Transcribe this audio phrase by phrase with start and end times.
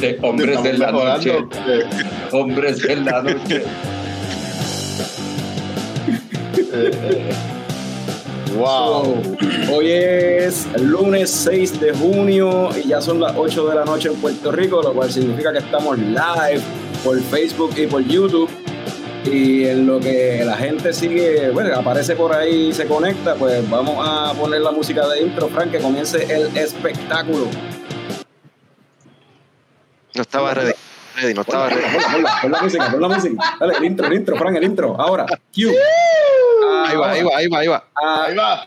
[0.00, 1.32] De hombres de la noche.
[2.32, 3.62] Hombres de la noche.
[8.56, 9.22] Wow.
[9.72, 14.08] Hoy es el lunes 6 de junio y ya son las 8 de la noche
[14.08, 16.60] en Puerto Rico, lo cual significa que estamos live
[17.04, 18.50] por Facebook y por YouTube.
[19.24, 23.68] Y en lo que la gente sigue, bueno, aparece por ahí y se conecta, pues
[23.68, 27.46] vamos a poner la música de intro, Frank, que comience el espectáculo.
[30.14, 30.72] No estaba ready.
[31.16, 31.82] ready no estaba ready.
[32.42, 33.56] Pon la, música, pon la música.
[33.60, 34.96] Dale, el intro, el intro, Frank, el intro.
[34.98, 35.70] Ahora, Q.
[36.86, 37.84] Ahí va, ahí va, ahí va, ahí va.
[37.94, 38.66] Ahí va.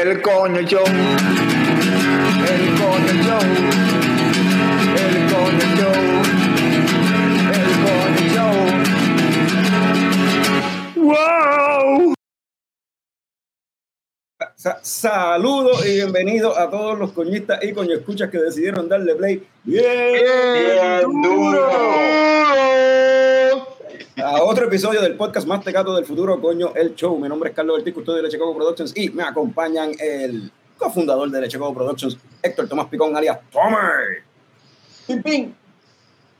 [0.00, 0.94] el coño show, el
[2.78, 3.40] coño show,
[4.96, 5.98] el coño show,
[7.54, 8.56] el coño show.
[10.96, 12.14] ¡Wow!
[14.56, 19.46] Sa- Saludos y bienvenidos a todos los coñistas y coño escuchas que decidieron darle play
[19.64, 21.68] bien, Bien duro.
[24.24, 27.18] A otro episodio del podcast más tecato del futuro, coño, el show.
[27.18, 31.30] Mi nombre es Carlos Ortiz, custodio de Leche Coco Productions y me acompañan el cofundador
[31.30, 34.22] de Leche Coco Productions, Héctor Tomás Picón, alias Tomer.
[35.06, 35.52] Pim, pim.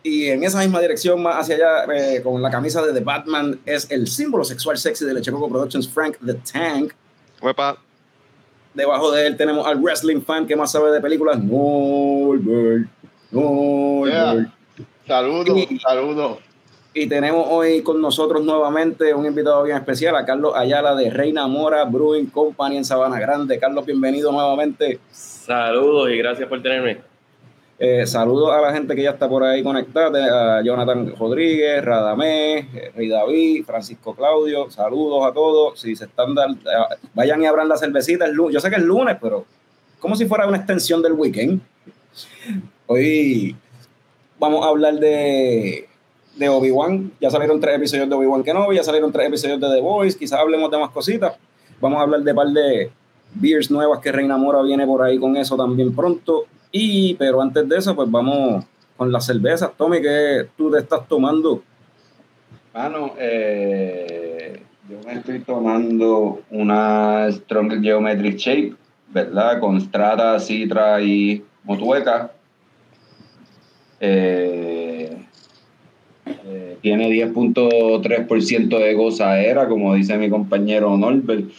[0.03, 3.61] Y en esa misma dirección, más hacia allá, eh, con la camisa de The Batman,
[3.67, 6.93] es el símbolo sexual sexy de Leche Coco Productions, Frank the Tank.
[7.43, 7.79] Huepa.
[8.75, 12.89] Debajo de él tenemos al wrestling fan que más sabe de películas, Norbert.
[13.31, 14.51] Norbert.
[15.07, 16.39] Saludos, Y- saludos.
[17.01, 21.47] Y tenemos hoy con nosotros nuevamente un invitado bien especial, a Carlos Ayala de Reina
[21.47, 23.57] Mora Brewing Company en Sabana Grande.
[23.61, 24.99] Carlos, bienvenido nuevamente.
[25.13, 26.99] Saludos y gracias por tenerme.
[27.79, 32.67] Eh, saludos a la gente que ya está por ahí conectada, a Jonathan Rodríguez, Radamés,
[32.75, 35.79] eh, Rey David, Francisco Claudio, saludos a todos.
[35.79, 36.59] Si se están dando,
[37.15, 38.55] vayan y abran la cervecita el lunes.
[38.55, 39.47] Yo sé que es lunes, pero
[40.01, 41.61] como si fuera una extensión del weekend.
[42.89, 43.55] Hoy
[44.41, 45.88] vamos a hablar de,
[46.39, 47.13] de Obi-Wan.
[47.21, 50.17] Ya salieron tres episodios de Obi-Wan Kenobi, ya salieron tres episodios de The Voice.
[50.17, 51.37] Quizás hablemos de más cositas.
[51.81, 52.91] Vamos a hablar de par de
[53.35, 56.47] beers nuevas que Reina Mora viene por ahí con eso también pronto.
[56.71, 58.65] Y, pero antes de eso, pues vamos
[58.97, 59.71] con las cervezas.
[59.77, 61.63] Tommy, ¿qué tú te estás tomando?
[62.75, 68.75] Mano, eh, yo me estoy tomando una Strong Geometric Shape,
[69.09, 69.59] ¿verdad?
[69.61, 72.33] Con Strata, Citra y Motueca.
[74.01, 74.78] Eh,
[76.81, 81.51] tiene 10.3% de gozadera, como dice mi compañero Norbert.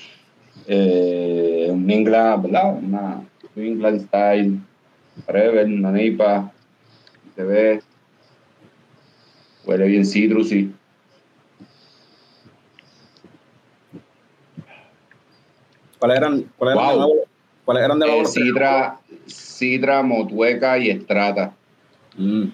[0.67, 2.77] Eh, un England, ¿verdad?
[2.81, 3.21] Una
[3.55, 4.59] New England Style,
[5.25, 6.51] Forever, una Nipa,
[7.35, 7.81] se ve,
[9.65, 10.71] huele bien citrusy.
[15.97, 17.15] ¿Cuáles eran, cuáles eran, Wow.
[17.65, 18.93] ¿Cuáles eran de nuevo Eh,
[19.25, 21.53] Sidra, Motueca y Estrata.
[22.17, 22.45] Mm.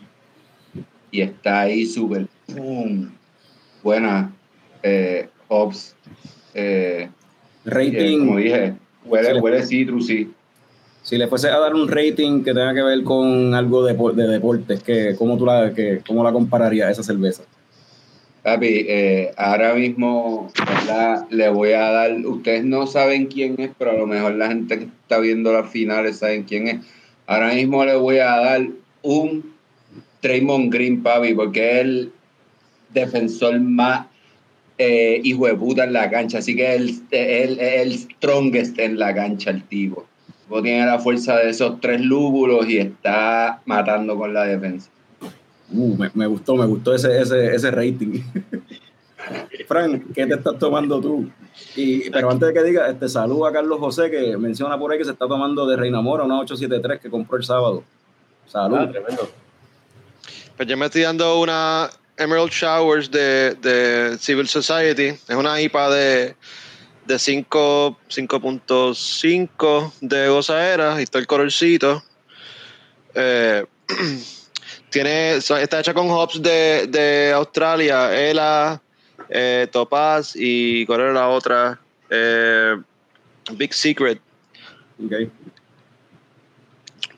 [1.11, 3.11] Y está ahí súper boom,
[3.83, 4.31] buena.
[4.83, 5.95] Eh, hops.
[6.53, 7.09] Eh, eh,
[7.65, 8.73] Rating, como dije,
[9.05, 10.29] huele, le- huele citrusy.
[11.01, 14.27] si le fuese a dar un rating que tenga que ver con algo de, de
[14.27, 17.43] deportes, que, ¿cómo, tú la, que, ¿cómo la compararías esa cerveza?
[18.43, 21.25] Papi, eh, ahora mismo, ¿verdad?
[21.31, 22.11] Le voy a dar.
[22.25, 25.69] Ustedes no saben quién es, pero a lo mejor la gente que está viendo las
[25.71, 26.77] finales saben quién es.
[27.25, 28.67] Ahora mismo le voy a dar
[29.01, 29.51] un
[30.21, 32.11] Draymond Green, papi, porque el
[32.95, 34.07] defensor más
[34.77, 36.39] eh, hijo de puta en la cancha.
[36.39, 40.05] Así que él es el, el strongest en la cancha, el tipo.
[40.43, 44.89] Tipo tiene la fuerza de esos tres lúbulos y está matando con la defensa.
[45.71, 48.21] Uh, me, me gustó, me gustó ese, ese, ese rating.
[49.67, 51.29] Frank, ¿qué te estás tomando tú?
[51.75, 54.97] Y, pero antes de que diga, este, saludo a Carlos José que menciona por ahí
[54.97, 57.83] que se está tomando de Reina Mora una 873 que compró el sábado.
[58.45, 58.77] Salud.
[58.79, 59.27] Ah, tremendo.
[60.55, 65.07] Pues yo me estoy dando una Emerald Showers de, de Civil Society.
[65.27, 66.35] Es una IPA de,
[67.05, 70.99] de 5 5.5 de gozadera.
[70.99, 72.03] Y está el colorcito.
[73.13, 73.65] Eh,
[74.89, 78.81] tiene, está hecha con hops de, de Australia, ELA,
[79.29, 81.79] eh, Topaz y ¿cuál era la otra?
[82.09, 82.75] Eh,
[83.53, 84.19] Big Secret.
[85.03, 85.29] Ok.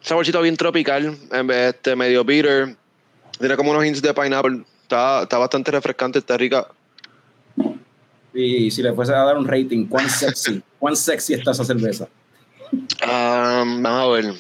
[0.02, 2.76] Saborcito bien tropical, en vez este medio bitter.
[3.40, 4.64] Tiene como unos hints de pineapple.
[4.88, 6.66] Está, está bastante refrescante, está rica.
[8.34, 10.64] Y si le fuese a dar un rating, ¿cuán sexy?
[10.80, 12.08] ¿Cuán sexy está esa cerveza?
[13.04, 14.34] Ah, vamos a ver.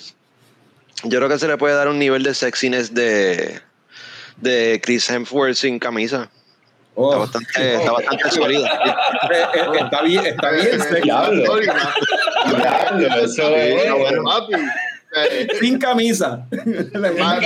[1.03, 3.59] Yo creo que se le puede dar un nivel de sexiness de,
[4.37, 6.29] de Chris Hemsworth sin camisa.
[6.95, 8.67] Oh, Está bastante, está bastante sólida.
[9.33, 11.01] eh, eh, está bien, está bien sexy.
[11.01, 13.73] Diablo, diablo, eso es.
[13.73, 14.53] Bueno, bueno, papi.
[15.59, 16.45] Sin camisa.
[16.93, 17.41] más, más,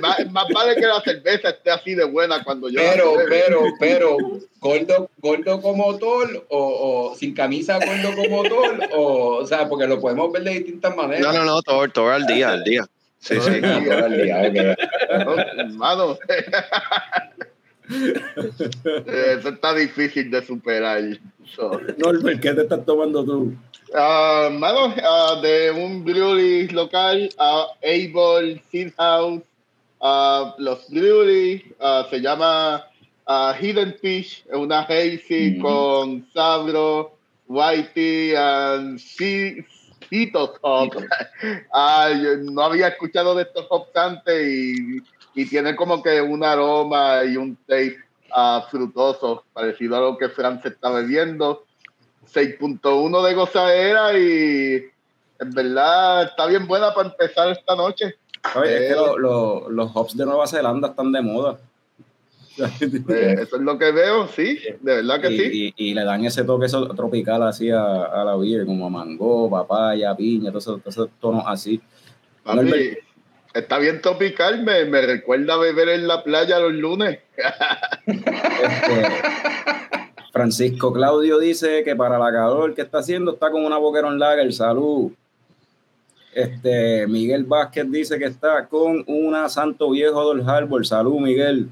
[0.00, 2.80] más- más vale que la cerveza esté así de buena cuando yo.
[2.80, 4.16] Pero, pero, pero,
[4.60, 9.86] gordo, gordo como Thor o, o sin camisa gordo como Thor, o, o sea, porque
[9.86, 11.22] lo podemos ver de distintas maneras.
[11.22, 12.86] No, no, no, todo, todo al día, al día.
[13.18, 13.60] Sí, sí.
[13.60, 15.48] Thor al día, ok.
[17.90, 21.02] Eso está difícil de superar.
[21.56, 23.54] So, Norbert, ¿qué te estás tomando tú?
[23.92, 29.42] hermano, ah, de un brewery local, a Able Seed House,
[30.00, 31.74] ah, los brewery
[32.08, 32.86] se llama
[33.60, 35.60] Hidden Fish, es una hazy Mm.
[35.60, 37.16] con sabro,
[37.48, 39.64] whitey, and sea-
[40.32, 40.92] Top.
[40.94, 44.98] Yo no había escuchado de estos hops antes y,
[45.34, 47.96] y tiene como que un aroma y un taste
[48.32, 51.64] ah, frutoso, parecido a lo que Fran se está bebiendo.
[52.32, 54.84] 6.1 de gozadera y
[55.40, 58.16] en verdad está bien buena para empezar esta noche.
[58.54, 58.96] Oye, es que Eh.
[58.96, 61.58] lo- lo- los hops de Nueva Zelanda están de moda.
[62.58, 65.74] Eh, eso es lo que veo, sí, de verdad que y, sí.
[65.76, 69.48] y- y le dan ese toque eso tropical así a, a la beer, como mango,
[69.48, 71.80] papaya, piña, todos esos, tonos así.
[72.44, 72.98] Papi.
[73.54, 77.18] Está bien tropical, me, recuerda beber en la playa los lunes.
[78.06, 79.06] Este,
[80.32, 84.52] Francisco Claudio dice que para la calor que está haciendo está con una Boquerón Lager,
[84.52, 85.12] salud.
[86.32, 91.68] Este, Miguel Vázquez dice que está con una Santo Viejo del Harbor, salud Miguel.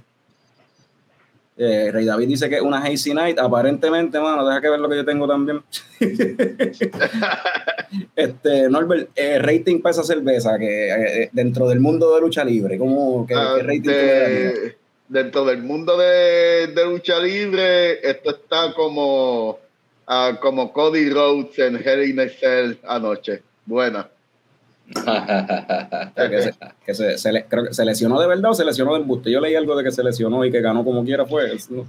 [1.61, 4.89] Eh, Rey David dice que es una Hazy Night, aparentemente, mano, deja que ver lo
[4.89, 5.61] que yo tengo también.
[8.15, 10.89] este, Norbert, eh, rating para esa cerveza, que
[11.25, 14.77] eh, dentro del mundo de lucha libre, ¿cómo, qué, Ah, rating de-
[15.09, 19.59] dentro del mundo de, de lucha libre, esto está como,
[20.07, 23.43] ah, como Cody Rhodes en Hell in a Cell anoche.
[23.65, 24.09] Buena.
[24.95, 26.55] Que se,
[26.87, 29.31] que se- se le- creo que se lesionó de verdad o se lesionó de embuste.
[29.31, 31.57] Yo leí algo de que se lesionó y que ganó como quiera fue.
[31.71, 31.87] no.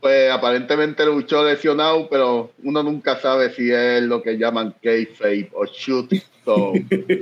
[0.00, 5.64] Pues aparentemente luchó lesionado, pero uno nunca sabe si es lo que llaman kayfabe o
[5.64, 6.12] shoot.
[6.44, 6.72] So,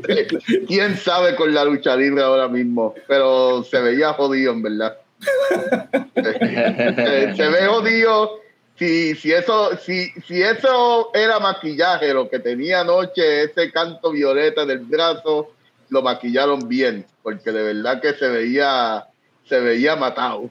[0.66, 2.94] ¿Quién sabe con la lucha libre ahora mismo?
[3.06, 4.96] Pero se veía jodido, en verdad.
[6.14, 8.40] se, se ve jodido.
[8.80, 14.64] Si, si, eso, si, si eso era maquillaje, lo que tenía anoche, ese canto violeta
[14.64, 15.50] del brazo,
[15.90, 19.04] lo maquillaron bien, porque de verdad que se veía,
[19.46, 20.48] se veía matado.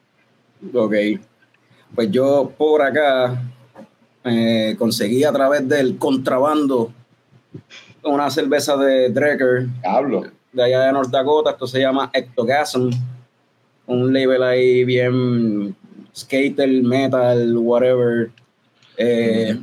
[0.71, 0.93] Ok.
[1.95, 3.41] Pues yo por acá
[4.23, 6.93] eh, conseguí a través del contrabando
[8.03, 9.65] una cerveza de Drecker
[10.53, 11.49] de allá de North Dakota.
[11.49, 12.91] Esto se llama Ectogasm.
[13.87, 15.75] Un label ahí bien
[16.19, 18.30] skater, metal, whatever.
[18.98, 19.58] Eh,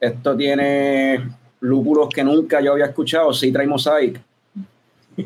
[0.00, 1.20] Esto tiene
[1.60, 3.32] lúpulos que nunca yo había escuchado.
[3.32, 4.20] Citra y Mosaic.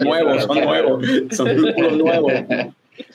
[0.00, 1.04] nuevos, son nuevos.
[1.30, 2.32] Son lúpulos nuevos.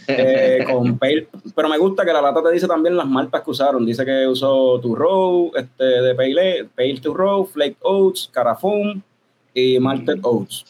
[0.07, 3.51] Eh, con pale- pero me gusta que la lata te dice también las maltas que
[3.51, 3.85] usaron.
[3.85, 9.03] Dice que usó to row, este, de pale, pale to row, flake oats, carafón
[9.53, 10.65] y malted oats.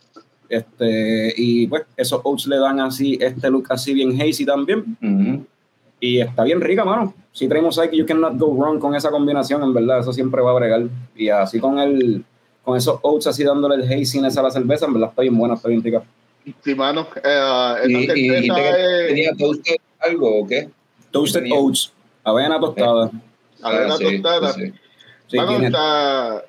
[0.54, 4.98] Este, y pues esos oats le dan así este look así bien hazy también.
[6.00, 7.14] Y está bien rica, mano.
[7.32, 10.52] Si traemos aquí, you cannot go wrong con esa combinación, en verdad, eso siempre va
[10.52, 10.84] a bregar.
[11.16, 12.24] Y así con el,
[12.64, 15.56] con esos oats así dándole el haziness a la cerveza, en verdad está bien buena,
[15.56, 16.04] está bien rica.
[16.64, 17.08] Sí, mano.
[17.24, 20.70] eh, esa ¿Y, y, te- es- tenía toasted algo o qué?
[21.10, 21.94] Toasted Tenía- oats,
[22.24, 23.10] avena tostada.
[23.62, 24.54] avena Ah, sí, tostada.
[24.54, 24.74] sí,
[25.28, 25.38] sí.
[25.38, 25.68] Mano,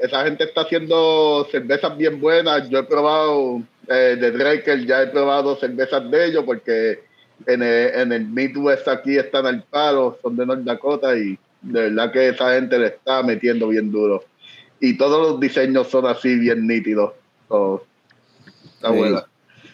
[0.01, 2.69] esa gente está haciendo cervezas bien buenas.
[2.69, 7.01] Yo he probado eh, de Draker, ya he probado cervezas de ellos porque
[7.47, 11.83] en el, en el Midwest aquí están al palo, son de North Dakota y de
[11.91, 14.25] verdad que esa gente le está metiendo bien duro.
[14.81, 17.13] Y todos los diseños son así bien nítidos.
[17.49, 17.85] So,
[18.77, 18.97] está Sí.
[18.99, 19.25] buena.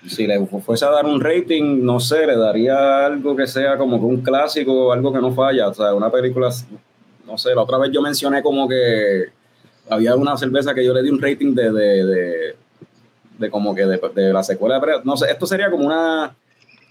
[0.07, 3.99] si le fuese a dar un rating, no sé, le daría algo que sea como
[3.99, 5.69] que un clásico, algo que no falla.
[5.69, 6.49] O sea, una película,
[7.27, 9.27] no sé, la otra vez yo mencioné como que
[9.91, 12.57] había una cerveza que yo le di un rating de, de, de,
[13.41, 15.07] de como que de, de la secuela de Predator.
[15.07, 16.37] No sé, esto sería como una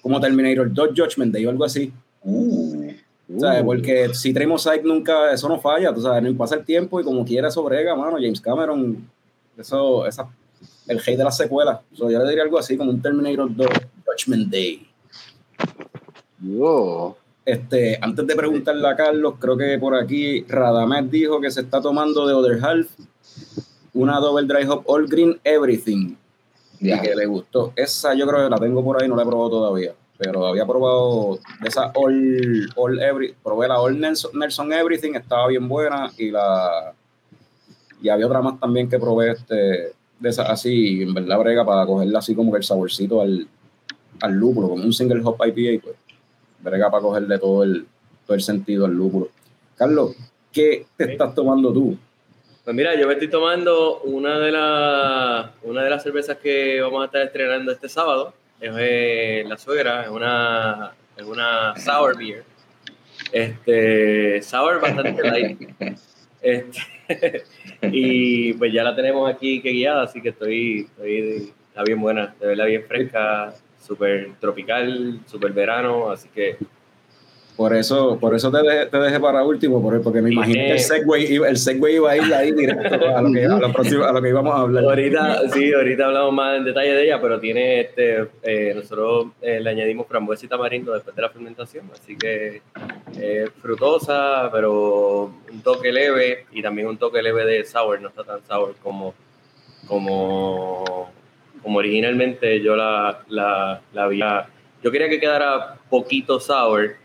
[0.01, 1.93] como Terminator 2 Judgment Day o algo así.
[2.23, 2.91] Uh,
[3.37, 3.61] ¿sabes?
[3.61, 3.65] uh.
[3.65, 7.03] Porque si Trey Mosaic nunca, eso no falla, tú sabes, no pasa el tiempo y
[7.03, 8.17] como quiera eso brega, mano.
[8.17, 9.07] James Cameron,
[9.57, 10.27] eso, esa,
[10.87, 11.79] el hate de las secuelas.
[11.93, 13.67] So, yo le diría algo así como un Terminator 2
[14.05, 14.87] Judgment Day.
[16.41, 17.15] Yo.
[17.45, 21.81] Este, antes de preguntarle a Carlos, creo que por aquí Radamet dijo que se está
[21.81, 22.87] tomando de Other Half
[23.93, 26.15] una Double Dry Hop All Green Everything
[26.79, 26.97] Ya.
[26.97, 27.73] y que le gustó.
[27.75, 30.65] Esa yo creo que la tengo por ahí, no la he probado todavía, pero había
[30.65, 36.11] probado de esa All, All Every, probé la All Nelson, Nelson Everything, estaba bien buena
[36.17, 36.93] y la
[38.01, 39.55] y había otra más también que probé este,
[40.19, 43.47] de esa así, en verdad brega para cogerla así como que el saborcito al,
[44.21, 45.95] al lúpulo, como un single hop IPA, pues
[46.61, 47.85] brega para cogerle todo el,
[48.25, 49.29] todo el sentido al lúpulo.
[49.75, 50.15] Carlos,
[50.51, 51.97] ¿qué te estás tomando tú?
[52.69, 57.01] Pues mira, yo me estoy tomando una de las una de las cervezas que vamos
[57.01, 58.35] a estar estrenando este sábado.
[58.61, 62.43] Es eh, la suegra, es una, es una sour beer.
[63.31, 65.59] Este, sour bastante light.
[66.41, 67.43] Este,
[67.91, 72.45] y pues ya la tenemos aquí guiada, así que estoy, estoy está bien buena, de
[72.49, 76.55] verdad bien fresca, súper tropical, súper verano, así que
[77.59, 80.71] Por eso, por eso te dejé, te dejé para último, por- porque me imaginé que
[80.71, 83.73] el segway, iba, el segway iba a ir ahí directo a lo que, a lo
[83.73, 84.85] próximo- a lo que íbamos a hablar.
[84.85, 89.59] Ahorita, sí, ahorita hablamos más en detalle de ella, pero tiene este, eh, nosotros eh,
[89.59, 92.61] le añadimos frambuesa y tamarindo después de la fermentación, así que
[93.17, 98.23] eh, frutosa, pero un toque leve y también un toque leve de sour, no está
[98.23, 99.13] tan sour como,
[99.85, 101.11] como,
[101.61, 104.47] como originalmente yo la, la, la había.
[104.81, 106.95] Yo quería que quedara poquito sour.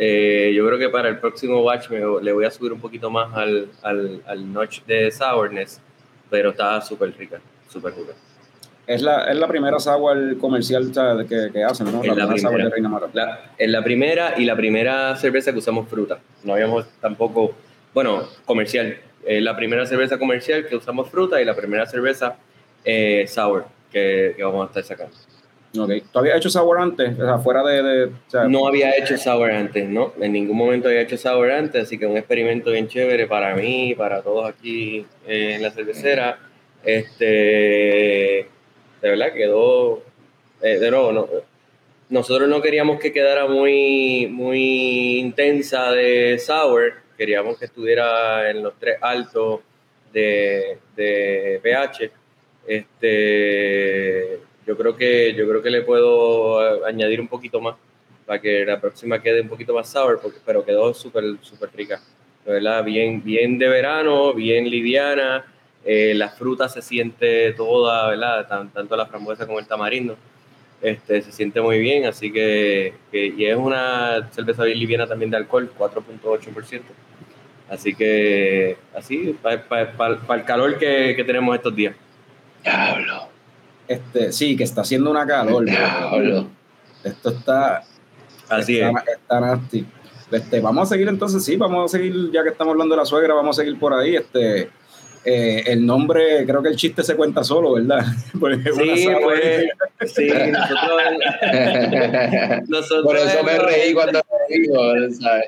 [0.00, 3.10] Eh, yo creo que para el próximo batch me, le voy a subir un poquito
[3.10, 5.80] más al, al, al notch de sourness,
[6.30, 8.12] pero está súper rica, súper rica.
[8.86, 10.90] Es la, es la primera sour comercial
[11.28, 12.00] que, que hacen, ¿no?
[12.02, 12.64] Es la primera sour primera.
[12.64, 13.08] de Reina Mara.
[13.12, 16.20] La, es la primera y la primera cerveza que usamos fruta.
[16.44, 17.52] No habíamos tampoco,
[17.92, 18.96] bueno, comercial.
[19.26, 22.36] Es la primera cerveza comercial que usamos fruta y la primera cerveza
[22.84, 25.14] eh, sour que, que vamos a estar sacando.
[25.76, 25.90] Ok.
[26.12, 27.18] ¿Tú habías hecho sour antes?
[27.18, 28.10] O de...
[28.48, 30.14] No había hecho sour antes, ¿no?
[30.20, 33.94] En ningún momento había hecho sour antes, así que un experimento bien chévere para mí,
[33.94, 36.38] para todos aquí eh, en la cervecera.
[36.82, 37.26] Este,
[39.02, 40.02] de verdad quedó,
[40.62, 41.28] eh, de nuevo, no,
[42.08, 48.72] nosotros no queríamos que quedara muy, muy intensa de sour, queríamos que estuviera en los
[48.78, 49.60] tres altos
[50.12, 52.10] de, de pH.
[52.66, 57.74] Este, yo creo que yo creo que le puedo eh, añadir un poquito más
[58.26, 62.00] para que la próxima quede un poquito más sour, porque, pero quedó súper súper rica.
[62.46, 65.44] Verdad, bien, bien de verano, bien liviana.
[65.84, 68.46] eh, la fruta se siente toda, ¿verdad?
[68.46, 70.16] Tan- tanto la frambuesa como el tamarindo.
[70.82, 75.30] Este, se siente muy bien, así que, que- y es una cerveza bien liviana también
[75.30, 76.92] de alcohol, 4.8%.
[77.70, 79.62] Así que, así, para
[80.36, 81.94] el calor que, que tenemos estos días.
[82.62, 83.28] Diablo.
[83.88, 85.64] Este, sí, que está haciendo una calor.
[86.12, 86.46] pero.
[87.02, 87.84] Esto está...
[88.48, 88.86] Así es.
[88.86, 89.86] está, está nasty.
[90.30, 93.06] Este, vamos a seguir entonces, sí, vamos a seguir, ya que estamos hablando de la
[93.06, 94.16] suegra, vamos a seguir por ahí.
[94.16, 94.70] Este,
[95.28, 98.04] eh, el nombre, creo que el chiste se cuenta solo, ¿verdad?
[98.40, 101.02] Porque Sí, pues, sí, nosotros,
[102.68, 105.46] nosotros Por eso me reí cuando lo digo, ¿sabes?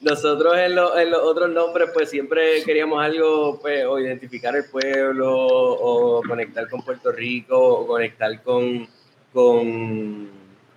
[0.00, 4.64] Nosotros en, lo- en los otros nombres, pues siempre queríamos algo, pues, o identificar el
[4.70, 8.86] pueblo, o conectar con Puerto Rico, o conectar con,
[9.32, 10.28] con,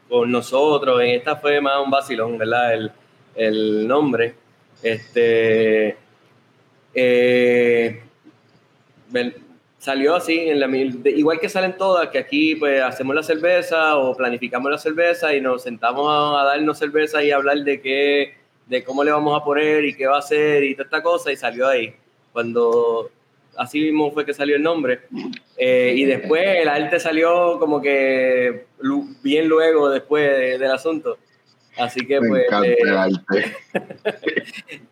[0.10, 1.02] con nosotros.
[1.02, 2.74] En esta fue más un vacilón, ¿verdad?
[2.74, 2.92] El,
[3.36, 4.34] el nombre.
[4.82, 5.98] Este.
[6.94, 8.02] Eh,
[9.80, 13.98] salió así, en la, de- igual que salen todas, que aquí pues hacemos la cerveza
[13.98, 18.36] o planificamos la cerveza y nos sentamos a, a darnos cerveza y hablar de qué,
[18.68, 21.32] de cómo le vamos a poner y qué va a hacer y toda esta cosa
[21.32, 21.94] y salió ahí.
[22.32, 23.10] Cuando
[23.58, 25.02] así mismo fue que salió el nombre.
[25.58, 28.66] Eh, y después el arte salió como que
[29.22, 31.18] bien luego después de- del asunto.
[31.78, 33.56] Así que Me pues encanta eh, el arte.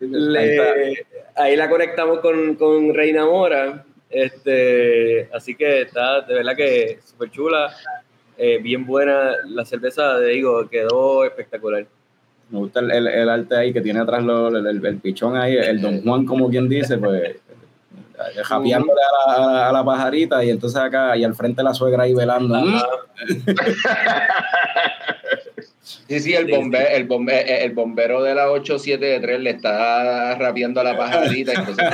[0.00, 1.06] le-
[1.36, 3.84] ahí la conectamos con, con Reina Mora.
[4.08, 7.72] Este, así que está de verdad que súper chula,
[8.36, 9.32] eh, bien buena.
[9.46, 11.86] La cerveza, digo, quedó espectacular.
[12.50, 15.36] Me gusta el, el- el arte ahí que tiene atrás lo- el, el- el pichón
[15.36, 17.40] ahí, el Don Juan, como quien dice, pues eh,
[18.42, 21.72] japeándole a la, a la- a la pajarita y entonces acá y al frente la
[21.74, 22.56] suegra ahí velando.
[26.08, 30.84] Sí, sí, el, bombe, el, bombe, el bombero de la 873 le está rapeando a
[30.84, 31.84] la pajarita, entonces.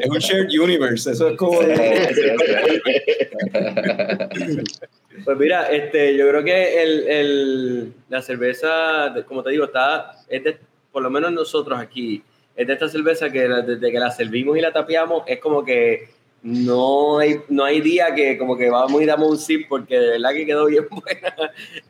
[0.00, 1.60] Es un shared universe, eso es como...
[5.24, 10.12] Pues mira, este, yo creo que el, el- la cerveza, de- como te digo, está,
[10.28, 10.58] es de-
[10.92, 12.22] por lo menos nosotros aquí,
[12.56, 15.64] es de esta cerveza que la- desde que la servimos y la tapiamos, es como
[15.64, 16.08] que
[16.44, 20.08] no hay, no hay día que como que vamos y damos un sip porque de
[20.10, 21.34] verdad que quedó bien buena.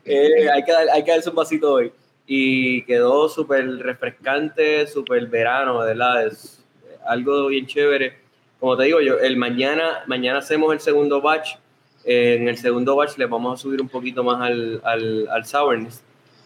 [0.05, 1.91] Eh, hay, que dar- hay que darse un vasito hoy.
[2.25, 6.63] Y quedó súper refrescante, súper verano, de verdad, es
[7.05, 8.17] algo bien chévere.
[8.59, 11.57] Como te digo, yo el mañana, mañana hacemos el segundo batch.
[12.05, 16.01] En el segundo batch le vamos a subir un poquito más al, al, al sourness.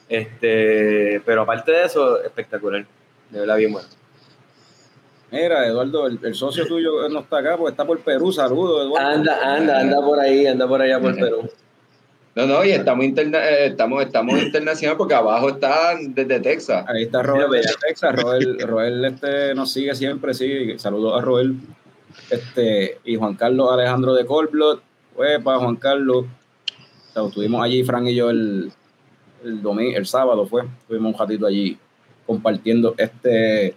[0.09, 2.85] Este, pero aparte de eso, espectacular.
[3.29, 3.87] De verdad, bien bueno.
[5.31, 8.31] Mira, Eduardo, el, el socio tuyo no está acá porque está por Perú.
[8.31, 9.07] Saludos, Eduardo.
[9.07, 11.49] Anda, anda, anda por ahí, anda por allá por Perú.
[12.35, 16.85] No, no, y estamos, interna eh, estamos, estamos internacional porque abajo está desde Texas.
[16.87, 18.15] Ahí está Roel Mira, de Texas.
[18.15, 20.77] Roel, Roel este, nos sigue siempre, sí.
[20.77, 21.55] Saludos a Roel.
[22.29, 24.81] Este, y Juan Carlos Alejandro de Colblot.
[25.15, 26.25] Huepa, Juan Carlos.
[26.25, 28.71] O sea, estuvimos allí, Fran y yo, el,
[29.43, 30.63] el domingo, el sábado fue.
[30.81, 31.77] Estuvimos un ratito allí
[32.25, 32.93] compartiendo.
[32.97, 33.75] Este,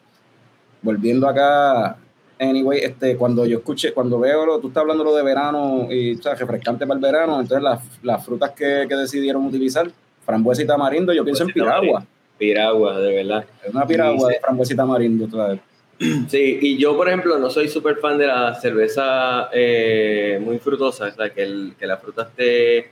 [0.83, 1.97] volviendo acá.
[2.39, 6.15] Anyway, este, cuando yo escuché, cuando veo, lo, tú estás hablando lo de verano y
[6.19, 9.89] o sea, refrescante para el verano, entonces las, las frutas que, que decidieron utilizar,
[10.27, 12.05] frambuesa y tamarindo, yo pienso en piragua.
[12.39, 13.45] Piragua, de verdad.
[13.65, 15.27] Es una piragua Sí, de frambuesa y tamarindo.
[15.29, 15.61] tú sabes.
[16.29, 21.05] Sí, y yo, por ejemplo, no soy súper fan de la cerveza eh, muy frutosa,
[21.07, 22.91] o sea, que, el- que la fruta esté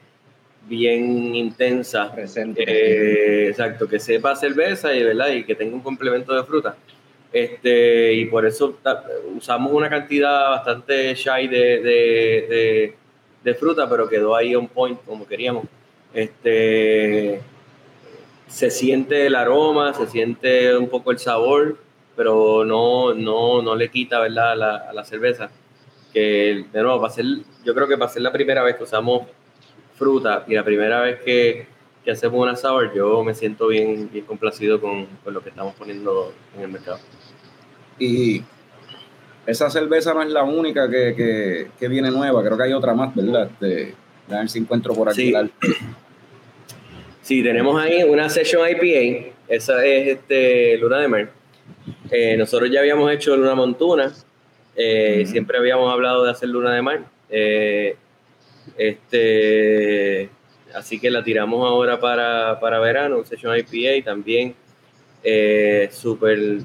[0.69, 2.13] bien intensa.
[2.13, 2.63] Presente.
[2.67, 5.31] Eh, exacto, que sepa cerveza y, ¿verdad?
[5.33, 6.77] y que tenga un complemento de fruta.
[7.33, 8.77] Este, y por eso
[9.37, 12.95] usamos una cantidad bastante shy de, de, de-
[13.45, 15.65] de fruta, pero quedó ahí on point como queríamos.
[16.13, 17.41] Este,
[18.49, 21.77] se siente el aroma, se siente un poco el sabor,
[22.17, 24.57] pero no, no, no le quita ¿verdad?
[24.57, 25.51] La, a la cerveza.
[26.13, 27.25] Que de nuevo, va a ser,
[27.65, 29.23] yo creo que va a ser la primera vez que usamos
[29.95, 31.67] fruta y la primera vez que,
[32.05, 35.75] que hacemos una sour, yo me siento bien, bien complacido con, con lo que estamos
[35.77, 36.99] poniendo en el mercado.
[38.01, 38.43] Y
[39.47, 42.95] esa cerveza no es la única que, que, que viene nueva, creo que hay otra
[42.95, 43.49] más, ¿verdad?
[43.53, 43.95] Este,
[44.31, 45.27] a ver si encuentro por aquí.
[45.27, 45.31] Sí.
[45.31, 45.49] la-
[47.23, 51.31] Sí, tenemos ahí una Session IPA, esa es este, Luna de Mar.
[52.11, 54.13] Eh, nosotros ya habíamos hecho Luna Montuna,
[54.75, 57.05] eh, siempre habíamos hablado de hacer Luna de Mar.
[57.29, 57.95] Eh,
[58.77, 60.29] este,
[60.75, 64.55] así que la tiramos ahora para, para verano, un Session IPA también.
[65.23, 66.63] Eh, Súper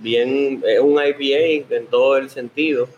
[0.00, 2.88] bien, es un IPA en todo el sentido,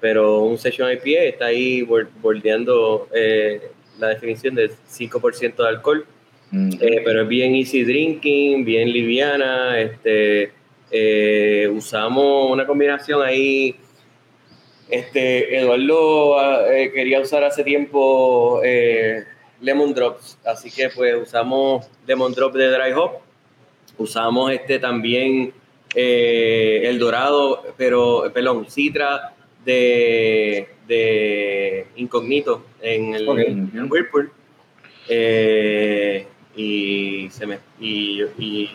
[0.00, 3.60] pero un Session IPA está ahí bor- bordeando eh,
[3.98, 6.06] la definición de 5% de alcohol.
[6.50, 6.70] Mm.
[6.80, 9.80] Eh, pero es bien easy drinking, bien liviana.
[9.80, 10.52] Este,
[10.90, 13.74] eh, usamos una combinación ahí.
[14.88, 18.60] Este, Eduardo ah, eh, quería usar hace tiempo
[19.60, 23.12] lemon drops, así que pues usamos lemon drop de dry hop.
[23.98, 25.52] Usamos este también
[25.94, 34.30] eh, el dorado, pero perdón, citra de, de incognito en el, en Whirlpool.
[35.08, 38.70] Eh, y, se me, y, y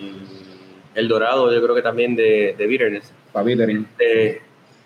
[0.95, 3.12] el dorado, yo creo que también de, de bitterness.
[3.34, 3.88] Pa' Bittering.
[4.00, 4.41] Eh,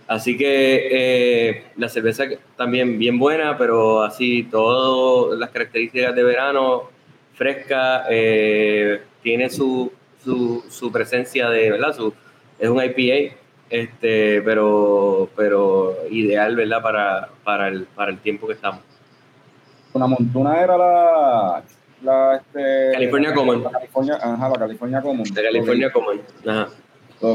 [0.07, 6.89] así que la cerveza también bien buena, pero así todas las características de verano,
[7.33, 8.05] fresca,
[9.21, 9.91] tiene su,
[10.25, 11.95] su, su presencia de, ¿verdad?
[11.95, 12.13] Su,
[12.59, 13.35] es un IPA,
[13.69, 16.81] este, pero, pero ideal, ¿verdad?
[16.81, 18.81] Para, para, el, para el tiempo que estamos.
[19.93, 21.63] Una montuna era la.
[22.03, 23.63] la este, California la- Common.
[23.63, 25.23] La California, ajá, la California Common.
[25.23, 26.21] De California Common.
[26.45, 26.67] Ajá.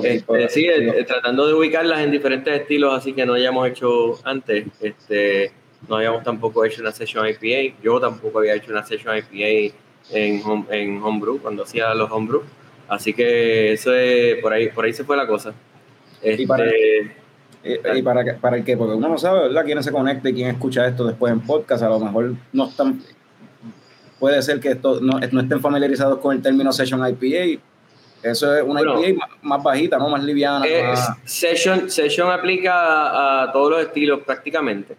[0.05, 4.19] Este, pues, sí, eh, tratando de ubicarlas en diferentes estilos, así que no hayamos hecho
[4.25, 4.67] antes.
[4.81, 5.53] Este,
[5.89, 7.77] no habíamos tampoco hecho una session IPA.
[7.83, 9.75] Yo tampoco había hecho una session IPA
[10.13, 12.43] en, home, en Homebrew, cuando hacía los Homebrew.
[12.91, 15.55] Así que eso es, por ahí, por ahí se fue la cosa.
[16.23, 17.17] Y para- Este,
[17.95, 19.65] Y, y para, para el que, porque uno no sabe, ¿verdad?
[19.65, 23.01] Quién se conecta y quién escucha esto después en podcast, a lo mejor no están,
[24.19, 27.61] puede ser que esto no, no estén familiarizados con el término Session IPA.
[28.23, 29.03] Eso es una Bueno.
[29.07, 30.09] IPA más, más bajita, ¿no?
[30.09, 30.67] Más liviana.
[30.67, 34.97] Eh, más- session, session aplica a, a todos los estilos prácticamente.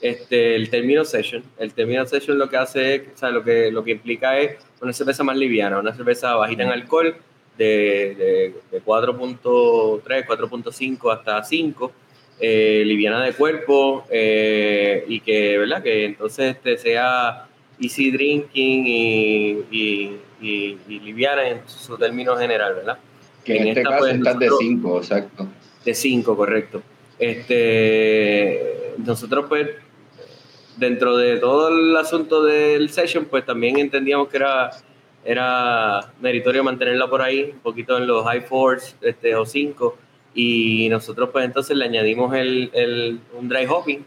[0.00, 3.70] Este, el término session, el término session lo que hace, es, o sea, lo que,
[3.72, 7.16] lo que implica es una cerveza más liviana, una cerveza bajita en alcohol
[7.58, 11.92] de, de, de 4.3, 4.5 hasta 5,
[12.40, 15.82] eh, liviana de cuerpo eh, y que, ¿verdad?
[15.82, 17.46] Que entonces este, sea
[17.80, 22.98] easy drinking y, y, y- y liviana en su término general, ¿verdad?
[23.44, 25.48] Que en, En este esta, caso pues, estás de nosotros- 5, exacto.
[25.84, 26.82] De 5, correcto.
[27.18, 29.68] Este, nosotros pues,
[30.76, 34.70] dentro de todo el asunto del session, pues también entendíamos que era,
[35.24, 39.96] era meritorio mantenerla por ahí, un poquito en los high fours este, o 5,
[40.34, 44.04] y nosotros pues entonces le añadimos el, el- un dry hopping.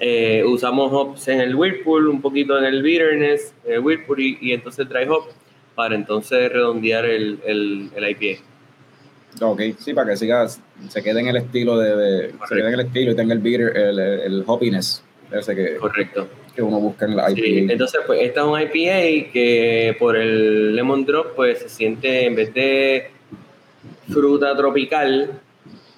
[0.00, 4.52] Eh, usamos hops en el Whirlpool, un poquito en el bitterness, el Whirlpool y, y
[4.52, 5.24] entonces dry hop
[5.74, 8.42] para entonces redondear el, el, el IPA.
[9.40, 12.74] Ok, sí, para que sigas, se quede en el estilo de, de- se quede en
[12.74, 16.28] el estilo y tenga el bitter, el, el, el hoppiness ese que, Correcto.
[16.58, 17.40] Que uno busca en la IPA.
[17.40, 22.26] Sí, entonces, pues esta es un IPA que por el lemon drop, pues se siente
[22.26, 23.12] en vez de
[24.10, 25.40] fruta tropical,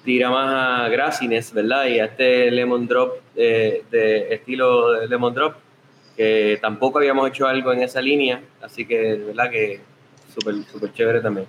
[0.05, 1.87] tira más a grassiness, ¿verdad?
[1.87, 5.55] Y a este lemon drop eh, de estilo lemon drop,
[6.15, 9.49] que tampoco habíamos hecho algo en esa línea, así que, ¿verdad?
[9.49, 9.79] Que
[10.31, 11.47] súper, súper chévere también.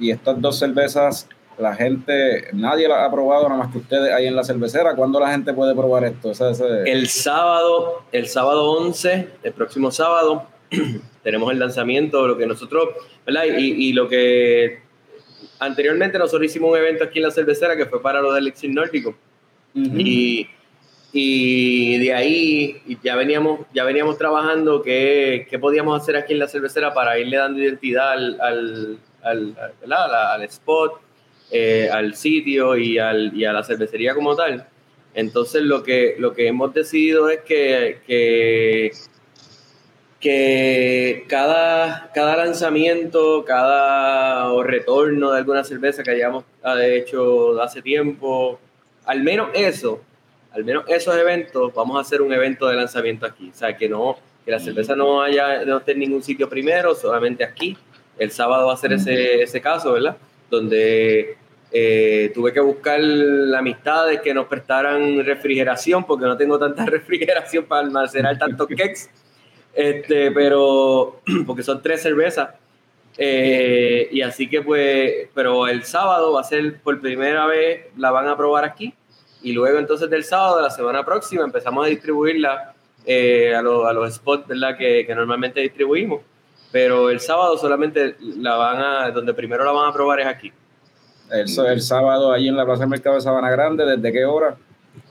[0.00, 4.26] Y estas dos cervezas, la gente, nadie las ha probado, nada más que ustedes ahí
[4.26, 4.94] en la cervecera.
[4.94, 6.30] ¿Cuándo la gente puede probar esto?
[6.30, 10.46] Ese- ese- El sábado, el sábado 11, el próximo sábado,
[11.22, 12.88] tenemos el lanzamiento, lo que nosotros,
[13.26, 13.44] ¿verdad?
[13.58, 14.80] Y, y lo que
[15.58, 18.70] anteriormente nosotros hicimos un evento aquí en la cervecera que fue para lo del Elixir
[18.70, 19.10] Nórdico.
[19.74, 19.96] Ujú.
[19.98, 20.48] Y,
[21.12, 26.48] y de ahí ya veníamos, ya veníamos trabajando qué, qué podíamos hacer aquí en la
[26.48, 29.54] cervecera para irle dando identidad al, al, al,
[29.92, 31.00] al- al spot,
[31.52, 34.66] eh, al sitio y, al, y a la cervecería como tal.
[35.14, 38.92] Entonces lo que, lo que hemos decidido es que, que,
[40.18, 48.58] que cada, cada lanzamiento, cada retorno de alguna cerveza que hayamos ah, hecho hace tiempo,
[49.04, 50.00] al menos eso,
[50.52, 53.50] al menos esos eventos, vamos a hacer un evento de lanzamiento aquí.
[53.52, 56.94] O sea, que no, que la cerveza no haya, no esté en ningún sitio primero,
[56.94, 57.76] solamente aquí.
[58.18, 60.16] El sábado va a ser ese, ese caso, ¿verdad?
[60.50, 61.36] Donde
[61.72, 63.00] eh, tuve que buscar
[63.56, 69.08] amistades que nos prestaran refrigeración, porque no tengo tanta refrigeración para almacenar tantos cakes.
[69.74, 72.50] Este, pero, porque son tres cervezas.
[73.18, 78.10] Eh, y así que pues, pero el sábado va a ser por primera vez, la
[78.10, 78.94] van a probar aquí.
[79.42, 83.84] Y luego entonces del sábado de la semana próxima empezamos a distribuirla eh, a, los-
[83.86, 84.76] a los spots ¿verdad?
[84.78, 86.20] Que, que normalmente distribuimos.
[86.70, 90.52] Pero el sábado solamente la van a, donde primero la van a probar es aquí.
[91.32, 94.56] El, el sábado ahí en la Plaza del Mercado de Sabana Grande, ¿desde qué hora?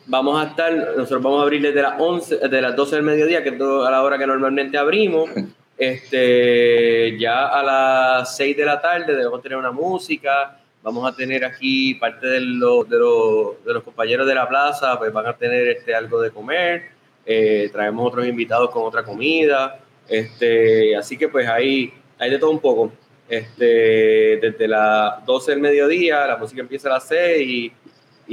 [0.05, 3.43] Vamos a estar, nosotros vamos a abrir desde las 11, de las 12 del mediodía,
[3.43, 5.29] que es a la hora que normalmente abrimos.
[5.77, 10.59] Este, ya a las 6 de la tarde debemos tener una música.
[10.83, 14.99] Vamos a tener aquí parte de, los de, los, de los compañeros de la plaza,
[14.99, 16.91] pues van a tener este, algo de comer.
[17.25, 19.79] Eh, traemos otros invitados con otra comida.
[20.07, 22.91] Este, así que pues ahí hay de todo un poco.
[23.31, 27.71] Este, desde las 12 del mediodía, la música empieza a las 6 y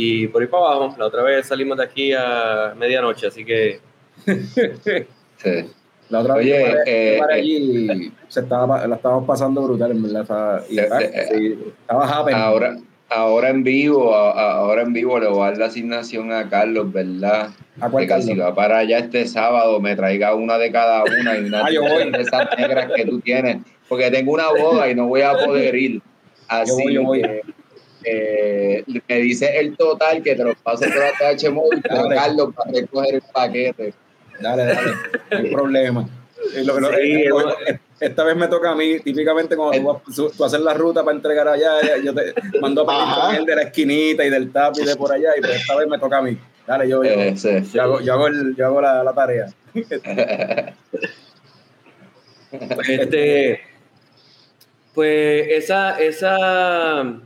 [0.01, 0.95] y por ahí para abajo.
[0.97, 3.81] La otra vez salimos de aquí a medianoche, así que
[4.25, 5.71] Sí.
[6.09, 10.03] La otra Oye, vez eh, paré eh, allí se estaba, la estábamos pasando brutal, en
[10.03, 10.23] verdad.
[10.23, 12.33] Estaba, y, sí, estaba happy.
[12.33, 12.79] Ahora,
[13.11, 17.51] ahora en vivo, ahora en vivo le voy a dar la asignación a Carlos, ¿verdad?
[17.81, 21.37] ¿A cuál que si va para allá este sábado me traiga una de cada una
[21.37, 25.07] y una Ah, de esas negras que tú tienes, porque tengo una boda y no
[25.07, 26.03] voy a poder ir.
[26.48, 27.22] Así Yo voy, yo voy.
[27.22, 27.42] que
[28.05, 31.83] eh, me dice el total que te lo paso por la TH Móvil.
[32.14, 33.92] Carlos para recoger el paquete.
[34.40, 34.90] Dale, dale,
[35.33, 36.09] no hay problema.
[36.57, 37.55] Y lo- lo- Sí, eh, hemos-
[37.98, 41.03] esta vez me toca a mí, típicamente cuando tú, vas- tú- tú haces la ruta
[41.05, 44.53] para entregar allá, yo te mando a pedir con el de la esquinita y del
[44.53, 46.38] tap y de por allá, y pues esta vez me toca a mí.
[46.66, 47.51] Dale, yo, yo, Eh, sí.
[47.74, 49.46] yo hago, yo hago, el- yo hago la, la tarea.
[52.88, 53.61] este
[54.99, 57.21] pues esa, esa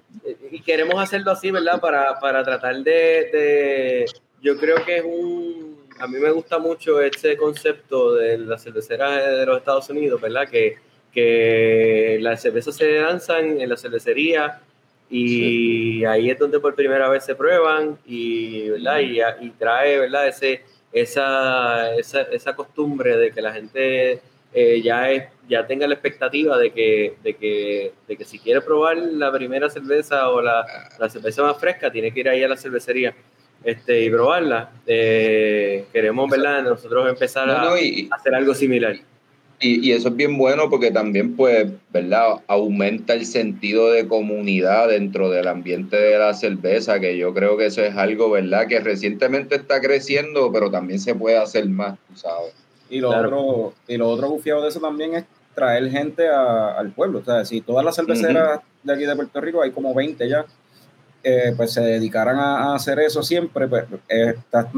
[0.50, 1.80] y queremos hacerlo así, ¿verdad?
[1.80, 2.92] Para, para tratar de,
[3.32, 4.04] de-
[4.42, 9.26] yo creo que es un, a mí me gusta mucho este concepto de la cervecera
[9.38, 10.46] de los Estados Unidos, ¿verdad?
[10.50, 10.76] Que,
[11.14, 14.60] que las cervezas se lanzan en la cervecería
[15.08, 19.00] y ahí es donde por primera vez se prueban y, ¿verdad?
[19.00, 20.28] y, y trae ¿verdad?
[20.28, 20.60] Ese,
[20.92, 24.20] esa, esa, esa costumbre de que la gente
[24.52, 28.60] eh, ya, es, ya tenga la expectativa de que, de, que, de que si quiere
[28.60, 30.64] probar la primera cerveza o la,
[30.98, 33.14] la cerveza más fresca, tiene que ir ahí a la cervecería
[33.62, 34.70] este, y probarla.
[34.86, 36.62] Eh, queremos, ¿verdad?
[36.62, 38.96] Nosotros empezar No, a, no, y, a hacer algo similar.
[39.60, 42.40] Y, y eso es bien bueno porque también, pues, ¿verdad?
[42.48, 47.66] Aumenta el sentido de comunidad dentro del ambiente de la cerveza, que yo creo que
[47.66, 48.66] eso es algo, ¿verdad?
[48.66, 52.54] Que recientemente está creciendo, pero también se puede hacer más, tú sabes.
[52.90, 53.28] Y lo, Claro.
[53.28, 57.18] otro, y lo otro bufiado de eso también es traer gente a- al pueblo.
[57.20, 60.44] O sea, si todas las cerveceras de aquí de Puerto Rico, hay como 20 ya,
[61.22, 64.68] eh, pues se dedicaran a, a hacer eso siempre, pues eh, está-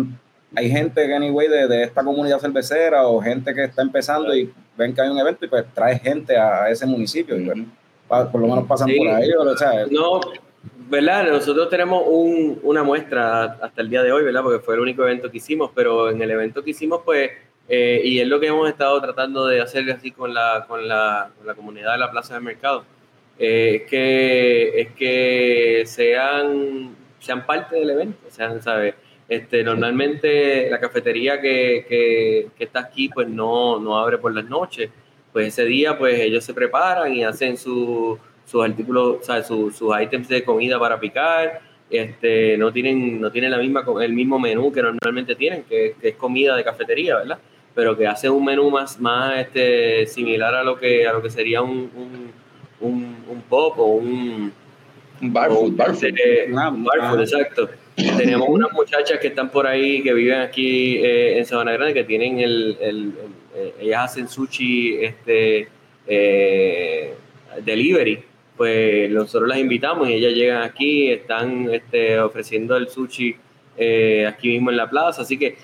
[0.57, 4.53] hay gente que anyway de, de esta comunidad cervecera o gente que está empezando y
[4.77, 7.59] ven que hay un evento y pues trae gente a, a ese municipio y pues,
[8.07, 8.99] pa- por lo menos pasan Sí.
[8.99, 9.31] por ahí.
[9.33, 10.21] O sea, No,
[10.89, 11.25] ¿verdad?
[11.31, 14.43] Nosotros tenemos un- una muestra hasta el día de hoy, ¿verdad?
[14.43, 17.31] Porque fue el único evento que hicimos, pero en el evento que hicimos, pues,
[17.69, 21.31] eh, y es lo que hemos estado tratando de hacer así con la, con la,
[21.37, 22.85] con la comunidad de la Plaza del Mercado,
[23.39, 28.95] eh, es, que, es que sean, sean parte del evento, sean, ¿sabes?
[29.29, 34.45] Este, normalmente la cafetería que, que, que está aquí, pues no, no abre por las
[34.45, 34.91] noches,
[35.33, 39.91] pues ese día, pues ellos se preparan y hacen su sus artículos, sea, su- sus
[39.99, 44.71] ítems de comida para picar, este, no tienen, no tienen la misma, el mismo menú
[44.71, 47.39] que normalmente tienen, que, que es comida de cafetería, ¿verdad?
[47.75, 51.31] Pero que hace un menú más, más este, similar a lo que, a lo que
[51.31, 52.31] sería un, un,
[52.81, 54.53] un, un pop o un,
[55.21, 56.05] Un bar food, bar food.
[56.05, 57.23] este, Ah, un bar food, ah.
[57.23, 57.69] exacto.
[58.17, 62.05] Tenemos unas muchachas que están por ahí, que viven aquí eh, en Sabana Grande, que
[62.05, 63.13] tienen el, el- el-
[63.57, 65.69] eh, ellas hacen sushi este,
[66.07, 67.15] eh,
[67.65, 68.23] delivery.
[68.57, 73.35] Pues nosotros las invitamos y ellas llegan aquí, están este, ofreciendo el sushi
[73.77, 75.23] eh, aquí mismo en la plaza.
[75.23, 75.57] Así que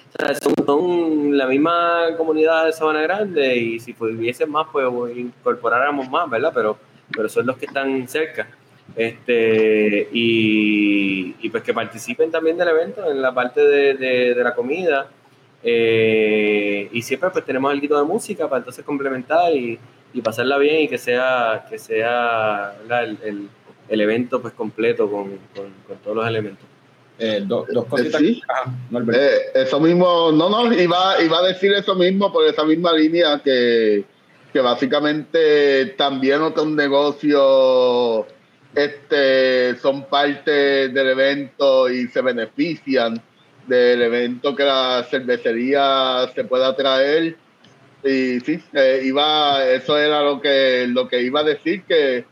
[0.67, 6.53] son, la misma comunidad de Sabana Grande y si hubiesen más, pues incorporáramos más, ¿verdad?
[6.55, 6.79] Pero,
[7.13, 8.49] pero son los que están cerca
[8.97, 15.07] este y, pues que participen también del evento en la parte de, de- la comida
[15.63, 19.79] Eh, y siempre pues tenemos algo de música para entonces complementar y,
[20.15, 23.19] y pasarla bien y que sea que sea el,
[23.89, 26.65] el- evento pues completo con- con todos los elementos
[27.21, 28.21] eh, do- dos cositas.
[28.21, 28.43] Sí.
[28.49, 29.19] Ajá, Norbert.
[29.21, 33.41] Eh, eso mismo, no, no, iba, iba a decir eso mismo por esa misma línea
[33.45, 34.05] que,
[34.53, 38.27] que básicamente también otros negocios
[38.75, 43.21] este, son parte del evento y se benefician
[43.67, 47.37] del evento que la cervecería se pueda traer.
[48.03, 52.25] Y sí, eh, iba, eso era lo que, lo que iba a decir, que,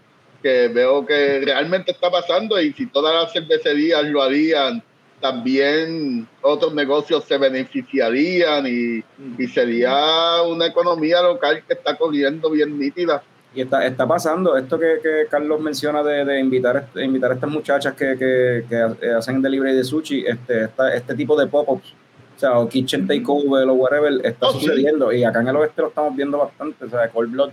[0.42, 4.83] que veo que realmente está pasando y si todas las cervecerías lo harían,
[5.20, 9.03] también otros negocios se beneficiarían y,
[9.42, 13.22] y sería una economía local que está corriendo bien nítida.
[13.55, 17.35] Y está, está pasando esto que, que Carlos menciona de, de invitar, a- invitar a
[17.35, 21.46] estas muchachas que, que, que ha- hacen delivery de sushi, este, esta- este tipo de
[21.46, 21.94] pop-ups,
[22.37, 24.61] o sea, o kitchen takeover o whatever, está Oh, sí.
[24.61, 25.12] sucediendo.
[25.12, 26.85] Y acá en el oeste lo estamos viendo bastante.
[26.85, 27.51] O sea, Cold Blood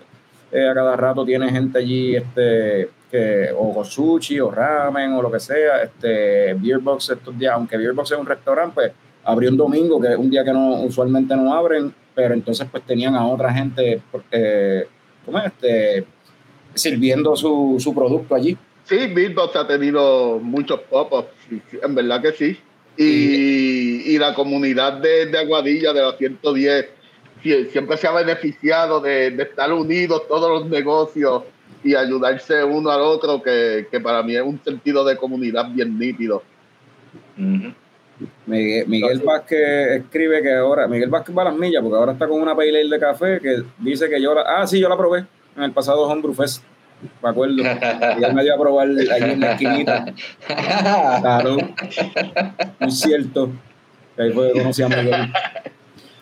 [0.51, 5.21] eh, a cada rato tiene gente allí, este, que, o con sushi, o ramen, o
[5.21, 5.83] lo que sea.
[5.83, 8.91] Este, Beerbox estos días, aunque Beerbox es un restaurante, pues
[9.23, 12.83] abrió un domingo, que es un día que no usualmente no abren, pero entonces pues
[12.83, 14.87] tenían a otra gente eh,
[15.25, 15.45] ¿cómo es?
[15.45, 16.05] Este,
[16.73, 18.57] sirviendo su, su producto allí.
[18.83, 21.29] Sí, Billbox ha tenido muchos pop-ups,
[21.81, 22.59] en verdad que sí.
[22.97, 26.94] Y, y la comunidad de, de Aguadilla, de la 110, sí,
[27.71, 31.43] siempre se ha beneficiado de, de estar unidos todos los negocios
[31.83, 35.97] y ayudarse uno al otro, que, que para mí es un sentido de comunidad bien
[35.97, 36.41] nítido.
[38.45, 42.27] Miguel, Miguel Vázquez escribe que ahora, Miguel Vázquez va a las millas, porque ahora está
[42.27, 44.97] con una pale ale de café que dice que yo la, ah, sí, yo la
[44.97, 46.63] probé en el pasado Homebrew Fest,
[47.21, 47.61] me acuerdo.
[47.61, 50.05] Y él me dio a probar allí en la esquinita.
[51.21, 51.57] Claro,
[52.79, 53.51] muy cierto.
[54.17, 55.33] Ahí fue que conocí a Miguel.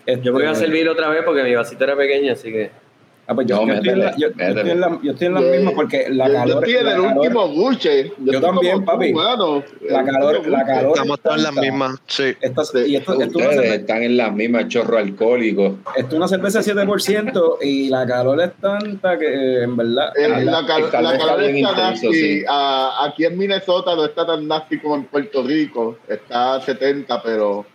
[0.06, 2.84] Este, yo voy a servir otra vez porque mi vasito era pequeño así que
[3.26, 5.34] Ah, pues yo, No, yo estoy en la, yo, estoy en la, yo estoy en
[5.34, 6.64] la Yo- misma porque la yo, yo calor.
[6.68, 8.12] estoy en el calor- último buche.
[8.18, 9.14] Yo también, papi.
[9.14, 12.24] La calor- la calor- Estamos todas en las mismas, sí.
[12.24, 15.78] Y esto, esto, es una Ustedes cerveza, están en las mismas chorro alcohólico.
[15.96, 20.12] esto es una cerveza 7% y la calor es tanta que eh, en verdad.
[20.18, 22.14] El- Ah, la, cal- calor la está calor intenso, nasty.
[22.14, 22.44] sí.
[22.50, 25.98] A- aquí en Minnesota no está tan nasty como en Puerto Rico.
[26.10, 27.66] Está a 70, pero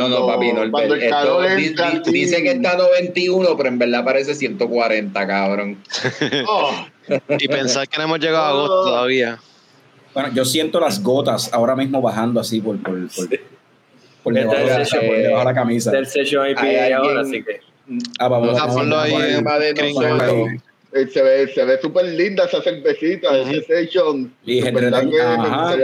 [0.00, 0.70] cuando, no, no, papi, no.
[0.70, 5.78] cuando el calor entra di- dice que está 91, pero en verdad parece 140, cabrón.
[6.48, 6.70] Oh,
[7.38, 8.84] Y pensar que no hemos llegado a agosto Oh.
[8.86, 9.38] todavía.
[10.14, 13.28] Bueno, yo siento las gotas ahora mismo bajando así por, por, por,
[14.22, 15.90] por debajo, de, la- es el- por debajo de la camisa.
[15.90, 17.60] del session IPA ahora así que
[18.18, 20.48] Ah, vamos, ahí a poner- en- Encima de Screen nosotros.
[20.94, 23.50] eh, se ve, se ve súper linda esa cervecita, Ujú.
[23.50, 24.32] ese session.
[24.46, 25.76] Y ajá,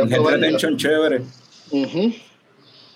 [0.77, 1.23] chévere.
[1.71, 2.15] Ujú.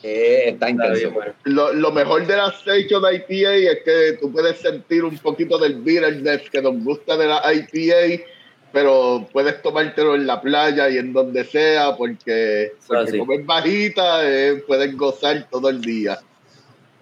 [0.02, 1.10] Eh, está está intenso.
[1.12, 1.32] bueno.
[1.44, 5.74] Lo, lo mejor de la Session IPA es que tú puedes sentir un poquito del
[5.76, 8.24] bitterness que nos gusta de la IPA,
[8.72, 13.18] pero puedes tomártelo en la playa y en donde sea, porque, porque sí.
[13.18, 16.18] como es bajita, eh, puedes gozar todo el día.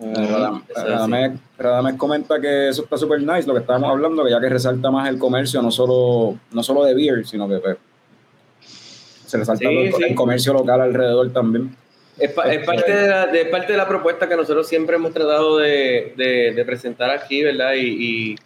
[0.01, 4.31] Eh, Radam- Radamés, Radamés comenta que eso está súper nice, lo que estábamos hablando, que
[4.31, 7.77] ya que resalta más el comercio, no solo, no solo de beer, sino que pues,
[9.27, 10.03] se resalta Sí, el, sí.
[10.09, 11.77] el comercio local alrededor también.
[12.21, 15.59] Es, pa- es parte de la, parte de la propuesta que nosotros siempre hemos tratado
[15.59, 16.13] de,
[16.67, 17.73] presentar aquí, ¿verdad?
[17.77, 18.37] Y,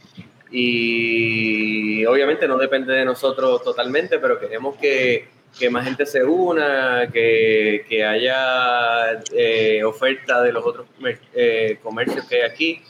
[2.06, 5.24] obviamente no depende de nosotros totalmente, pero queremos que,
[5.70, 10.86] más gente se una, que, haya eh, oferta de los otros
[11.34, 12.82] eh, comercios que hay aquí.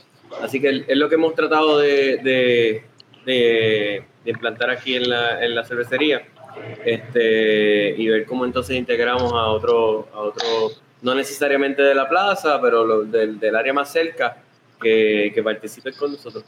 [0.42, 2.18] Así que es lo que hemos tratado de,
[3.24, 5.08] de- implantar aquí en
[5.54, 6.26] la cervecería
[6.84, 10.44] este, y ver cómo entonces integramos a otro, a otro
[11.02, 14.36] no necesariamente de la plaza, pero lo- del, del área más cerca,
[14.82, 16.44] que, que participen con nosotros.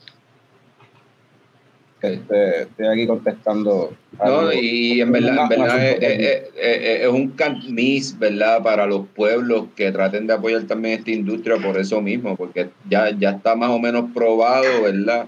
[2.02, 3.94] Este, estoy aquí contestando.
[4.22, 8.62] No, y en verdad, en verdad es, es- es- es- es un can't miss, ¿verdad?
[8.62, 13.10] Para los pueblos que traten de apoyar también esta industria por eso mismo, porque ya,
[13.18, 15.26] ya está más o menos probado, ¿verdad?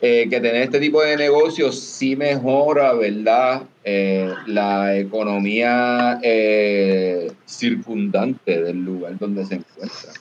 [0.00, 3.62] Eh, que tener este tipo de negocios sí mejora, ¿verdad?
[3.84, 10.12] Eh, la economía eh, circundante del lugar donde se encuentra.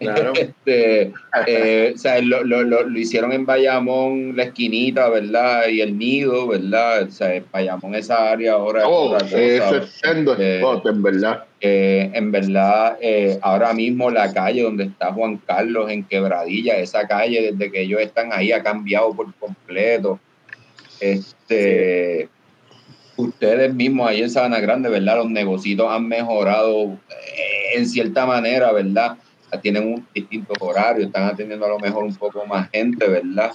[0.00, 0.32] Claro.
[0.34, 1.12] Este,
[1.46, 5.68] eh, o sea, lo, lo, lo, lo hicieron en Bayamón, la esquinita, ¿verdad?
[5.68, 7.02] Y el nido, ¿verdad?
[7.02, 9.26] O sea, en Bayamón, esa área ahora es Oh, cosa.
[9.26, 11.44] ese es sendo Eh, spot, en verdad.
[11.60, 12.96] Eh, en verdad,
[13.42, 18.00] ahora mismo la calle donde está Juan Carlos en Quebradilla, esa calle desde que ellos
[18.00, 20.18] están ahí ha cambiado por completo.
[20.98, 22.28] Este,
[23.16, 25.16] ustedes mismos ahí en Sabana Grande, ¿verdad?
[25.18, 26.98] Los negocios han mejorado
[27.74, 29.16] en cierta manera, ¿verdad?
[29.62, 33.52] Tienen un distintos horarios, están atendiendo a lo mejor un poco más gente, ¿verdad?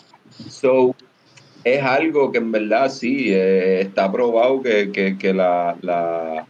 [0.49, 0.95] So,
[1.63, 6.45] es algo que en verdad sí, eh, está probado que, que, que la, la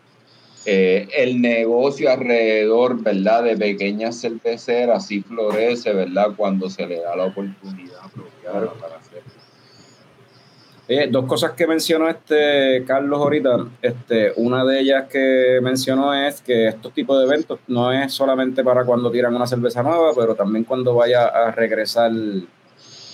[0.65, 3.43] eh, el negocio alrededor, ¿verdad?
[3.43, 6.31] De pequeñas cerveceras sí florece, ¿verdad?
[6.36, 8.94] Cuando se le da la oportunidad apropiada para.
[10.87, 13.65] Oye, dos cosas que mencionó este Carlos ahorita.
[13.81, 18.63] Este, una de ellas que mencionó es que estos tipos de eventos no es solamente
[18.63, 22.11] para cuando tiran una cerveza nueva, pero también cuando vaya a regresar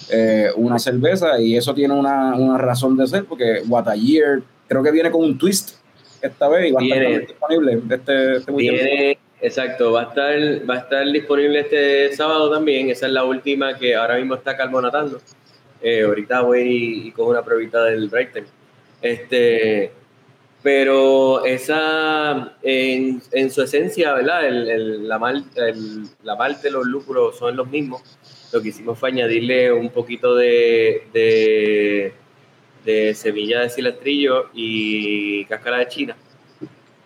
[0.10, 1.40] eh, una cerveza.
[1.40, 5.12] Y eso tiene una, una razón de ser, porque What a Year creo que viene
[5.12, 5.78] con un twist
[6.22, 8.84] esta vez y va a estar disponible este, este weekend.
[8.84, 12.90] Viene, exacto, va a estar, va a estar disponible este sábado también.
[12.90, 15.20] Esa es la última que ahora mismo está carbonatando.
[15.82, 18.46] Eh, ahorita voy y, y una pruebita del Brighton.
[19.02, 19.92] Este,
[20.64, 24.48] pero esa, en, en su esencia, ¿verdad?
[24.48, 28.02] El, el- la, mal, el- la malte, los lúpulos son los mismos.
[28.54, 32.14] Lo que hicimos fue añadirle un poquito de, de,
[32.86, 36.16] de semilla de cilantrillo y cáscara de china.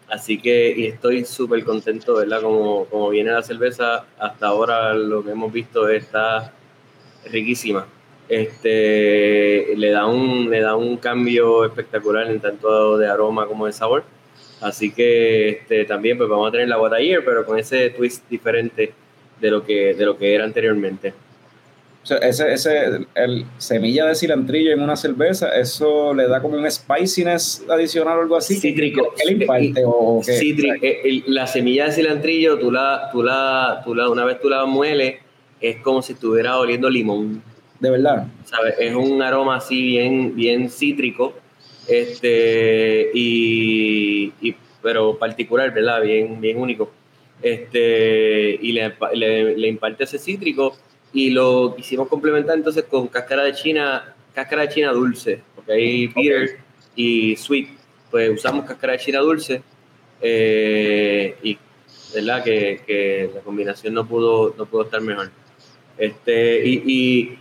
[0.09, 2.41] Así que y estoy súper contento, ¿verdad?
[2.41, 6.53] Como, como viene la cerveza, hasta ahora lo que hemos visto está
[7.31, 7.87] riquísima.
[8.27, 13.73] Este, le, da un, le da un cambio espectacular en tanto de aroma como de
[13.73, 14.03] sabor.
[14.61, 18.93] Así que este, también pues vamos a tener la Year, pero con ese twist diferente
[19.39, 21.13] de lo que, de lo que era anteriormente.
[22.01, 26.55] O sea, ese, ese, el semilla de cilantrillo en una cerveza, eso le da como
[26.55, 28.55] un spiciness adicional o algo así.
[28.55, 29.13] Cítrico.
[29.17, 29.83] ¿Qué le imparte?
[29.85, 30.39] ¿O qué?
[30.39, 34.49] Citri- eh, la semilla de cilantrillo, tú la, tú la, tú la, una vez tú
[34.49, 35.15] la mueles,
[35.59, 37.41] es como si estuviera oliendo limón.
[37.79, 38.27] De verdad.
[38.45, 38.75] ¿sabes?
[38.79, 41.33] Es un aroma así bien, bien cítrico,
[41.87, 46.01] este, y, y- pero particular, ¿verdad?
[46.01, 46.91] Bien, bien único.
[47.41, 50.75] Este, y le, le, le imparte ese cítrico
[51.13, 56.07] y lo quisimos complementar entonces con cáscara de china, cáscara de china dulce, porque hay
[56.07, 56.57] bitter
[56.95, 57.69] y sweet,
[58.09, 59.61] pues usamos cáscara de china dulce
[60.21, 61.57] eh, y
[62.13, 65.29] verdad que, que la combinación no pudo, no pudo estar mejor.
[65.97, 67.39] Este, y, y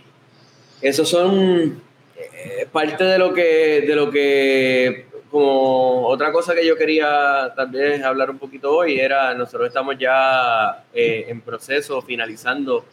[0.85, 1.81] esos son
[2.15, 7.71] eh, parte de lo que, de lo que, como otra cosa que yo quería tal
[7.71, 12.85] vez hablar un poquito hoy era, nosotros estamos ya eh, en proceso, finalizando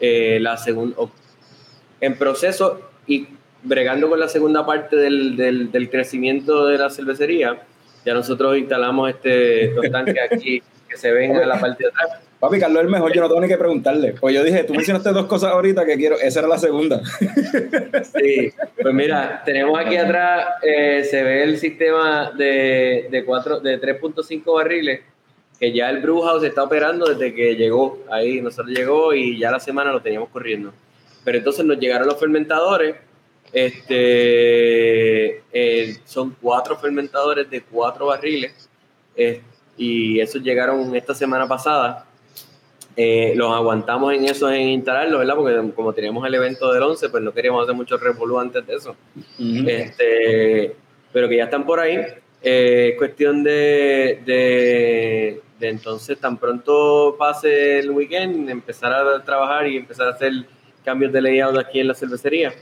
[0.00, 0.96] eh, la segunda,
[2.00, 3.28] en proceso y
[3.62, 7.62] bregando con la segunda parte del, del, crecimiento de la cervecería.
[8.04, 12.20] Ya nosotros instalamos este, tanques aquí que se ven a la parte de atrás.
[12.40, 14.14] Papi, Carlos es el mejor, yo no tengo ni que preguntarle.
[14.20, 17.00] Pues yo dije, tú mencionaste dos cosas ahorita que quiero, esa era la segunda.
[18.14, 23.80] Sí, pues mira, tenemos aquí atrás, eh, se ve el sistema de, de, cuatro- de
[23.80, 25.00] 3.5 barriles,
[25.58, 27.98] que ya el Brew House está operando desde que llegó.
[28.08, 30.72] Ahí nosotros llegó y ya la semana lo teníamos corriendo.
[31.24, 32.94] Pero entonces nos llegaron los fermentadores.
[33.52, 38.68] Este, eh, son cuatro fermentadores de cuatro barriles.
[39.16, 39.40] eh,
[39.78, 42.04] y esos llegaron esta semana pasada.
[42.96, 45.36] Eh, los aguantamos en eso, en instalarlo, ¿verdad?
[45.36, 48.74] Porque como teníamos el evento del 11, pues no queríamos hacer mucho revolú antes de
[48.74, 48.96] eso.
[49.38, 50.74] Este,
[51.12, 51.96] pero que ya están por ahí.
[52.42, 59.68] Eh, es cuestión de, de, de entonces, tan pronto pase el weekend, empezar a trabajar
[59.68, 60.32] y empezar a hacer
[60.84, 62.52] cambios de layout aquí en la cervecería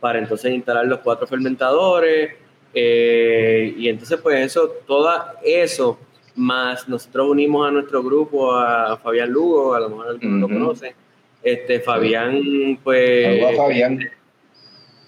[0.00, 2.34] para entonces instalar los cuatro fermentadores.
[2.74, 5.08] eh, y entonces, pues eso, todo
[5.44, 5.98] eso,
[6.36, 10.54] más nosotros unimos a nuestro grupo a Fabián Lugo, a lo mejor algunos lo Ujú.
[10.54, 10.92] conocen.
[11.42, 13.24] Este, Fabián, pues.
[13.40, 14.10] Saludos a Fabián.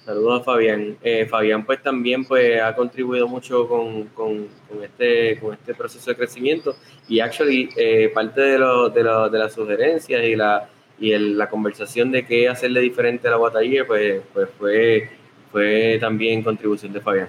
[0.04, 0.96] Saludos a Fabián.
[1.02, 6.10] Eh, Fabián pues también pues ha contribuido mucho con, con- con este, con este proceso
[6.10, 6.74] de crecimiento
[7.08, 10.68] y actually eh, parte de, lo- de, lo- de las sugerencias y la
[11.00, 15.08] y el- la conversación de qué hacerle diferente a la Guataller pues, pues fue,
[15.52, 17.28] fue también contribución de Fabián.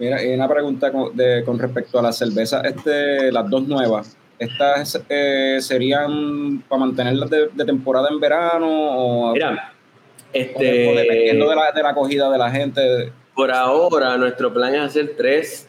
[0.00, 4.16] Mira, y una pregunta con, de- con respecto a las cervezas, este, las dos nuevas,
[4.38, 10.96] ¿estas eh, serían para mantenerlas de, de temporada en verano o, Mira, o este, o
[10.96, 13.12] dependiendo de la, de la acogida de la gente?
[13.34, 15.68] Por ahora, nuestro plan es hacer tres,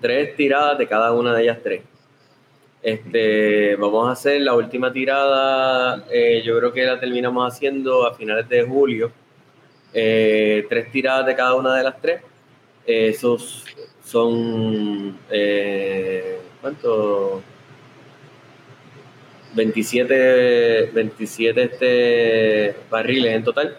[0.00, 1.82] tres tiradas de cada una de ellas tres.
[2.82, 8.14] Este, vamos a hacer la última tirada, eh, yo creo que la terminamos haciendo a
[8.14, 9.10] finales de julio.
[9.92, 12.22] Eh, tres tiradas de cada una de las tres.
[12.90, 13.64] Esos
[14.04, 17.40] son, eh, ¿cuánto?
[19.54, 23.78] 27, 27 este, barriles en total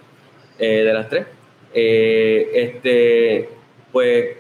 [0.58, 1.28] eh, de las tres.
[1.74, 3.50] Eh, este,
[3.92, 4.38] pues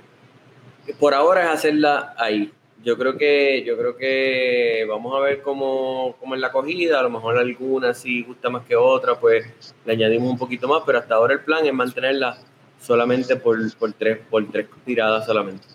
[0.99, 2.53] por ahora es hacerla ahí.
[2.82, 7.03] Yo creo que, yo creo que vamos a ver cómo, cómo es la acogida, a
[7.03, 9.45] lo mejor alguna si gusta más que otra, pues
[9.86, 12.39] le añadimos un poquito más, pero hasta ahora el plan es mantenerla
[12.82, 15.66] solamente por, por tres, por tres tiradas solamente.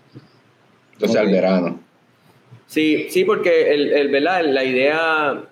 [0.93, 1.81] Entonces al verano.
[2.67, 4.45] Sí, sí, porque el, el, ¿verdad?
[4.45, 5.43] la idea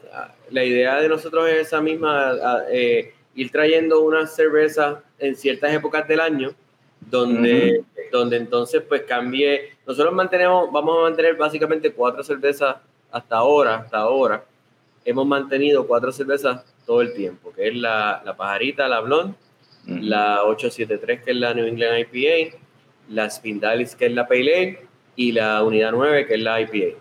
[0.50, 5.72] la idea de nosotros es esa misma, a- eh, ir trayendo unas cervezas en ciertas
[5.72, 6.52] épocas del año,
[7.10, 7.82] donde,
[8.12, 9.70] donde entonces pues cambie.
[9.86, 12.76] Nosotros mantenemos, vamos a mantener básicamente cuatro cervezas
[13.10, 14.44] hasta ahora, hasta ahora.
[15.04, 19.34] Hemos mantenido cuatro cervezas todo el tiempo, que es la, la pajarita, la blonde,
[19.86, 22.56] La 873 que es la New England IPA,
[23.10, 24.78] la Spindalis que es la Pale Ale
[25.16, 26.98] y la Unidad 9 que es la IPA.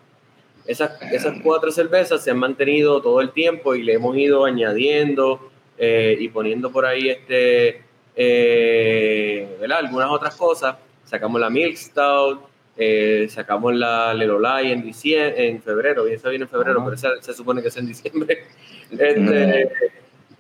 [0.66, 5.52] Esas, esas cuatro cervezas se han mantenido todo el tiempo y le hemos ido añadiendo
[5.78, 7.82] eh, y poniendo por ahí este,
[8.16, 9.80] eh, ¿verdad?
[9.80, 10.78] algunas otras cosas.
[11.04, 12.42] Sacamos la Milk Stout,
[12.78, 16.86] eh, sacamos la Lelolai en, diciembre, en febrero, y esa viene en febrero, Ajá.
[16.86, 18.46] pero esa se supone que es en diciembre.
[18.94, 19.72] Este,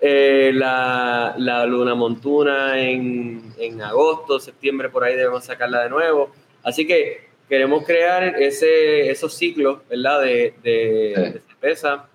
[0.06, 6.30] eh, la, la Luna Montuna en, en agosto, septiembre, por ahí debemos sacarla de nuevo.
[6.62, 10.22] Así que queremos crear ese, esos ciclos, ¿verdad?
[10.22, 11.22] De, de, Sí.
[11.34, 12.06] de cerveza.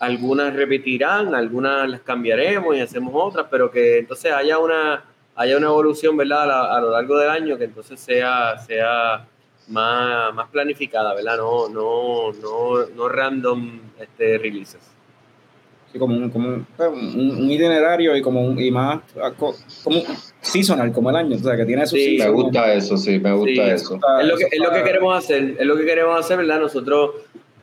[0.00, 5.04] Algunas repetirán, algunas las cambiaremos y hacemos otras, pero que entonces haya una,
[5.34, 6.42] haya una evolución, ¿verdad?
[6.42, 9.26] A, la- a lo largo del año que entonces sea, sea
[9.68, 11.38] más, más planificada, ¿verdad?
[11.38, 14.80] No, no, no, no random este, releases.
[15.94, 19.54] Sí, como un, como un, un- un itinerario y como un, y más ah, co-
[19.84, 20.04] como un
[20.40, 23.32] seasonal, como el año, o sea, que tiene su Sí, Me gusta eso, sí, me
[23.32, 24.00] gusta Sí, eso.
[24.20, 26.58] Es lo, que, es lo que queremos hacer, es lo que queremos hacer, ¿verdad?
[26.58, 27.10] Nosotros,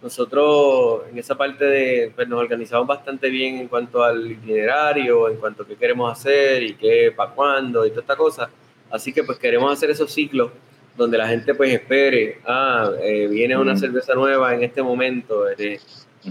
[0.02, 5.36] nosotros en esa parte de, pues nos organizamos bastante bien en cuanto al itinerario, en
[5.36, 8.50] cuanto a qué queremos hacer y qué, para cuándo y toda esta cosa.
[8.90, 10.52] Así que pues queremos hacer esos ciclos
[10.98, 13.82] donde la gente pues espere, ah, eh, viene una Ujú.
[13.82, 15.50] cerveza nueva en este momento.
[15.50, 15.80] eh,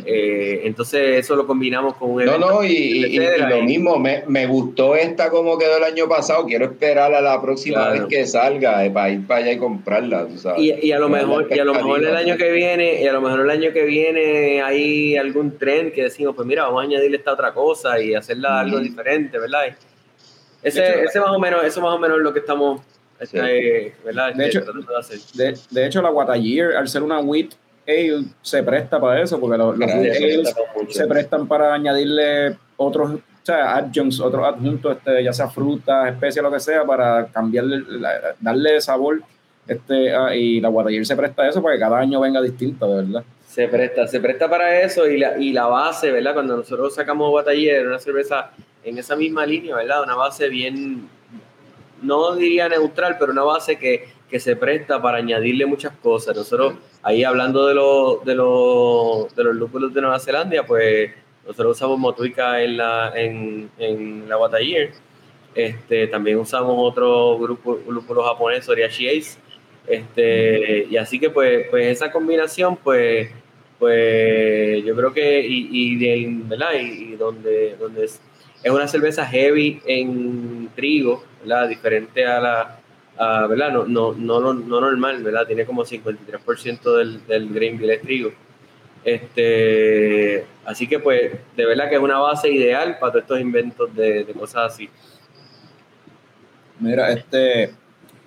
[0.06, 2.50] eh, entonces eso lo combinamos con un No, evento.
[2.50, 5.84] no, y, y- y etcétera, lo y- mismo, me, me gustó esta como quedó el
[5.84, 7.92] año pasado, quiero esperar a la próxima Claro.
[7.92, 10.60] vez que salga eh, para ir para allá y comprarla, tú sabes.
[10.62, 13.12] Y, y a lo mejor y a lo mejor el año que viene y a
[13.12, 16.84] lo mejor el año que viene hay algún tren que decimos pues mira vamos a
[16.86, 19.76] añadirle esta otra cosa y hacerla algo diferente verdad
[20.62, 22.80] ese, hecho, ese más o menos eso más o menos es lo que estamos
[23.22, 23.36] Sí.
[23.36, 24.86] este, verdad De Este, hecho- tratando
[25.36, 27.50] de De, de hecho, la Guatayer, al ser una wheat
[27.90, 29.90] ale, se presta para eso, porque los, los
[30.94, 36.42] se prestan para añadirle otros, o sea, adjuncts, otros adjuntos, este, ya sea frutas, especias,
[36.42, 39.22] lo que sea, para cambiarle, la- darle sabor.
[39.66, 42.86] Este, ah, y la Guatayer se presta a eso para que cada año venga distinta,
[42.86, 43.22] de verdad.
[43.46, 47.32] se presta se presta para eso y la, y la base verdad cuando nosotros sacamos
[47.32, 48.50] Bataller una cerveza
[48.82, 51.08] en esa misma línea verdad una base bien
[52.02, 56.74] no diría neutral pero una base que, que se presta para añadirle muchas cosas nosotros
[57.02, 61.10] ahí hablando de los de los de los lúpulos de Nueva Zelanda pues
[61.46, 64.92] nosotros usamos Motuica en la en, en la Bataller
[65.54, 69.38] este también usamos otro grupo lúpulo japonés Oriashi Ace
[69.86, 73.30] este y así que pues pues esa combinación pues
[73.78, 76.72] pues yo creo que, y, y, de- ¿verdad?
[76.78, 78.20] Y, y donde, donde es,
[78.62, 81.66] es una cerveza heavy en trigo, ¿verdad?
[81.66, 82.79] Diferente a la,
[83.20, 83.70] a, ¿verdad?
[83.72, 85.46] No, no, no, no, no normal, ¿verdad?
[85.46, 88.32] Tiene como 53% del, del grain bill es trigo.
[89.04, 93.94] Este, así que pues, de verdad que es una base ideal para todos estos inventos
[93.94, 94.88] de, de cosas así.
[96.78, 97.74] Mira, este,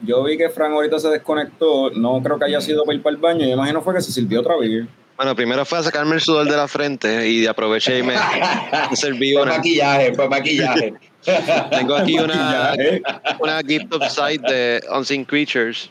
[0.01, 3.15] yo vi que Frank ahorita se desconectó, no creo que haya sido para ir para
[3.15, 4.85] el baño, yo imagino fue que se sirvió otra vez.
[5.17, 8.15] Bueno, primero fue a sacarme el sudor de la frente y aproveché y me,
[8.93, 9.57] serví Fue una.
[9.57, 10.93] maquillaje, fue maquillaje.
[11.71, 13.01] Tengo aquí una, ¿eh?
[13.39, 15.89] una gift of sight de Unseen Creatures.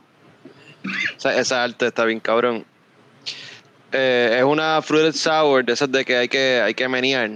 [1.17, 2.65] Esa, esa arte está bien cabrón.
[3.93, 7.31] Eh, es una fruited sour de esas de que hay que, hay que menear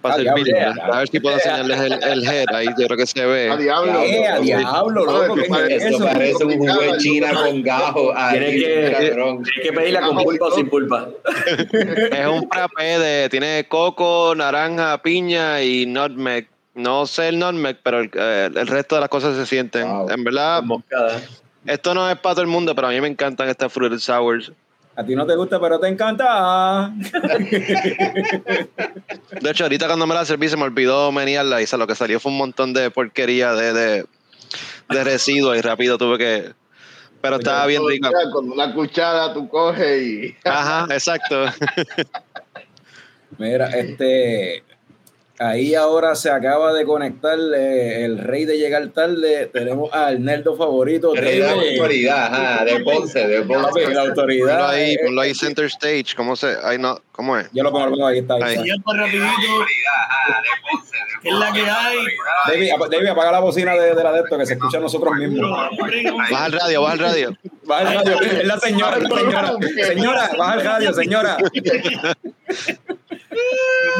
[0.00, 0.44] para Ah, servir.
[0.44, 0.82] diablo.
[0.94, 2.46] A ver si puedo enseñarles el, el head.
[2.54, 3.56] Ahí yo creo que se A ve.
[3.58, 4.00] diablo.
[4.02, 6.04] Eh, a diablo, loco, ¿qué es Eso eso?
[6.06, 8.14] parece un jugo de China con gajo.
[8.30, 11.08] Tienes ahí, que, tienes que pedirla con pulpa o sin pulpa.
[12.12, 13.28] Es un frappé de.
[13.28, 16.48] Tiene coco, naranja, piña y nutmeg.
[16.74, 19.88] No sé el nutmeg, pero el, eh, el resto de las cosas se sienten.
[19.88, 20.10] Wow.
[20.10, 20.62] En verdad,
[21.66, 24.52] esto no es para todo el mundo, pero a mí me encantan estas fruited sours.
[24.96, 26.92] A ti no te gusta, pero te encanta.
[29.40, 32.20] De hecho, ahorita cuando me la serví se me olvidó menearla y lo que salió
[32.20, 34.04] fue un montón de porquería de, de,
[34.90, 36.52] de residuos y rápido tuve que...
[37.22, 38.10] Pero estaba bien rica.
[38.32, 40.36] Con una cuchara tú coges y.
[40.42, 41.44] Ajá, exacto.
[43.36, 44.64] Mira, este,
[45.40, 49.46] ahí ahora se acaba de conectar eh, el rey de llegar tarde.
[49.52, 51.14] Tenemos al nerdo favorito.
[51.14, 51.70] Rey de la David.
[51.80, 53.80] autoridad, ajá, de Ponce, de Ponce.
[53.80, 54.70] la Ponlo autoridad.
[54.70, 56.14] ahí, eh, ponlo ahí center stage.
[56.14, 56.54] ¿Cómo se...?
[56.62, 57.48] Ay, no, ¿cómo es?
[57.52, 58.42] Yo lo pongo, lo pongo ahí, está ahí.
[58.42, 58.54] Ahí.
[58.54, 58.66] está.
[58.66, 59.26] Ya para rapidito,
[61.22, 61.96] ¿qué es la que hay?
[62.48, 65.14] David, David, apaga la bocina de, de la de esto que se escucha a nosotros
[65.16, 65.50] mismos.
[66.30, 67.36] Baja el radio, baja el radio.
[67.64, 68.20] Baja el radio.
[68.20, 69.52] Es la señora, es la señora.
[69.86, 71.36] Señora, baja el radio, señora.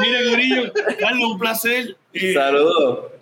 [0.01, 1.97] Mira, Gorillo, Carlos, un placer.
[2.12, 3.12] Eh, Saludos.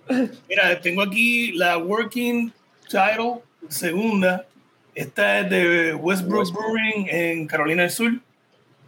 [0.49, 2.53] Mira, tengo aquí la Working
[2.89, 4.47] Title segunda.
[4.95, 8.13] Esta es de Westbrook Brewing en Carolina del Sur,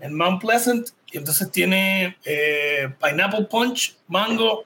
[0.00, 0.88] en Mount Pleasant.
[1.12, 4.64] Y entonces tiene eh, Pineapple Punch, Mango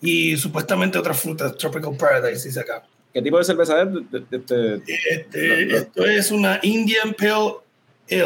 [0.00, 2.86] y supuestamente otras frutas, Tropical Paradise, dice acá.
[3.12, 3.88] ¿Qué tipo de cerveza es?
[4.30, 7.54] Este, esto es una Indian Pale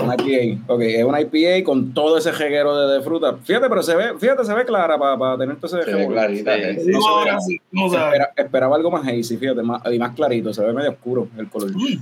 [0.02, 0.14] Una.
[0.18, 0.62] IPA.
[0.72, 3.36] Ok, es una IPA con todo ese jeguero de, de fruta.
[3.44, 6.12] Fíjate, pero se ve, fíjate, se ve clara para tener todo ese Se ve jeguero.
[6.12, 6.54] clarita.
[6.54, 6.60] Sí.
[6.62, 6.80] eh.
[6.80, 7.60] Sí.
[7.72, 11.48] Espera- esperaba algo más hazy, fíjate, más, y más clarito, se ve medio oscuro el
[11.48, 11.70] color.
[11.72, 11.98] Mm,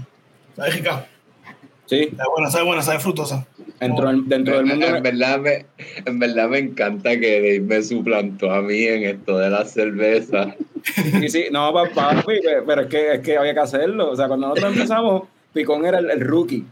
[0.57, 1.07] sabe rica.
[1.87, 3.47] Sí, Sabe buena, sabe buena, sabe frutosa.
[3.79, 4.87] dentro del, dentro del mundo.
[4.87, 5.67] En verdad, me,
[6.07, 10.55] en verdad me encanta que Dave me suplantó a mí en esto de la cerveza.
[11.21, 14.11] Sí, sí, no, pa- papi, pe- pero es que, es que había que hacerlo.
[14.11, 15.23] O sea, cuando nosotros empezamos,
[15.53, 16.65] Picón era el, el rookie.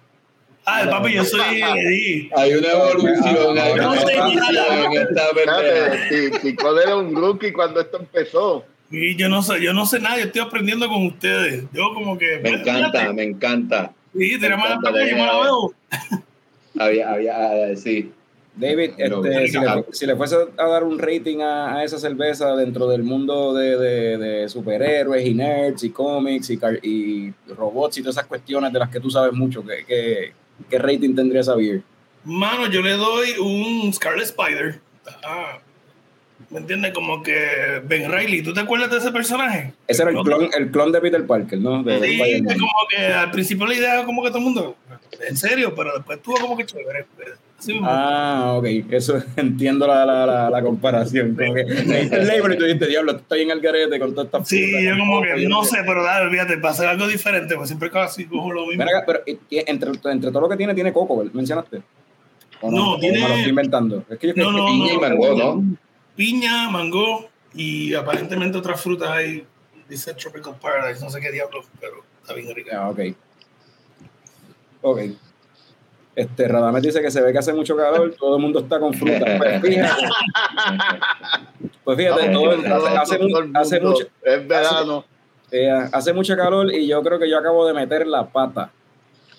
[0.67, 2.31] Ah, papi, yo soy Eddie.
[2.37, 7.99] Hay una evolución, hay No una sé evolución esta Cod era un rookie cuando esto
[7.99, 8.65] empezó.
[8.91, 11.65] Y yo no sé, yo no sé nada, yo estoy aprendiendo con ustedes.
[11.73, 12.39] Yo como que.
[12.43, 13.93] Me encanta, me encanta.
[14.17, 15.75] Sí, tenemos la encanta, parte que yo me la veo.
[16.79, 18.13] Había, había, eh, sí.
[18.57, 21.99] David, No, este, si, le, si le fuese a dar un rating a, a esa
[21.99, 27.99] cerveza dentro del mundo de, de- de superhéroes y nerds y cómics y, y robots
[27.99, 30.33] y todas esas cuestiones de las que tú sabes mucho, ¿qué, qué,
[30.69, 31.83] qué rating tendría esa beer?
[32.25, 34.81] Mano, yo le doy un Scarlet Spider.
[35.25, 35.59] Ah,
[36.51, 36.93] ¿Me entiendes?
[36.93, 38.43] Como que Ben Riley.
[38.43, 39.73] ¿Tú te acuerdas de ese personaje?
[39.87, 41.83] Ese era el clon, el clon de Peter Parker, ¿no?
[41.85, 44.77] De- Sí, como que al principio la idea como que todo el mundo,
[45.29, 47.07] en serio, pero después estuvo como que chévere.
[47.67, 47.87] Mismo.
[47.87, 51.37] Ah, ok, eso entiendo la, la, la, la comparación.
[51.37, 54.43] Como que el label y tú dijiste, diablo, estoy en el garete con toda esta
[54.45, 55.79] Sí, yo como que no sé.
[55.87, 58.83] pero dale, olvídate, para hacer algo diferente, pues siempre casi cojo lo mismo.
[58.83, 61.33] Acá, pero entre, entre todo lo que tiene, tiene coco, ¿verdad?
[61.35, 61.83] ¿mencionaste?
[62.63, 64.05] ¿O No, ¿O tiene- me lo estoy inventando.
[64.09, 65.01] Es que yo No, no, Piña y no.
[65.03, 65.77] mango, ¿no?
[66.25, 69.47] Piña, mango y aparentemente otras frutas hay.
[69.89, 72.79] Dice Tropical Paradise, no sé qué diablos, pero está bien rica.
[72.79, 73.01] Ah, ok.
[74.83, 75.01] Ok.
[76.15, 78.93] Este, Radamés dice que se ve que hace mucho calor, todo el mundo está con
[78.93, 79.25] fruta.
[79.41, 79.97] Pues fíjate,
[81.85, 82.67] pues fíjate, todo- hace,
[82.99, 85.05] hace el hace mundo, mucho, Es verano.
[85.51, 88.71] eh, hace mucho calor y yo creo que yo acabo de meter la pata.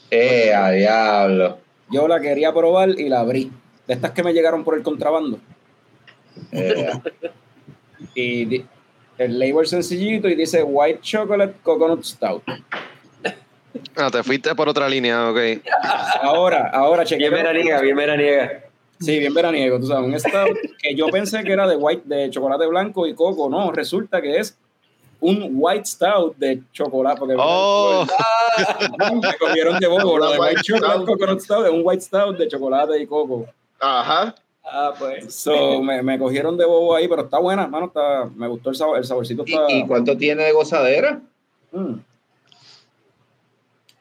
[0.10, 1.60] Eh, a diablo.
[1.92, 3.52] Yo la quería probar y la abrí.
[3.88, 5.38] De estas que me llegaron por el contrabando.
[6.52, 6.92] Eh,
[8.16, 8.66] Y di-
[9.18, 12.42] el label sencillito y dice White Chocolate Coconut Stout.
[13.96, 15.38] Ah, te fuiste por otra línea, ok.
[16.24, 17.30] Ahora, ahora chequeé.
[17.30, 18.64] Bien veraniega, bien veraniega.
[19.00, 22.30] Sí, bien veraniego, tú sabes, un stout que yo pensé que era de white, de
[22.30, 24.56] chocolate blanco y coco, no, resulta que es
[25.20, 27.20] un white stout de chocolate.
[27.20, 28.06] Porque Oh.
[29.22, 30.18] me cogieron de bobo.
[30.18, 31.06] Lo de white white chocolate stout.
[31.08, 33.46] coconut stout es un white stout de chocolate y coco.
[33.80, 34.36] Ajá.
[34.64, 35.34] Ah, pues.
[35.34, 37.88] So, me, me cogieron de bobo ahí, pero está buena, mano.
[37.88, 39.44] Está, me gustó el sabor, el saborcito.
[39.46, 41.22] ¿Y, Está, y cuánto tiene de gozadera?
[41.72, 41.96] Mm.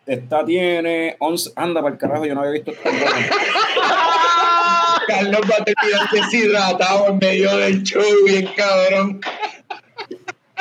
[0.07, 1.53] Esta tiene 11.
[1.57, 2.91] Anda, para el carajo, yo no había visto esta.
[5.07, 9.21] Carlos va a terminar deshidratado en medio del show, bien cabrón.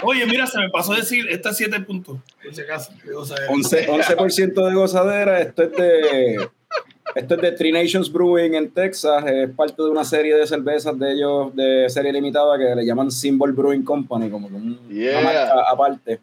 [0.01, 2.93] Oye, mira, se me pasó a decir, esta 7 puntos, por si acaso.
[3.15, 5.41] O sea, 11%, 11% de gozadera.
[5.41, 6.49] Esto es de.
[7.15, 9.23] Esto es de Three Nations Brewing en Texas.
[9.25, 13.11] Es parte de una serie de cervezas de ellos de serie limitada que le llaman
[13.11, 15.19] Symbol Brewing Company, como que un- Yeah.
[15.19, 16.19] una marca aparte.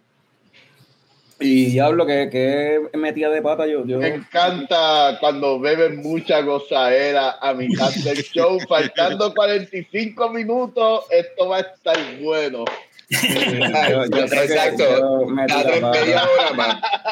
[1.39, 3.85] Y diablo, que, que metida de pata yo.
[3.85, 8.59] yo Me encanta cuando beben mucha gozadera a mitad del show.
[8.69, 12.65] Faltando 45 minutos, esto va a estar bueno.
[13.11, 15.27] yo- yo Exacto.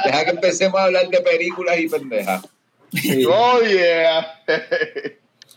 [0.04, 2.48] Deja que empecemos a hablar de películas y pendejas.
[2.94, 3.24] Sí.
[3.28, 4.40] Oh, yeah.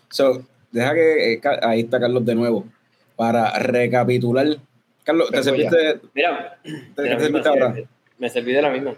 [0.09, 2.65] So, deja que eh, ahí está Carlos de nuevo
[3.15, 4.47] para recapitular.
[5.03, 7.75] Carlos, ¿te serviste, Mira, te, de te la misma, serviste ahora?
[8.17, 8.93] me serví de la misma.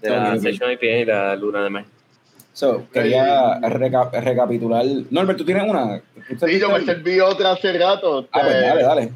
[0.00, 0.42] De la Ok, ok.
[0.42, 1.84] Session IPA y la Luna de Mar.
[2.52, 4.84] So, quería reca- recapitular.
[5.10, 6.00] Norbert, ¿tú tienes una?
[6.38, 8.26] ¿Tú Sí, yo me serví otra hace rato.
[8.32, 9.12] Ah, pues Eh, dale, dale.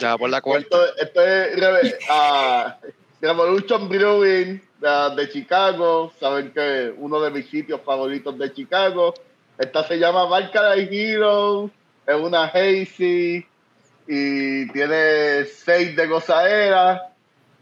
[0.00, 0.76] Ya por la cuarta.
[0.96, 2.78] Esto, esto es ah,
[3.20, 6.12] Revolution Brewing de, de Chicago.
[6.18, 9.14] Saben que uno de mis sitios favoritos de Chicago.
[9.58, 11.70] Esta se llama Valkyrie Hero.
[12.06, 13.44] Es una Hazy.
[14.06, 17.12] Y tiene seis de gozadera.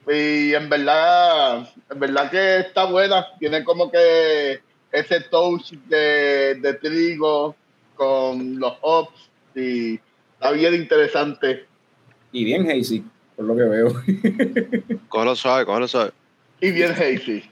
[0.07, 3.27] Y en verdad, en verdad que está buena.
[3.39, 4.61] Tiene como que
[4.93, 7.57] ese touch de, de trigo
[7.97, 9.31] con los hops.
[9.55, 9.99] Y
[10.35, 11.67] está bien interesante.
[12.31, 13.03] Y bien hazy,
[13.35, 14.99] por lo que veo.
[15.09, 16.13] Cógelo suave, cógelo suave.
[16.61, 17.43] Y bien hazy.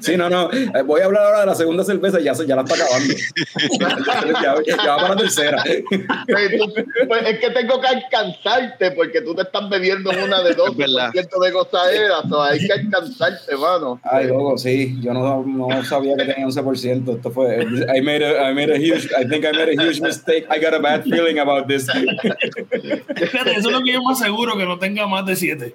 [0.00, 0.52] Sí, no, no.
[0.52, 3.12] eh, Voy a hablar ahora de la segunda cerveza, ya, se- ya la está acabando.
[4.40, 5.64] ya, ya va para la tercera.
[5.64, 6.72] Pues, tú-
[7.08, 11.50] pues, es que tengo que alcanzarte porque tú te estás bebiendo una de dos de
[11.50, 12.22] gozadera.
[12.28, 14.00] So, hay que alcanzarte, mano.
[14.04, 14.96] Ay, loco, sí.
[15.00, 17.16] Yo no, no sabía que tenía 11%.
[17.16, 17.64] Esto fue.
[17.96, 19.10] I made, a, I made a huge.
[19.20, 20.46] I think I made a huge mistake.
[20.50, 21.88] I got a bad feeling about this.
[21.90, 25.74] Fíjate, eso es lo que yo más seguro que no tenga más de 7.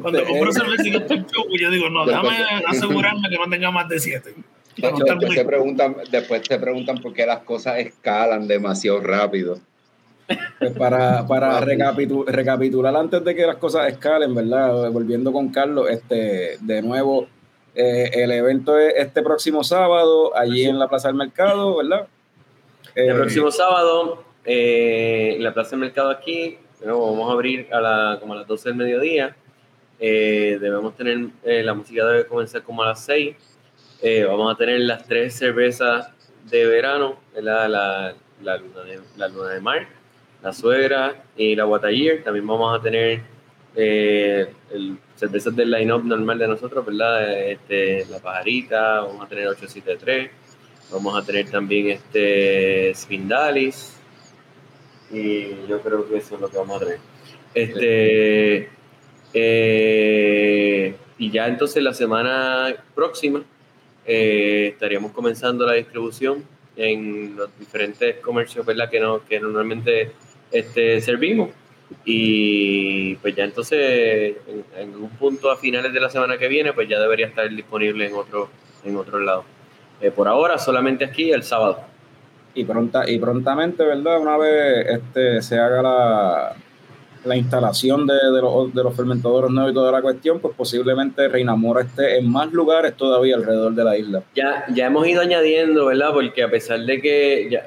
[0.00, 2.30] Cuando Este, compro eh, cerveza y estoy show, pues yo digo, no, déjame
[2.66, 4.34] asegurarme que no tenga más de 7.
[4.76, 9.58] Después te preguntan, después te preguntan por qué las cosas escalan demasiado rápido.
[10.58, 14.90] Pues para, para recapitu- recapitular antes de que las cosas escalen, ¿verdad?
[14.90, 17.28] Volviendo con Carlos, este, de nuevo,
[17.74, 22.08] eh, el evento es este próximo sábado, allí en la Plaza del Mercado, ¿verdad?
[22.96, 27.32] El Eh, próximo sábado, eh, en la Plaza del Mercado aquí, de nuevo, vamos a
[27.32, 29.36] abrir a la, como a las 12 del mediodía.
[29.98, 33.36] Eh, debemos tener, eh, la música debe comenzar como a las 6.
[34.02, 36.08] Eh, vamos a tener las tres cervezas
[36.50, 37.68] de verano, ¿verdad?
[37.68, 39.86] La, la, luna de, la luna de mar,
[40.42, 42.22] la suegra y la Guatayir.
[42.22, 43.22] También vamos a tener
[43.74, 47.50] eh, el, cervezas del line-up normal de nosotros, ¿verdad?
[47.50, 50.30] Este, la pajarita, vamos a tener 873.
[50.92, 53.96] Vamos a tener también este Spindalis.
[55.10, 56.98] Y yo creo que eso es lo que vamos a tener.
[57.54, 58.75] Este.
[59.38, 63.42] Eh, y ya entonces la semana próxima
[64.06, 66.42] eh, estaríamos comenzando la distribución
[66.74, 68.88] en los diferentes comercios ¿verdad?
[68.88, 70.12] Que, no, que normalmente
[70.50, 71.50] este, servimos.
[72.06, 76.72] Y pues ya entonces en, en algún punto a finales de la semana que viene
[76.72, 78.48] pues ya debería estar disponible en otro,
[78.84, 79.44] en otro lado.
[80.00, 81.80] Eh, por ahora solamente aquí el sábado.
[82.54, 84.18] y, pronta, y prontamente, ¿verdad?
[84.18, 86.56] Una vez este, se haga la,
[87.26, 91.28] la instalación de, de, los, de los fermentadores nuevos y toda la cuestión, pues posiblemente
[91.28, 94.22] Reinamora esté en más lugares todavía alrededor de la isla.
[94.34, 96.12] Ya, ya hemos ido añadiendo, ¿verdad?
[96.12, 97.60] Porque a pesar de que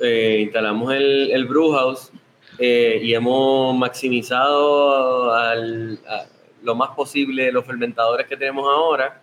[0.00, 2.10] eh, instalamos el, el brew house
[2.58, 5.32] eh, y hemos maximizado
[6.62, 9.22] lo más posible los fermentadores que tenemos ahora,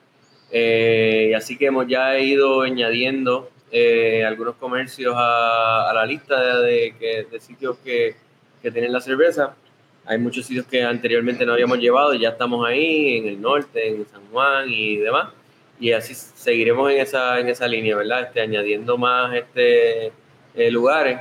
[0.51, 7.27] eh, así que hemos ya ido añadiendo eh, algunos comercios a, la lista de, de,
[7.29, 8.15] de sitios que,
[8.61, 9.55] que tienen la cerveza.
[10.07, 13.87] Hay muchos sitios que anteriormente no habíamos llevado y ya estamos ahí, en el norte,
[13.87, 15.29] en San Juan y demás.
[15.79, 18.23] Y así seguiremos en esa, en esa línea, ¿verdad?
[18.23, 20.07] Este, añadiendo más este,
[20.55, 21.19] eh, lugares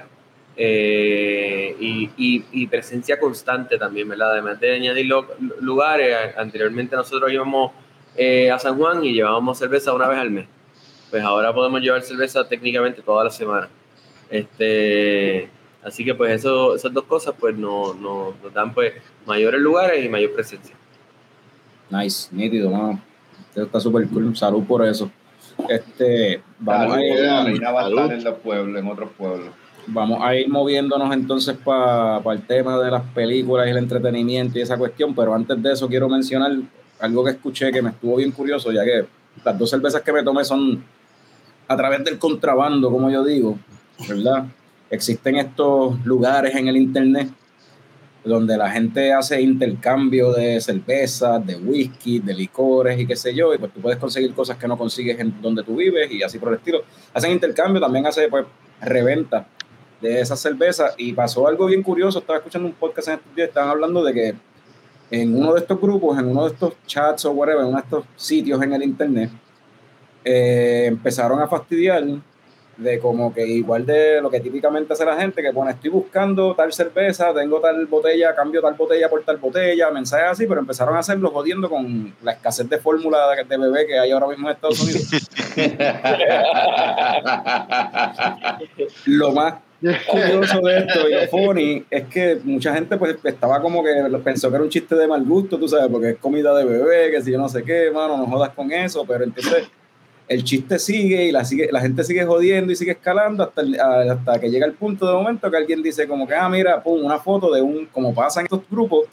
[0.57, 4.33] eh, y, y- y presencia constante también, ¿verdad?
[4.33, 5.27] Además de añadir lo-
[5.61, 7.73] lugares, anteriormente nosotros íbamos
[8.17, 10.47] eh, a San Juan y llevábamos cerveza una vez al mes.
[11.11, 13.69] Pues ahora podemos llevar cerveza técnicamente toda la semana.
[14.31, 15.49] Este,
[15.85, 18.93] así que pues eso, esas dos cosas pues no, no- nos dan pues
[19.27, 20.75] mayores lugares y mayor presencia.
[21.91, 23.01] Nice, nítido, mano.
[23.49, 24.37] Esto está súper cool.
[24.37, 25.11] Salud por eso.
[25.69, 29.49] Este, vamos a ir, Karina va a estar en los pueblos, en otros pueblos.
[29.87, 34.63] vamos a ir moviéndonos entonces para el tema de las películas y el entretenimiento y
[34.63, 36.53] esa cuestión, pero antes de eso quiero mencionar
[36.99, 39.05] algo que escuché que me estuvo bien curioso, ya que
[39.45, 40.83] las dos cervezas que me tomé son
[41.69, 43.57] a través del contrabando, como yo digo,
[44.09, 44.47] ¿verdad?
[44.91, 47.29] Existen estos lugares en el internet
[48.25, 53.53] donde la gente hace intercambio de cervezas, de whisky, de licores y qué sé yo,
[53.53, 56.39] y pues tú puedes conseguir cosas que no consigues en donde tú vives y así
[56.39, 56.83] por el estilo.
[57.13, 58.47] Hacen intercambio, también hace pues
[58.81, 59.47] reventa
[60.01, 63.49] de esas cervezas y pasó algo bien curioso, estaba escuchando un podcast en estos días,
[63.49, 64.35] estaban hablando de que
[65.11, 67.83] en uno de estos grupos, en uno de estos chats o whatever, en uno de
[67.83, 69.31] estos sitios en el internet,
[70.25, 72.03] eh, empezaron a fastidiar
[72.77, 76.55] de como que igual de lo que típicamente hace la gente, que pone estoy buscando
[76.55, 80.97] tal cerveza, tengo tal botella, cambio tal botella por tal botella, mensajes así, pero empezaron
[80.97, 84.49] a hacerlo jodiendo con la escasez de fórmula de, de bebé que hay ahora mismo
[84.49, 85.09] en Estados Unidos.
[89.07, 89.55] lo más
[90.07, 93.93] curioso de esto y lo funny es que mucha gente pues estaba como que
[94.25, 97.11] pensó que era un chiste de mal gusto, tú sabes, porque es comida de bebé,
[97.11, 99.69] que si yo no sé qué, mano, no jodas con eso, pero entonces
[100.29, 103.79] el chiste sigue y la, sigue, la gente sigue jodiendo y sigue escalando hasta, el-
[103.81, 107.05] hasta que llega el punto de momento que alguien dice como que, ah, mira, pum,
[107.05, 109.07] una foto de un, como pasa en estos grupos,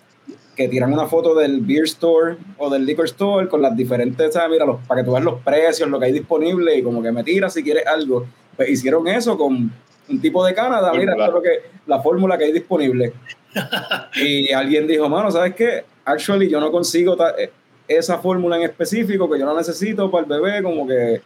[0.56, 4.52] que tiran una foto del beer store o del liquor store con las diferentes, ¿sabes?
[4.52, 7.12] Mira, los, para que tú veas los precios, lo que hay disponible y como que
[7.12, 8.26] me tiras si quieres algo.
[8.56, 9.72] Pues hicieron eso con
[10.10, 11.50] un tipo de Canadá, mira, esto es lo que,
[11.88, 13.14] la fórmula que hay disponible.
[14.16, 15.84] Y alguien dijo, mano, ¿sabes qué?
[16.06, 17.50] Actually, yo no consigo ta- eh,
[17.98, 21.22] esa fórmula en específico que yo la necesito para el bebé, como que.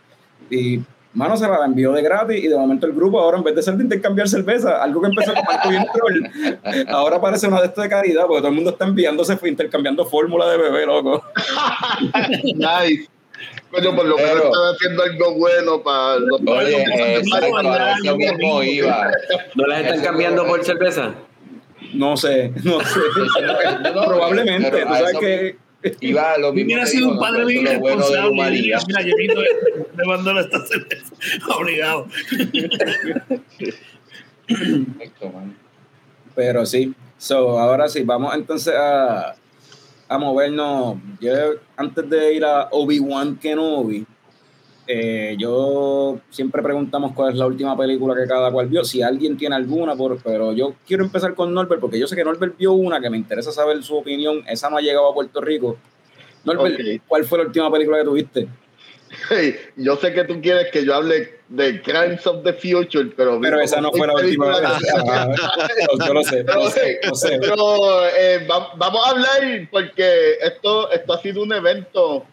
[0.49, 0.82] Y,
[1.13, 3.63] mano, se la envió de gratis y de momento el grupo, ahora en vez de
[3.63, 7.68] ser de intercambiar cerveza, algo que empezó como algo bien troll, ahora parece una de
[7.68, 11.24] esto de caridad, porque todo el mundo está enviándose, fue intercambiando fórmula de bebé, loco.
[12.43, 13.09] Nice.
[13.72, 19.11] Coño, por lo menos están haciendo algo bueno para los Oye, eh, eso mismo iba.
[19.55, 21.13] ¿No las están cambiando por cerveza?
[21.93, 22.99] No sé, no sé.
[24.05, 25.64] Probablemente, tú sabes que.
[26.01, 27.21] Iba a lo mismo Hubiera sido digo, un ¿no?
[27.21, 28.29] padre Eso bien es lo bueno la.
[28.88, 31.13] Mira, Llenito, le mandó esta cerveza.
[31.57, 32.07] Obligado.
[34.47, 35.55] Perfecto, man.
[36.36, 39.36] Pero sí, so, ahora sí, vamos entonces a,
[40.07, 40.97] a movernos.
[41.19, 41.31] Yo,
[41.77, 44.04] antes de ir a Obi-Wan Kenobi,
[44.88, 49.36] eh, yo siempre preguntamos cuál es la última película que cada cual vio, si alguien
[49.38, 52.73] tiene alguna, por, pero yo quiero empezar con Norbert, porque yo sé que Norbert vio
[52.73, 55.77] una que me interesa saber su opinión, esa no ha llegado a Puerto Rico.
[56.43, 57.01] Norbert, Ok.
[57.07, 58.47] ¿cuál fue la última película que tuviste?
[59.29, 63.39] Hey, yo sé que tú quieres que yo hable de Crimes of the Future, pero...
[63.39, 64.59] Pero esa no fue la última vez.
[66.05, 67.38] Yo lo sé, Pero, lo sé, lo sé.
[67.39, 72.25] pero, eh, va- vamos a hablar porque esto, esto ha sido un evento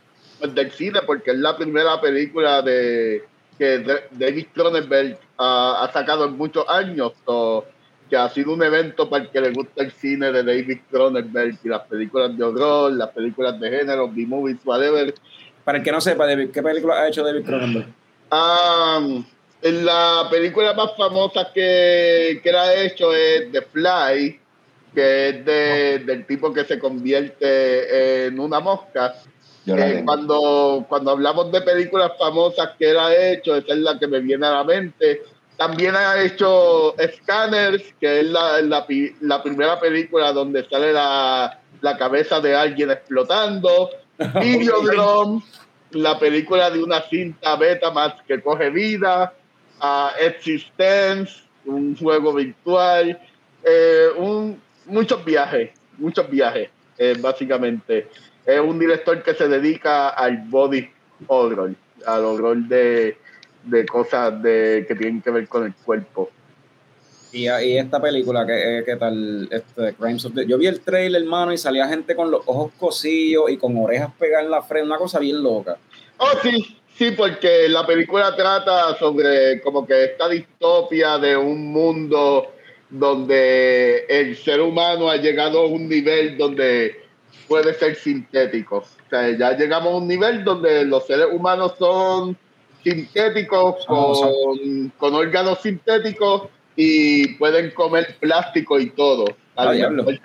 [0.42, 3.22] pues, del cine, porque es la primera película de
[3.56, 3.78] que
[4.10, 7.64] David Cronenberg ha, ha sacado en muchos años, so,
[8.10, 11.58] que ha sido un evento para el que le gusta el cine de David Cronenberg
[11.62, 15.14] y las películas de horror, las películas de género, B-movies, whatever.
[15.62, 17.86] Para el que no sepa, David, ¿qué película ha hecho David Cronenberg?
[18.32, 19.24] Um,
[19.62, 24.40] la película más famosa que, que él ha hecho es The Fly,
[24.92, 29.14] que es de, del tipo que se convierte en una mosca.
[29.66, 34.08] Eh, cuando, cuando hablamos de películas famosas que él ha hecho, esa es la que
[34.08, 35.22] me viene a la mente.
[35.56, 38.84] También ha hecho Scanners, que es la, la,
[39.20, 43.90] la primera película donde sale la, la cabeza de alguien explotando.
[44.40, 45.42] Videodrome,
[45.92, 49.32] la película de una cinta Betamax que coge vida.
[49.80, 53.20] ah, Existence, un juego virtual.
[53.64, 58.08] eh, un, muchos viajes, muchos viajes, eh, básicamente.
[58.46, 60.88] Es un director que se dedica al body
[61.28, 61.72] horror,
[62.06, 63.16] al horror de,
[63.64, 66.30] de cosas de, que tienen que ver con el cuerpo.
[67.32, 69.48] Y, y esta película, ¿qué, eh, qué tal?
[69.50, 72.72] Este, Crimes of the- Yo vi el trailer, hermano, y salía gente con los ojos
[72.78, 75.78] cosidos y con orejas pegadas en la frente, una cosa bien loca.
[76.18, 82.52] Oh, sí, sí, porque la película trata sobre como que esta distopia de un mundo
[82.90, 87.01] donde el ser humano ha llegado a un nivel donde
[87.52, 88.78] puede ser sintético.
[88.78, 92.34] O sea, ya llegamos a un nivel donde los seres humanos son
[92.82, 99.26] sintéticos, con, con órganos sintéticos y pueden comer plástico y todo.
[99.54, 99.74] Ah,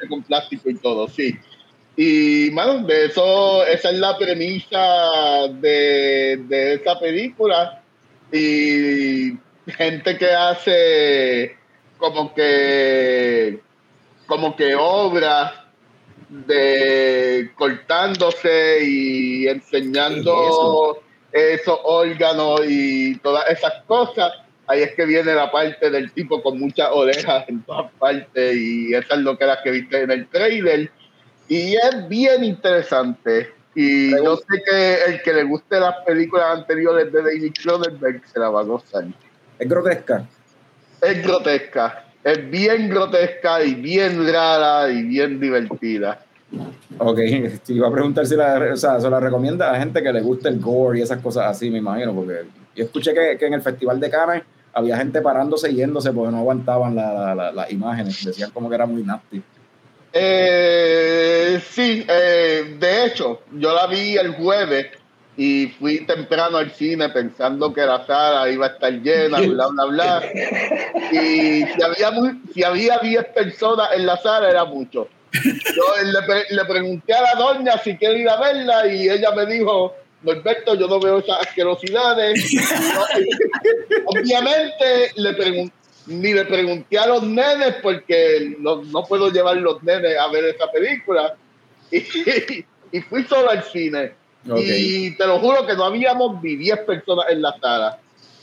[0.07, 1.37] con plástico y todo, sí.
[1.97, 7.83] Y, mano, de eso, esa es la premisa de, de esa película.
[8.31, 9.33] Y
[9.67, 11.57] gente que hace
[11.97, 13.59] como que,
[14.27, 15.66] como que obras
[16.29, 21.01] de cortándose y enseñando
[21.31, 24.31] esos órganos y todas esas cosas,
[24.67, 28.93] ahí es que viene la parte del tipo con muchas orejas en todas partes y
[28.93, 30.91] esa es lo que que viste en el trailer.
[31.47, 33.53] Y es bien interesante.
[33.73, 38.39] Y yo sé que el que le guste las películas anteriores de David Cronenberg se
[38.39, 39.05] la va a gozar.
[39.59, 40.27] Es grotesca.
[41.01, 46.19] Es grotesca, es bien grotesca y bien rara y bien divertida.
[46.97, 50.11] Ok, te iba a preguntar si la, o sea, se la recomienda a gente que
[50.13, 52.43] le guste el gore y esas cosas así, me imagino, porque
[52.75, 56.31] yo escuché que, que en el Festival de Cannes había gente parándose y yéndose porque
[56.31, 59.41] no aguantaban la- la- la- las imágenes, decían como que era muy nasty.
[60.39, 64.87] Eh, sí, eh, de hecho, yo la vi el jueves
[65.37, 69.85] y fui temprano al cine pensando que la sala iba a estar llena, bla, bla,
[69.85, 70.23] bla.
[71.11, 75.07] Y si había, muy- si había 10 personas en la sala era mucho.
[75.33, 79.45] Yo le, le pregunté a la doña si quiere ir a verla y ella me
[79.45, 82.43] dijo, Norberto, yo no veo esas asquerosidades.
[84.05, 85.71] Obviamente le pregun-
[86.07, 90.45] ni le pregunté a los nenes porque no, no puedo llevar los nenes a ver
[90.45, 91.35] esa película.
[91.89, 92.03] Y,
[92.91, 94.11] y fui solo al cine.
[94.49, 94.59] Ok.
[94.59, 97.99] Y te lo juro que no habíamos ni 10 personas en la sala.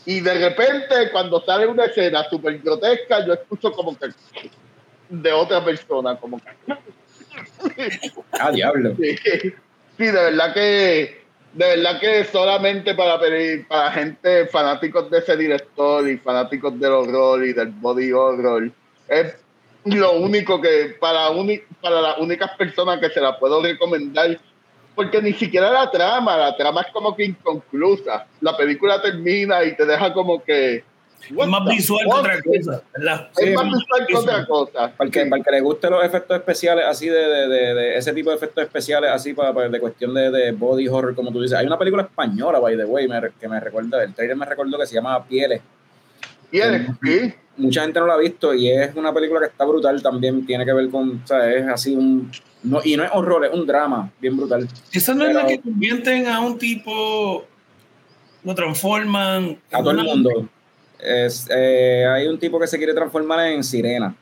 [0.06, 4.08] Y de repente, cuando sale una escena súper grotesca, yo escucho como que
[5.08, 6.50] de otra persona, como que
[8.32, 8.94] Ah, diablo.
[9.00, 9.16] Sí,
[9.96, 15.36] sí, de verdad que de verdad que solamente para peli- para gente fanáticos de ese
[15.36, 18.70] director y fanáticos del horror y del body horror
[19.08, 19.36] es
[19.84, 24.38] lo único que para uni- para las únicas personas que se la puedo recomendar
[24.94, 28.26] porque ni siquiera la trama, la trama es como que inconclusa.
[28.40, 30.84] La película termina y te deja como que
[31.20, 33.28] Es más visual que otra cosa, ¿verdad?
[33.36, 34.92] Es Sí, más visual que otra cosa.
[34.96, 37.74] Para el, que, para el que le guste los efectos especiales, así de, de, de-
[37.74, 41.14] de ese tipo de efectos especiales, así para, para- de cuestión de, de body horror,
[41.14, 41.56] como tú dices.
[41.58, 44.78] Hay una película española, by the way, me- que me recuerda, el trailer me recordó
[44.78, 45.60] que se llama Pieles.
[46.54, 49.64] Y el- sí, Mucha gente no la ha visto y es una película que está
[49.64, 50.44] brutal también.
[50.44, 52.30] Tiene que ver con, o sea, es así un.
[52.64, 54.68] No, y no es horror, es un drama bien brutal.
[54.92, 57.44] Esa no es la que convierten a un tipo,
[58.42, 59.56] lo transforman.
[59.70, 60.48] A todo el mundo.
[60.98, 64.14] Es, eh, hay un tipo que se quiere transformar en sirena.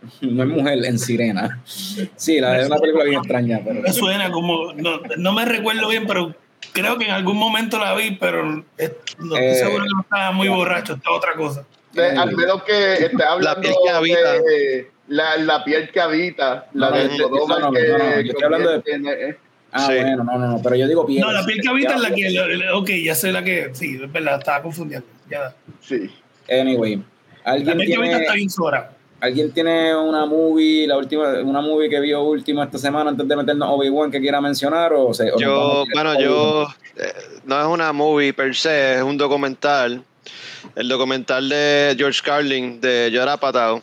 [0.20, 1.60] No es mujer, en sirena.
[1.64, 3.82] Sí, la, es una película bien extraña, pero.
[3.82, 6.32] Me suena como, no, no me recuerdo bien, pero
[6.72, 10.32] creo que en algún momento la vi, pero no estoy Eh, seguro que no estaba
[10.32, 11.64] muy borracho, está otra cosa.
[11.92, 14.32] de- al menos que esté hablando piel que habita.
[14.34, 18.70] de la, la piel que habita, la de no, Sodoma no, no, que estoy hablando
[18.78, 19.36] de- en-
[19.70, 19.94] Ah, Sí.
[19.96, 21.20] bueno, no, no, no, pero yo digo piel.
[21.20, 24.10] No, la piel que habita es la que, ok, ya sé la que, sí, es
[24.10, 25.06] verdad, estaba confundiendo.
[25.30, 25.54] Ya.
[25.82, 26.10] Sí.
[26.50, 26.96] Anyway,
[27.44, 28.86] La ¿alguien piel que habita está bien suave.
[29.20, 33.36] ¿Alguien tiene una movie, la última, una movie que vio último esta semana antes de
[33.36, 34.92] meternos a Obi-Wan que quiera mencionar?
[34.92, 37.12] O se, o nos Yo, bueno, yo, eh,
[37.44, 40.02] no es una movie per se, es un documental.
[40.74, 43.80] El documental de George Carlin, de Llora Patao,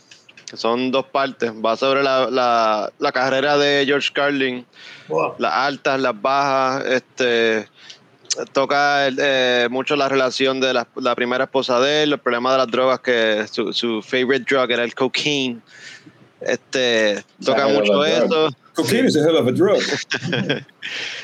[0.50, 1.52] que son dos partes.
[1.52, 4.66] Va sobre la, la, la carrera de George Carlin,
[5.08, 5.36] Wow.
[5.38, 6.86] las altas, las bajas.
[6.86, 7.68] Este,
[8.54, 12.58] toca eh, mucho la relación de la, la primera esposa de él, los problemas de
[12.58, 15.62] las drogas, que su, su favorite drug era el cocaine.
[16.42, 18.50] Este, toca mucho eso.
[18.74, 19.82] Cocaine is a hell of a drug.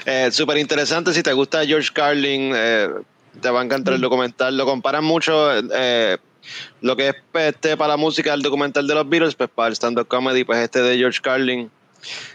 [0.05, 2.89] Eh, Súper interesante si te gusta George Carlin, eh,
[3.39, 4.57] te va a encantar el documental.
[4.57, 6.18] Lo comparan mucho eh,
[6.82, 9.76] lo que es este, para la música, el documental de los Beatles, pues para el
[9.76, 11.70] stand-up comedy, pues este de George Carlin.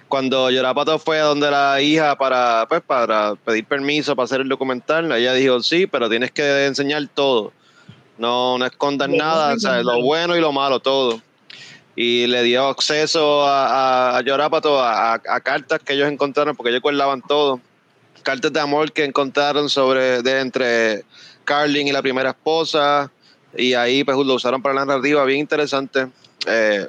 [0.09, 4.49] Cuando Yorapato fue a donde la hija para, pues, para pedir permiso para hacer el
[4.49, 7.53] documental, ella dijo sí, pero tienes que enseñar todo.
[8.19, 11.21] No, no escondas nada, o sea, lo bueno y lo malo, todo
[11.97, 16.83] y le dio acceso a, a, a Yorapato a cartas que ellos encontraron, porque ellos
[16.83, 17.59] guardaban todo.
[18.23, 21.05] Cartas de amor que encontraron sobre de entre
[21.45, 23.11] Carlin y la primera esposa,
[23.57, 26.09] y ahí pues lo usaron para la narrativa, bien interesante.
[26.47, 26.87] Eh,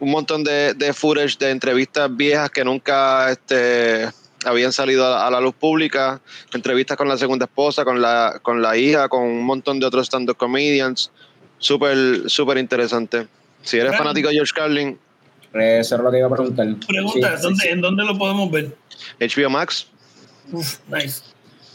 [0.00, 4.08] un montón de, de footage de entrevistas viejas que nunca este,
[4.44, 6.20] habían salido a, a la luz pública,
[6.52, 10.06] entrevistas con la segunda esposa, con la, con la hija, con un montón de otros
[10.06, 11.10] stand-up comedians.
[11.58, 13.26] Súper, súper interesante.
[13.62, 14.98] Si eres fanático de George Carlin,
[15.52, 16.66] Eso era lo que iba a preguntar.
[16.86, 17.68] Pregunta, Sí, sí, ¿dónde, sí.
[17.68, 18.76] ¿en dónde lo podemos ver?
[19.20, 19.88] HBO Max,
[20.52, 21.22] Uf, nice.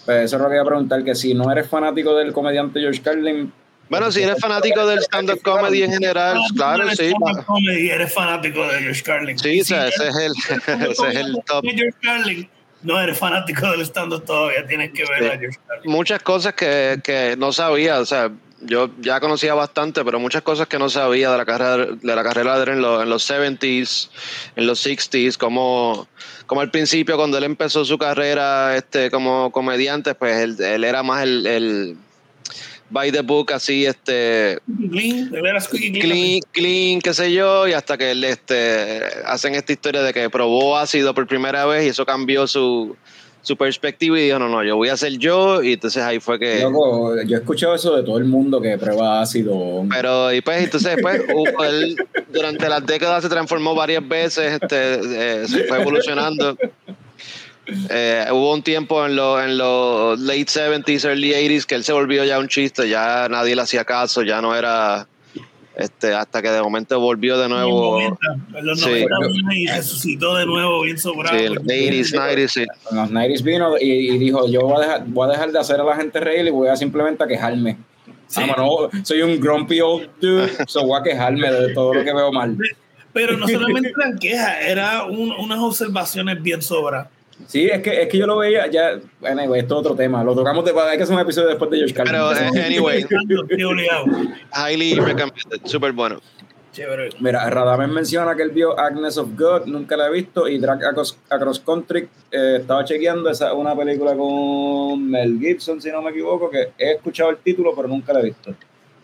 [0.06, 2.80] Pues eso es lo que iba a preguntar, que si no eres fanático del comediante
[2.80, 3.52] George Carlin...
[3.90, 7.14] Bueno, si eres fanático del stand-up comedy en general, claro, Eres sí.
[7.46, 9.38] comedy, eres fanático de George Carlin.
[9.38, 10.32] Sí, ese es el,
[10.90, 11.64] ese es el top.
[11.64, 12.50] George Carlin,
[12.82, 15.92] no eres fanático del stand-up todavía, tienes que ver a George Carlin.
[15.92, 18.32] Muchas cosas que, que no sabía, o sea,
[18.66, 22.24] yo ya conocía bastante, pero muchas cosas que no sabía de la carrera de la
[22.24, 24.10] carrera de él en, los, en los 70s,
[24.56, 26.08] en los 60s, como,
[26.46, 31.04] como al principio cuando él empezó su carrera este como comediante, pues él, él era
[31.04, 31.98] más el, el
[32.94, 34.60] by the book así este
[34.92, 35.94] Clean, clean.
[36.02, 40.30] clean, clean, qué sé yo, y hasta que él, este, hacen esta historia de que
[40.30, 42.96] probó ácido por primera vez y eso cambió su,
[43.42, 46.38] su perspectiva y dijo, no, no, yo voy a ser yo, y entonces ahí fue
[46.40, 46.60] que...
[46.62, 49.84] Loco, yo he escuchado eso de todo el mundo que prueba ácido.
[49.90, 51.96] Pero, y pues, entonces después, hubo- él
[52.32, 56.56] durante las décadas se transformó varias veces, este, eh, se fue evolucionando.
[57.90, 61.94] Eh, hubo un tiempo en los en los late 70s, early 80s que él se
[61.94, 65.08] volvió ya un chiste, ya nadie le hacía caso, ya no era,
[65.78, 68.00] este, hasta que de momento volvió de nuevo.
[68.02, 68.18] 90,
[68.60, 68.86] en los Sí.
[69.06, 71.38] 90 vino y resucitó de nuevo bien sobrado.
[71.38, 72.62] Sí, en los 80s, 90s, sí.
[72.92, 75.60] En los 90 vino y, y dijo, yo voy a, dejar, voy a dejar de
[75.60, 77.78] hacer a la gente reír y voy a simplemente a quejarme.
[78.28, 78.42] Sí.
[78.44, 82.14] Ah, mano, soy un grumpy old dude, so voy a quejarme de todo lo que
[82.14, 82.58] veo mal.
[83.14, 87.08] Pero no solamente eran quejas, era un- unas observaciones bien sobradas.
[87.48, 89.00] Sí, es que, es que yo lo veía ya.
[89.24, 90.24] Anyway, esto es otro tema.
[90.24, 90.86] Lo tocamos después.
[90.86, 92.14] Hay que hacer un episodio después de George Carlin.
[92.14, 93.06] Pero, eh, anyway,
[94.56, 96.20] highly recommended, súper bueno.
[96.74, 97.10] Chévere.
[97.20, 100.84] Mira, Radames menciona que él vio Agnes of God, nunca la he visto, y Drag
[100.84, 106.02] Across, Across Country, eh, estaba chequeando, esa es una película con Mel Gibson, si no
[106.02, 108.56] me equivoco, que he escuchado el título, pero nunca la he visto.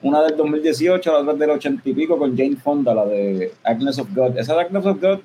[0.02, 4.00] Una del 2018, la otra del 80 y pico, con Jane Fonda, la de Agnes
[4.00, 4.36] of God.
[4.40, 5.20] Esa de Agnes of God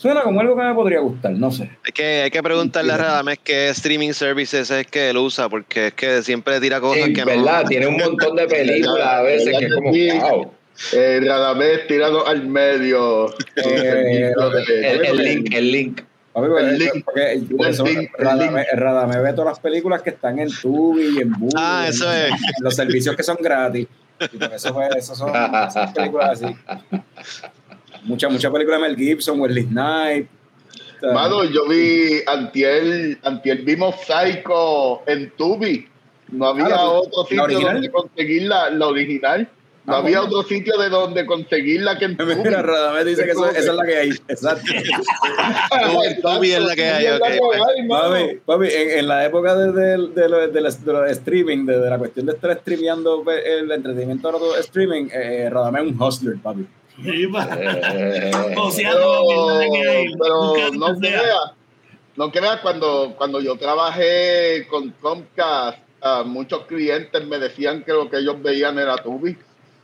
[0.00, 1.64] suena como algo que me podría gustar, no sé.
[1.84, 5.88] Hay que, hay que preguntarle a Radames qué streaming services es que él usa, porque
[5.88, 7.62] es que siempre tira cosas Sí, que ¿verdad?
[7.64, 7.68] no.
[7.68, 10.52] Tiene un montón de películas a veces que es como, wow.
[10.94, 13.28] Eh, Radamés tirado al medio.
[13.56, 16.00] Eh, El, el link, el link.
[16.34, 17.04] El link.
[17.04, 17.50] porque link,
[19.20, 22.30] ve todas las películas que están en Tubi y en Vudu, Ah, en- eso es.
[22.30, 23.86] en los servicios que son gratis.
[24.32, 25.30] Y por eso, fue- eso son
[25.68, 26.56] esas películas así.
[28.04, 30.28] Muchas muchas películas de Mel Gibson, Wesley Snipes.
[31.14, 35.86] Mano, yo vi antier, antier vimos Psycho en Tubi.
[36.32, 39.48] No había Ah, la- otro ¿la sitio donde conseguir la, la original.
[39.86, 40.36] No Ah, había bueno.
[40.38, 42.34] otro sitio de donde conseguirla que en Tubi.
[42.36, 44.10] Mira, Radame dice que eso- esa es la que hay.
[44.28, 44.62] Exacto.
[46.22, 47.60] Tubi- es la que hay, Tubi es la ok, que pues.
[47.76, 48.08] hay, mano.
[48.10, 51.12] Papi, papi, en, en la época de, de, de, lo- de la- de lo de
[51.12, 55.80] streaming, de, de la cuestión de estar streameando pues, el entretenimiento todo streaming, eh, Radame
[55.80, 56.66] es un hustler, papi.
[57.04, 59.24] Eh, O sea, pero,
[60.18, 61.52] no, pero no creas,
[62.16, 62.30] no
[62.62, 68.42] cuando, cuando yo trabajé con Comcast, ah, muchos clientes me decían que lo que ellos
[68.42, 69.36] veían era Tubi.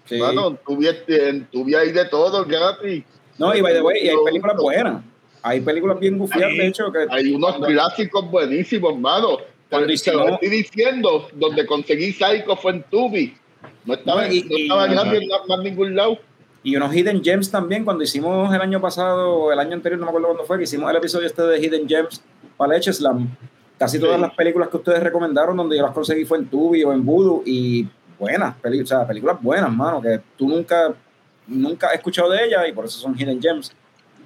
[0.04, 0.18] Sí.
[0.18, 3.04] Bueno, en Tubi, en Tubi hay de todo gratis.
[3.38, 5.02] No, y by the way, y hay películas buenas.
[5.42, 9.38] Hay películas bien gufiadas, de hecho, que Hay unos clásicos buenísimos, hermano.
[9.70, 13.36] Cuando Te- te lo estoy diciendo, donde conseguí Psycho fue en Tubi.
[13.84, 16.18] No estaba, No, y- no estaba y- gratis en más ningún lado.
[16.66, 20.06] Y unos Hidden Gems también, cuando hicimos el año pasado o el año anterior, no
[20.06, 22.20] me acuerdo cuándo fue, que hicimos el episodio este de Hidden Gems
[22.56, 23.28] para Leche Slam.
[23.78, 24.22] Casi todas Sí.
[24.22, 27.44] las películas que ustedes recomendaron, donde yo las conseguí fue en Tubi o en Voodoo,
[27.46, 27.86] y
[28.18, 30.92] buenas, peli- o sea, películas buenas, mano, que tú nunca,
[31.46, 33.70] nunca has escuchado de ellas y por eso son Hidden Gems.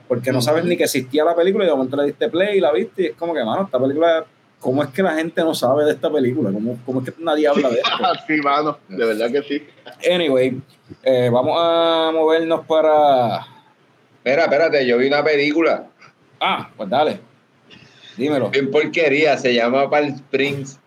[0.09, 2.61] Porque no sabes ni que existía la película y de momento le diste play y
[2.63, 4.25] la viste y es como que, mano, esta película,
[4.61, 6.53] ¿cómo es que la gente no sabe de esta película?
[6.53, 7.91] ¿Cómo, cómo es que nadie habla de esto?
[8.27, 9.67] sí, mano, de verdad que sí.
[10.13, 10.61] Anyway,
[11.03, 13.47] eh, vamos a movernos para...
[14.19, 15.87] Espera, espérate, yo vi una película
[16.41, 17.21] Ah, pues dale.
[18.17, 18.51] Dímelo.
[18.51, 20.80] bien porquería, se llama Palm Springs.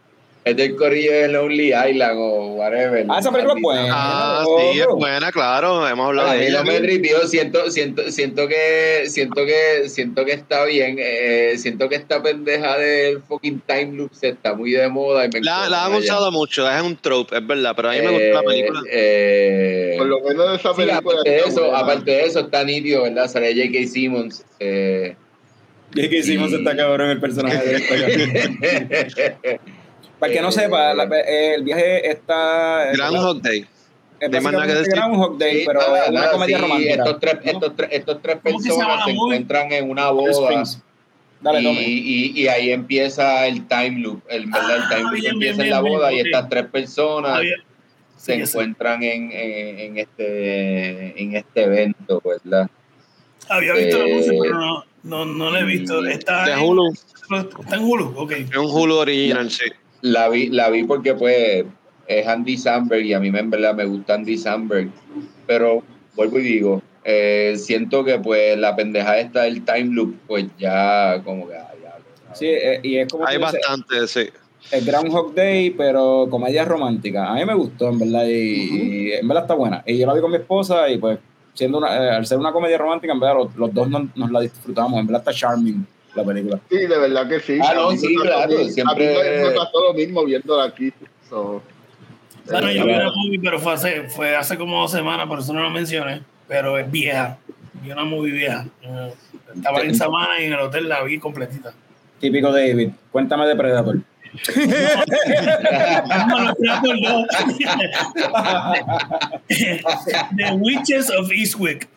[0.45, 3.05] Es del corillo de Lonely Island o whatever.
[3.09, 3.87] Ah, esa película es buena.
[3.93, 5.87] Ah, Oh, sí, es buena, claro.
[5.87, 6.63] Hemos hablado A de ella.
[6.63, 11.95] me tripió, siento, siento, siento que, siento que, siento que está bien, eh, siento que
[11.95, 15.85] esta pendeja del fucking time loop se está muy de moda y me La, la
[15.85, 18.43] han usado mucho, es un trope, es verdad, pero a mí me gustó la Eh,
[18.45, 18.81] película.
[18.91, 20.97] eh, Por lo menos de esa sí, película.
[20.99, 21.79] aparte de está eso, buena.
[21.79, 23.27] aparte de eso está nítido, ¿verdad?
[23.29, 23.87] Sale J.K.
[23.87, 24.43] Simmons.
[24.59, 25.15] Eh,
[25.93, 29.59] que hicimos Y- esta cabrón el personaje de esta.
[30.23, 32.91] Para el que no sepa, la- eh, el viaje está.
[32.93, 33.65] Groundhog Day.
[34.21, 34.93] Es de más nada que básicamente decir.
[34.93, 36.93] Groundhog Day, sí, pero es una comedia sí, romántica.
[36.93, 37.51] Estos tres, ¿no?
[37.51, 39.35] estos tres, estos tres ¿Cómo que se llama personas la se movie?
[39.35, 40.31] encuentran en una boda.
[40.31, 40.81] Springs.
[41.41, 44.21] Dale, y, y, y ahí empieza el time loop.
[44.29, 44.77] El, ¿verdad?
[44.77, 46.25] el Ah, time loop bien, empieza bien, en la bien, boda bien, y ok.
[46.27, 47.41] estas tres personas
[48.15, 48.51] se Sí, ya sé.
[48.51, 52.69] encuentran en, en, en este en este evento, ¿verdad?
[53.49, 56.05] Había visto la Eh, música, pero no, no, no la he visto.
[56.05, 56.93] Está, De en, Hulu.
[56.93, 58.31] está en Hulu, ok.
[58.31, 59.65] Es un Hulu original, sí.
[60.03, 61.63] La vi, la vi porque pues
[62.07, 64.89] es Andy Samberg y a mí me- en verdad me gusta Andy Samberg,
[65.47, 65.81] pero
[66.15, 71.21] vuelvo y digo, eh, siento que pues la pendeja esta del time loop pues ya
[71.23, 71.69] como que ya,
[72.33, 74.29] Sí, eh, y es como Hay dices, bastante, sí.
[74.71, 77.29] es Groundhog Day, pero comedia romántica.
[77.31, 78.31] A mí me gustó, en verdad, y,
[79.07, 79.83] y en verdad está buena.
[79.85, 81.19] Y yo la vi con mi esposa y pues,
[81.53, 84.31] siendo una, eh, al ser una comedia romántica, en verdad los, los dos nos, nos
[84.31, 84.99] la disfrutamos.
[84.99, 85.85] En verdad está charming
[86.15, 86.59] la película.
[86.69, 87.59] Sí, de verdad que sí.
[87.63, 90.65] Ah, no, A mí sí, claro, a mí siempre- me- me pasó lo mismo viéndola
[90.65, 90.91] aquí.
[91.29, 91.61] So,
[92.49, 95.53] Bueno, yo vi una movie, pero fue hace, fue hace como dos semanas, por eso
[95.53, 96.21] no lo mencioné.
[96.47, 97.37] Pero es vieja.
[97.81, 98.65] Vi una movie vieja.
[98.81, 99.13] Eh,
[99.55, 101.73] Estaba en Sabana y en el hotel la vi completita.
[102.19, 102.89] Típico David.
[103.11, 103.95] Cuéntame de Predator.
[103.97, 104.03] No.
[109.49, 111.87] The Witches of Eastwick.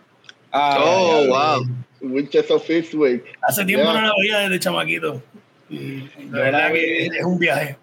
[0.53, 1.67] Ah, Oh, wow.
[2.01, 3.25] Of Eastwick.
[3.43, 4.01] Hace tiempo Yeah.
[4.01, 5.23] no la veía desde chamaquito.
[5.69, 7.77] Y de verdad la vi- que es un viaje.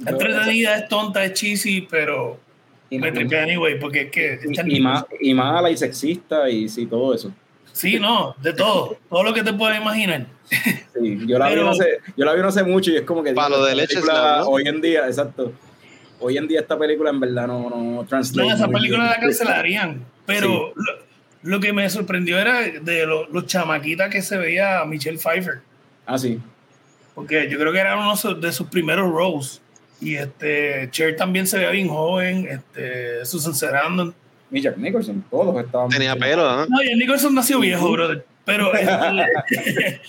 [0.00, 2.38] Es entretenida, es tonta, es cheesy, pero
[2.90, 4.38] Y, me tripea anyway, porque es que
[4.68, 7.32] y- y mala y sexista y sí, todo eso.
[7.72, 8.96] Sí, no, de todo.
[9.10, 10.26] Todo lo que te puedas imaginar.
[10.48, 13.02] Sí, yo, la vi Pero- no hace, yo la vi no hace mucho y es
[13.02, 13.32] como que...
[13.32, 14.44] Palo digo, de leche ¿no?
[14.46, 15.52] Hoy en día, exacto.
[16.20, 18.48] Hoy en día esta película en verdad no, no translate.
[18.48, 19.20] No, esa película la bien.
[19.22, 20.04] cancelarían.
[20.24, 20.82] Pero lo,
[21.44, 25.60] lo que me sorprendió era de lo- los chamaquitas que se veía Michelle Pfeiffer.
[26.06, 26.40] Ah, sí.
[27.14, 29.60] Porque yo creo que era uno de sus primeros roles.
[30.00, 32.48] Y este Cher también se veía bien joven.
[32.50, 34.12] Este, Susan Sarandon.
[34.50, 35.88] Y Jack Nicholson, todos estaban...
[35.88, 36.66] Tenía pelo, ¿ah?
[36.68, 38.24] No, y Nicholson nació viejo, brother.
[38.44, 38.72] Pero.
[38.74, 40.00] este,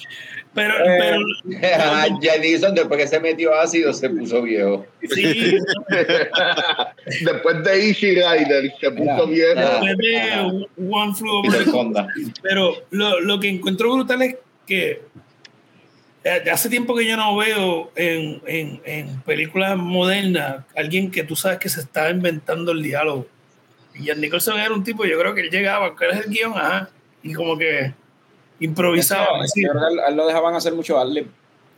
[0.56, 1.20] pero, Eh, pero.
[1.78, 4.86] Ah, Janison, después que se metió ácido, se puso viejo.
[5.14, 5.58] Sí,
[7.22, 9.54] Después de Easy Rider se puso viejo.
[9.56, 12.08] después de One Flew Over.
[12.42, 14.36] Pero lo, lo que encuentro brutal es
[14.66, 15.02] que
[16.24, 21.36] eh, hace tiempo que yo no veo en, en, en películas modernas alguien que tú
[21.36, 23.28] sabes que se está inventando el diálogo.
[23.94, 26.54] Y Jan Nicholson era un tipo, yo creo que él llegaba, ¿cuál es el guion?
[26.54, 26.90] Ajá,
[27.24, 27.94] y como que
[28.60, 29.42] improvisaba.
[29.44, 29.64] así.
[29.64, 31.28] Yo creo que a él- a él lo dejaban hacer mucho darle.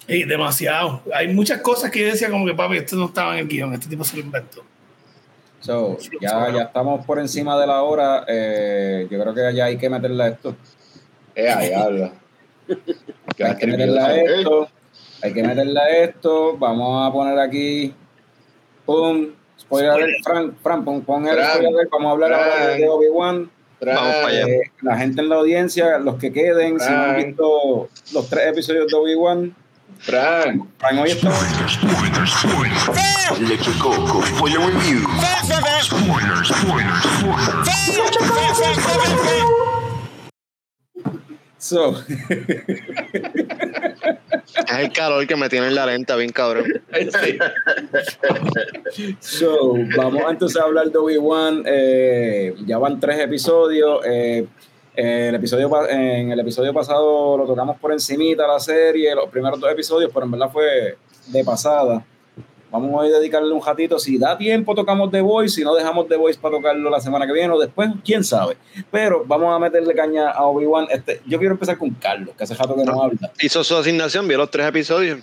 [0.08, 1.02] Y demasiado.
[1.14, 3.74] Hay muchas cosas que yo decía como que, papi, esto no estaba en el guion,
[3.74, 4.64] este tipo se lo inventó.
[5.60, 8.24] So, ya, ya estamos por encima de la hora.
[8.28, 10.56] eh, yo creo que ya hay que meterle a esto.
[11.36, 12.14] Eh, ahí habla.
[13.40, 14.70] Hay que meterle a esto.
[15.22, 16.58] Hay que meterle a esto.
[16.58, 17.94] Vamos a poner aquí.
[18.86, 19.30] Pum.
[19.60, 20.12] Spoiler alert.
[20.24, 21.90] Fran, Fran, pon, pon el spoiler alert.
[21.92, 23.50] Vamos a hablar ahora de Obi-Wan.
[23.82, 24.48] Vamos para allá.
[24.48, 28.48] Eh, la gente en la audiencia, los que queden, si no han visto los tres
[28.48, 29.56] episodios de Obi-Wan,
[30.00, 31.32] Frank, Fran, hoy está.
[31.68, 32.74] Spoiler, spoiler.
[33.40, 35.02] Electric Coco, spoiler review.
[35.82, 37.78] Spoiler, spoiler, spoiler.
[41.58, 41.96] So,
[44.68, 46.66] Es el calor que me tiene en la lenta, bien cabrón.
[46.92, 47.38] sí.
[49.20, 51.64] So, vamos entonces a hablar de Obi-Wan.
[51.66, 54.02] Eh, ya van tres episodios.
[54.06, 54.46] Eh,
[54.96, 59.72] el episodio en el episodio pasado lo tocamos por encimita la serie, los primeros dos
[59.72, 60.98] episodios, pero en verdad fue
[61.28, 62.04] de pasada.
[62.70, 63.98] Vamos a dedicarle un ratito.
[63.98, 65.56] Si da tiempo, tocamos The Voice.
[65.56, 68.58] Si no, dejamos The Voice para tocarlo la semana que viene o después, quién sabe.
[68.92, 70.88] Pero vamos a meterle caña a Obi-Wan.
[70.92, 73.32] Este, yo quiero empezar con Carlos, que hace rato que no habla.
[73.40, 75.20] Hizo su asignación, vio los tres episodios.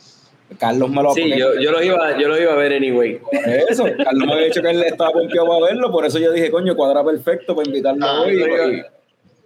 [0.59, 3.21] Carlos me lo Sí, yo, yo, lo iba, yo lo iba a ver anyway.
[3.69, 6.51] Eso, Carlos me había dicho que él estaba pompeado para verlo, por eso yo dije,
[6.51, 8.39] coño, cuadra perfecto para invitarlo Ah, hoy.
[8.39, 8.87] yo, lo y- iba,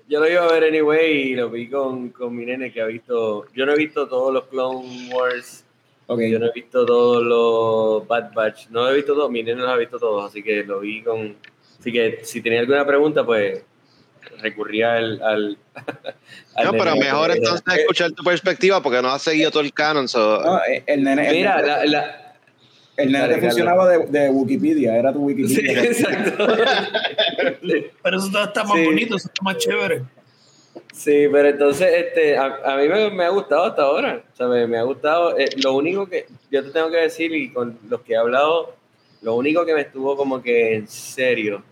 [0.09, 2.87] yo lo iba a ver anyway y lo vi con, con mi nene que ha
[2.87, 3.47] visto.
[3.55, 5.65] Yo no he visto todos los Clone Wars,
[6.09, 9.61] ok, yo no he visto todos los Bad Batch, no he visto todos, mi nene
[9.63, 11.37] los ha visto todos, así que lo vi con.
[11.79, 13.63] Así que si tenía alguna pregunta, pues
[14.43, 15.23] recurría al.
[15.23, 15.59] al,
[16.57, 20.09] al No, pero mejor entonces escuchar tu perspectiva porque no has seguido todo el canon.
[20.09, 22.35] so- No, eh, el nene, el Mira, nene- la, la,
[22.97, 25.85] el nene Dale, te funcionaba de, de Wikipedia, era tu sí, Wikipedia.
[25.85, 26.47] exacto.
[28.03, 28.85] Pero eso está, está más Sí.
[28.85, 30.03] bonito, eso está más chévere.
[30.93, 34.23] Sí, pero entonces este, a, a mí me, me ha gustado hasta ahora.
[34.32, 35.39] O sea, me, me ha gustado.
[35.39, 38.74] eh, lo único que yo te tengo que decir, y con los que he hablado,
[39.23, 41.62] lo único que me estuvo como que en serio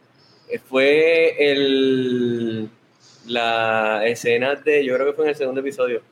[0.49, 2.69] eh, fue el,
[3.27, 6.03] la escena de, yo creo que fue en el segundo episodio,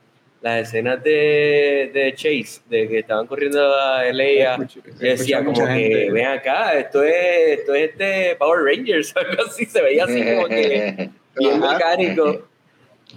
[0.43, 4.07] las escenas de, de Chase, de que estaban corriendo a.
[4.07, 6.11] Escuché- Yo decía como mucha que, gente.
[6.11, 7.15] ven acá, esto es,
[7.61, 12.43] esto es este Power Rangers, algo así, se veía así como que bien mecánico.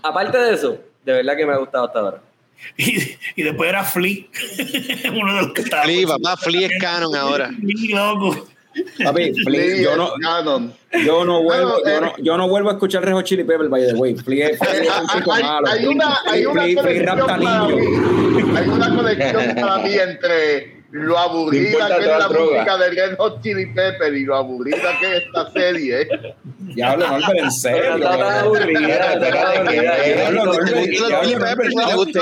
[0.04, 2.22] Aparte de eso, de verdad que me ha gustado hasta ahora.
[2.78, 4.26] Y, y después era Flea,
[5.14, 5.84] uno de los que estaba.
[5.84, 7.50] Flea, papá, Flea es canon ahora.
[7.60, 8.48] Flea, loco.
[9.04, 10.74] Papi, Flea, yo es no, canon.
[11.06, 13.86] yo no vuelvo, Bueno, yo no, yo no vuelvo a escuchar Rejo Chili Pepper, by
[13.88, 14.16] the way.
[14.16, 15.68] Flea, Flea es un chico hay, malo.
[15.68, 17.46] hay una, hay una conexión para mí,
[18.56, 22.64] hay una conexión para mí entre lo aburrida que es la droga.
[22.64, 26.08] música de Red Hot Chili Pepper y lo aburrida que es esta serie.
[26.60, 27.82] Diablo, no, pero en serio.
[27.82, 29.96] Pero está tan aburrida, está tan aburrida.
[30.04, 30.62] Diablo, no, ¿Te
[31.76, 32.22] no, gusta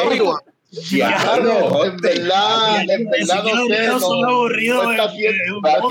[0.89, 5.85] diablo, en verdad, en verdad no sé, no, está en- haciendo, no está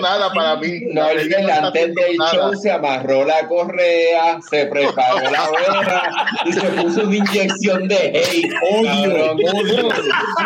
[0.00, 0.80] nada para mí.
[0.92, 6.60] No, el haciendo del show se amarró la correa, se preparó la vela y se
[6.60, 8.52] puso una inyección de hate.
[8.70, 9.88] Odio, odio,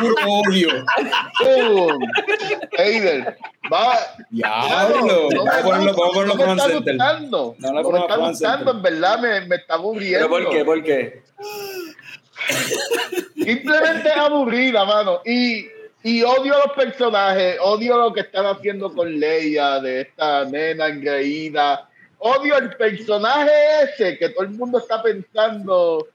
[0.01, 0.69] puro odio.
[1.39, 1.99] ¡Pum!
[2.79, 3.37] Eider,
[3.73, 3.99] va.
[4.31, 5.29] Diablo.
[5.35, 7.55] Vamos a ponerlo, vamos a ponerlo no me con está gustando.
[7.59, 10.29] No, no, No me está gustando, en verdad me, me está aburriendo.
[10.29, 10.65] ¿Pero por qué?
[10.65, 11.23] ¿Por qué?
[13.35, 15.21] Simplemente es aburrida, mano.
[15.25, 15.67] Y,
[16.03, 21.89] y odio los personajes, odio lo que están haciendo con Leia, de esta nena engreída.
[22.19, 23.51] Odio el personaje
[23.83, 26.07] ese que todo el mundo está pensando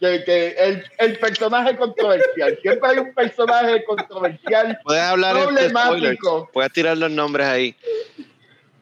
[0.00, 2.58] que, que el, el personaje controversial.
[2.62, 4.78] Siempre hay un personaje controversial.
[4.82, 5.36] Puedes hablar.
[5.36, 6.48] Problemático.
[6.52, 7.76] Puedes tirar los nombres ahí.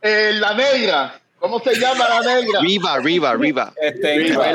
[0.00, 1.20] Eh, la negra.
[1.38, 2.60] ¿Cómo se llama la negra?
[2.60, 3.72] Riva, Riva, Riva.
[3.80, 4.50] Este, El Riva.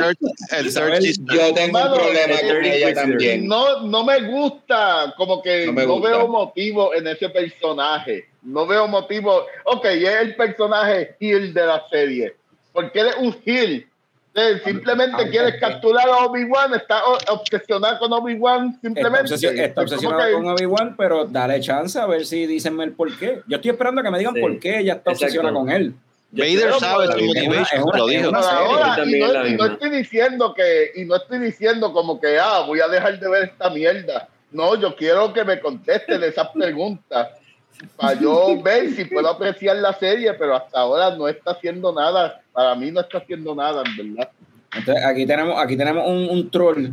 [0.50, 1.26] el season.
[1.32, 3.46] Yo tengo un problema con ella también.
[3.46, 8.26] No, no me gusta, como que No me veo motivo en ese personaje.
[8.42, 9.46] No veo motivo.
[9.64, 12.36] Ok, es el personaje heel de la serie.
[12.72, 13.86] Porque eres un heel.
[14.36, 19.32] Eh, Simplemente Ah, quieres capturar a Obi-Wan, está obsesionado con Obi-Wan, Está, simplemente.
[19.32, 22.92] obsesio- está Es obsesionado que- con Obi-Wan, pero dale chance a ver si dicen el
[22.92, 23.40] por qué.
[23.46, 24.40] Yo estoy esperando a que me digan Sí.
[24.40, 25.94] por qué ella está obsesionada con él.
[26.36, 28.30] Vader creo sabe su motivation, lo dijo.
[29.06, 33.18] y no, estoy diciendo que, y no estoy diciendo como que, ah, voy a dejar
[33.18, 34.28] de ver esta mierda.
[34.50, 37.28] No, yo quiero que me contesten esas preguntas
[37.96, 42.40] para yo ver si puedo apreciar la serie, pero hasta ahora no está haciendo nada.
[42.52, 44.30] Para mí no está haciendo nada, en verdad.
[44.76, 46.88] Entonces, aquí tenemos, aquí tenemos un, un troll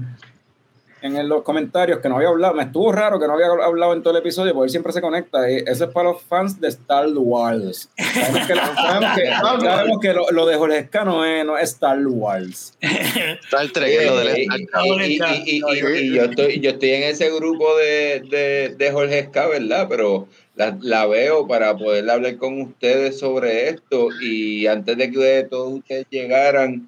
[1.02, 2.54] en los comentarios que no había hablado.
[2.54, 5.02] Me estuvo raro que no había hablado en todo el episodio, porque él siempre se
[5.02, 5.50] conecta.
[5.52, 7.90] Y eso es para los fans de Star Wars.
[7.98, 12.00] Sabemos que, sabemos que, sabemos que lo, lo de Jorge Escano es, no es Star
[12.08, 12.78] Wars.
[12.80, 15.10] Star Trek, es lo del Eh, Star Trek.
[15.46, 15.62] y- y-
[16.08, 19.88] y yo estoy yo estoy en ese grupo de, de, de Jorge Esca, ¿verdad?
[19.90, 25.48] Pero la, la veo para poder hablar con ustedes sobre esto y antes de que
[25.50, 26.88] todos ustedes llegaran,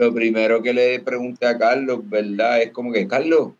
[0.00, 2.62] lo primero que le pregunté a Carlos, ¿verdad?
[2.62, 3.50] Es como que, Carlos,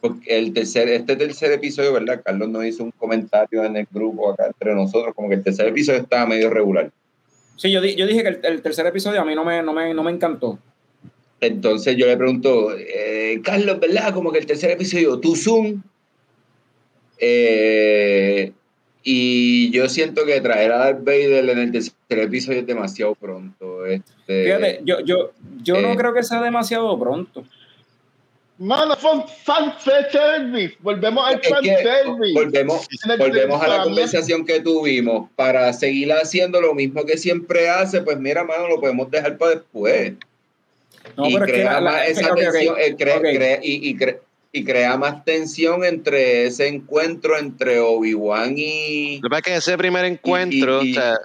[0.00, 2.20] porque el tercer, este tercer episodio, ¿verdad?
[2.24, 5.68] Carlos nos hizo un comentario en el grupo acá entre nosotros, como que el tercer
[5.68, 6.90] episodio estaba medio regular.
[7.56, 9.72] Sí, yo, di- yo dije que el, el tercer episodio a mí no me, no
[9.72, 10.58] me, no me encantó.
[11.40, 14.12] Entonces yo le pregunto, eh, Carlos, ¿verdad?
[14.12, 15.80] Como que el tercer episodio, tu Zoom.
[17.18, 18.52] Eh,
[19.04, 23.84] y yo siento que traer a Darth Vader en el tercer episodio es demasiado pronto.
[23.86, 25.30] Este, Fíjate, yo, yo,
[25.62, 25.96] yo no eh.
[25.96, 27.44] creo que sea demasiado pronto.
[28.56, 30.76] Mano, fan, fan service.
[30.80, 32.32] Volvemos al fan service.
[32.34, 32.86] volvemos,
[33.18, 35.28] volvemos a la conversación que tuvimos.
[35.36, 39.56] Para seguir haciendo lo mismo que siempre hace, pues mira, mano, lo podemos dejar para
[39.56, 40.12] después.
[41.16, 42.76] No, y pero es que crea la- la- más esa ok, ok, tensión,
[43.42, 43.96] eh, y, y
[44.56, 49.54] y crea más tensión entre ese encuentro entre Obi-Wan y, Lo que pasa es que
[49.56, 51.16] ese primer encuentro, y- o sea,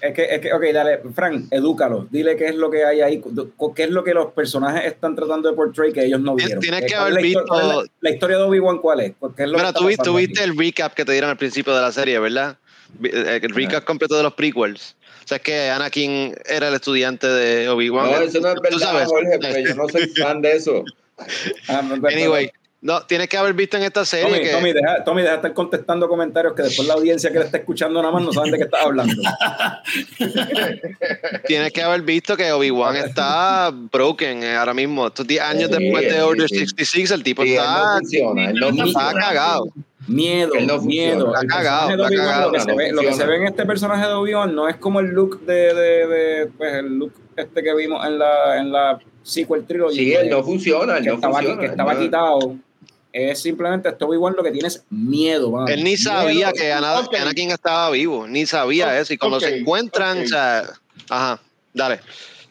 [0.00, 2.08] Es que, es que, ok, dale, Frank, edúcalo.
[2.10, 3.22] Dile qué es lo que hay ahí,
[3.76, 6.58] qué es lo que los personajes están tratando de portray que ellos no vieron.
[6.58, 9.12] tienes Eh, que ¿cuál es haber visto- La, la historia de Obi-Wan, ¿cuál es?
[9.36, 10.26] ¿Qué es lo está tú, tú aquí?
[10.26, 12.56] viste el recap que te dieron al principio de la serie, ¿verdad?
[13.04, 14.96] Eh, El recap completo de los prequels.
[15.24, 18.10] O sea, es que Anakin era el estudiante de Obi-Wan.
[18.10, 19.06] No, eso no es verdad, sabes.
[19.08, 20.84] Jorge, porque yo no soy fan de eso.
[21.68, 21.94] Ah, no.
[22.08, 22.50] Anyway,
[22.84, 25.36] no, tienes que haber visto en esta serie Tommy, que Tommy, deja, Tommy, deja de
[25.38, 28.50] estar contestando comentarios que después la audiencia que le está escuchando nada más no saben
[28.50, 29.14] de qué estás hablando.
[31.46, 35.06] tienes que haber visto que Obi-Wan está broken eh, ahora mismo.
[35.06, 36.56] Estos 10 años Sí, después de Order sí.
[36.56, 39.68] 66, el tipo Sí, él no está, funciona, él no Está está cagado.
[40.06, 41.34] Miedo, no miedo.
[41.34, 42.16] Está cagado, está Lo que,
[42.58, 43.16] no se ve, lo que funciona.
[43.16, 46.46] se ve en este personaje de Obi-Wan no es como el look de, de, de,
[46.58, 49.96] pues el look este que vimos en la, en la sequel trilogy.
[49.96, 51.60] Sí, él no funciona, él no estaba, funciona.
[51.60, 52.56] que estaba quitado.
[53.16, 55.52] Es simplemente este Obi-Wan lo que tiene es miedo.
[55.52, 55.68] mano.
[55.68, 56.52] Él ni sabía Miedo.
[56.52, 57.14] que Ana- Ok.
[57.14, 59.12] Anakin estaba vivo, ni sabía Ok, eso.
[59.14, 60.64] Y cuando se ok, encuentran, o sea,
[61.08, 61.40] ajá,
[61.72, 62.00] dale.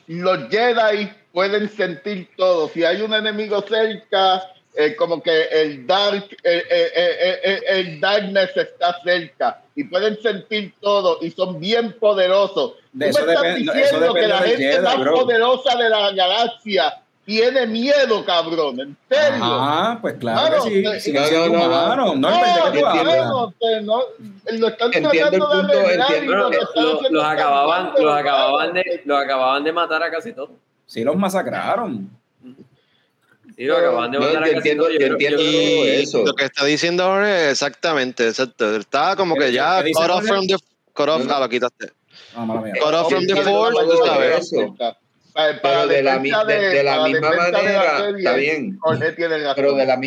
[0.07, 2.69] los Jedi pueden sentir todo.
[2.69, 4.41] Si hay un enemigo cerca,
[4.75, 10.17] eh, como que el dark, eh, eh, eh, eh, el darkness está cerca y pueden
[10.21, 12.75] sentir todo y son bien poderosos.
[12.93, 15.15] De Tú eso me estás depende- eso diciendo que la gente Jedi, más bro.
[15.15, 18.79] poderosa de la galaxia tiene miedo, cabrón.
[18.79, 19.39] En serio.
[19.41, 21.11] Ah, pues claro Claro, que sí.
[21.11, 21.21] eh, no,
[23.81, 24.01] no,
[24.51, 26.33] lo están Entiendo el tratando punto, entiendo.
[26.33, 30.51] lo lo- los, acababan, los, acababan de, los acababan de matar a casi todos.
[30.85, 32.09] Sí, los masacraron.
[33.55, 34.97] Sí, los acababan de No, matar yo a casi entiendo- todos.
[34.99, 36.25] yo entiendo Y eso.
[36.25, 38.75] lo que está diciendo ahora es exactamente, exacto.
[38.75, 40.55] Está como que ¿Qué- ya cut off from the
[40.93, 41.91] cut off, ah, lo quitaste.
[42.35, 42.73] Mía.
[42.81, 44.51] Cut off from the force, tú sabes.
[45.33, 48.35] Para, Pero de la, mi- defensa de, de la para misma la manera, serie, está
[48.35, 48.79] bien.
[49.55, 49.97] Pero de la,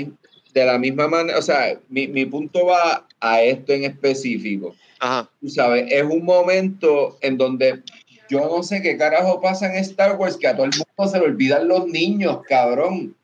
[0.54, 4.74] de la misma manera, o sea, mi, mi punto va a esto en específico.
[5.00, 5.28] Ajá.
[5.40, 7.82] Tú sabes, es un momento en donde
[8.28, 11.18] yo no sé qué carajo pasa en Star Wars, que a todo el mundo se
[11.18, 13.14] le olvidan los niños, cabrón.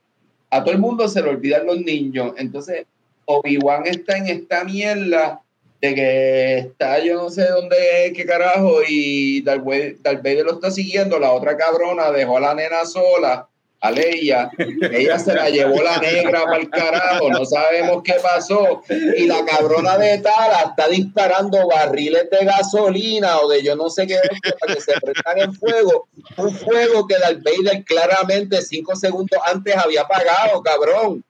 [0.50, 2.32] A todo el mundo se le olvidan los niños.
[2.36, 2.86] Entonces,
[3.26, 5.40] Obi-Wan está en esta mierda
[5.82, 10.70] de que está, yo no sé dónde, qué carajo, y Vader Darth Vader lo está
[10.70, 11.18] siguiendo.
[11.18, 13.48] La otra cabrona dejó a la nena sola,
[13.80, 14.48] a Leia.
[14.92, 18.82] Ella se la llevó la negra para el carajo, no sabemos qué pasó.
[19.16, 24.06] Y la cabrona de Tara está disparando barriles de gasolina o de yo no sé
[24.06, 24.20] qué
[24.60, 26.06] para que se prendan en fuego.
[26.36, 31.24] Un fuego que Darth Vader claramente cinco segundos antes había apagado, cabrón.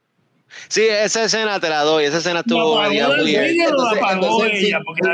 [0.68, 2.04] Sí, esa escena te la doy.
[2.04, 3.40] Esa escena Lo estuvo apagó media Darth weird.
[3.40, 5.06] Vader o lo Entonces- apagó entonces, ella, sí, porque tú-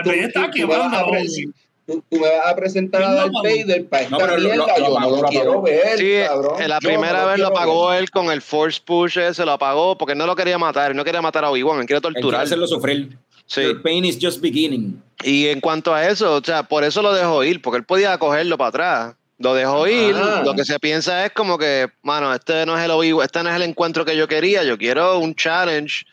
[2.11, 3.33] tú- me vas a presentar a ¿Quién lo Darth?
[3.67, 4.57] Vader para esta No, pero mierda.
[4.57, 6.63] lo- lo yo no lo lo quiero ver, Sí, cabrón.
[6.63, 8.01] en la Yo primera no vez lo apagó ver.
[8.03, 10.97] él con el Force Push ese, lo apagó porque él no lo quería matar, él
[10.97, 12.43] no quería matar a Obi-Wan, él quería Él quiere torturar.
[12.45, 13.17] hacerlo sufrir.
[13.47, 13.63] Sí.
[13.63, 15.03] Your pain is just beginning.
[15.25, 18.19] Y en cuanto a eso, o sea, por eso lo dejó ir, porque él podía
[18.19, 19.15] cogerlo para atrás.
[19.39, 20.43] Lo dejó ir, Ah.
[20.45, 23.51] lo que se piensa es como que, mano, este no es el Obi este no
[23.51, 26.05] es el encuentro que yo quería, yo quiero un challenge,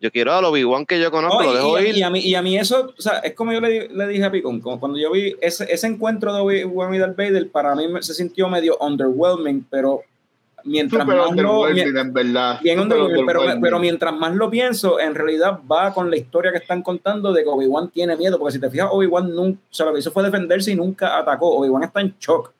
[0.00, 1.96] yo quiero al Obi-Wan que yo conozco, No, lo dejo y, ir.
[1.96, 4.24] y a mí, y a mí eso, o sea, es como yo le, le dije
[4.24, 7.74] a Picon, como cuando yo vi ese, ese encuentro de Obi-Wan y Darth Vader, para
[7.74, 10.02] mí me- se sintió medio underwhelming, pero
[10.64, 11.30] mientras Súper más lo...
[11.30, 12.60] underwhelming, en verdad.
[12.62, 13.60] Bien pero, underwhelming.
[13.62, 17.44] pero mientras más lo pienso, en realidad va con la historia que están contando de
[17.44, 20.10] que Obi-Wan tiene miedo, porque si te fijas, Obi-Wan nunca, o sea, lo que hizo
[20.12, 21.56] fue defenderse y nunca atacó.
[21.56, 22.52] Obi-Wan está en shock.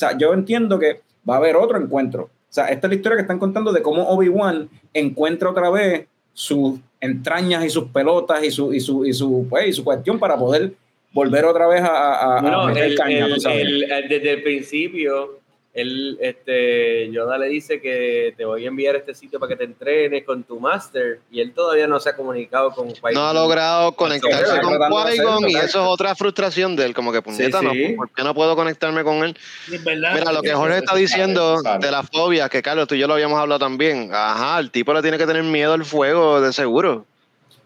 [0.00, 2.22] Sea, yo entiendo que va a haber otro encuentro.
[2.24, 6.06] O sea, esta es la historia que están contando de cómo Obi-Wan encuentra otra vez
[6.32, 10.18] sus entrañas y sus pelotas y su, y su, y su, pues, y su cuestión
[10.18, 10.72] para poder
[11.12, 15.39] volver otra vez a, a, a Bueno, meter el- caña, el- el- desde el principio,
[15.72, 19.56] él, este, Yoda le dice que te voy a enviar a este sitio para que
[19.56, 23.14] te entrenes con tu master y él todavía no se ha comunicado con Qui-Gon.
[23.14, 27.22] No ha logrado conectarse con Qui-Gon y eso es otra frustración de él, como que
[27.22, 27.88] puñeta, Sí, sí.
[27.90, 29.36] no, ¿por qué no puedo conectarme con él?
[29.84, 30.14] Verdad.
[30.14, 33.14] Mira, lo que Jorge está diciendo de la fobia, que Carlos, tú y yo lo
[33.14, 34.10] habíamos hablado también.
[34.12, 37.06] Ajá, el tipo le tiene que tener miedo al fuego, de seguro.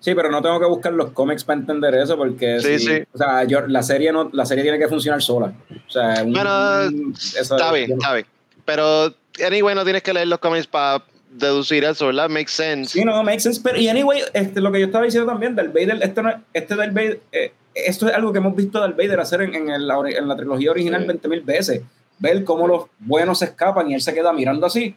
[0.04, 3.02] Sí, pero no tengo que buscar los cómics para entender eso porque Sí, si- sí.
[3.14, 5.54] o sea, yo, la serie no, la serie tiene que funcionar sola.
[5.70, 8.26] O sea, un- Bueno, eso- Está bien, está bien.
[8.66, 9.14] Pero,
[9.46, 12.28] anyway, no tienes que leer los cómics para deducir eso, ¿verdad?
[12.28, 12.92] Makes sense.
[12.92, 13.58] Sí, no, makes sense.
[13.64, 16.36] Pero, y anyway, este, lo que yo estaba diciendo también, Darth Vader, este, no es-
[16.52, 19.70] este Darth Vader, eh, esto es algo que hemos visto Darth Vader hacer en, en,
[19.70, 21.06] el- en la trilogía original Sí.
[21.08, 21.80] 20 mil veces.
[22.18, 24.94] Ver cómo los buenos se escapan y él se queda mirando así.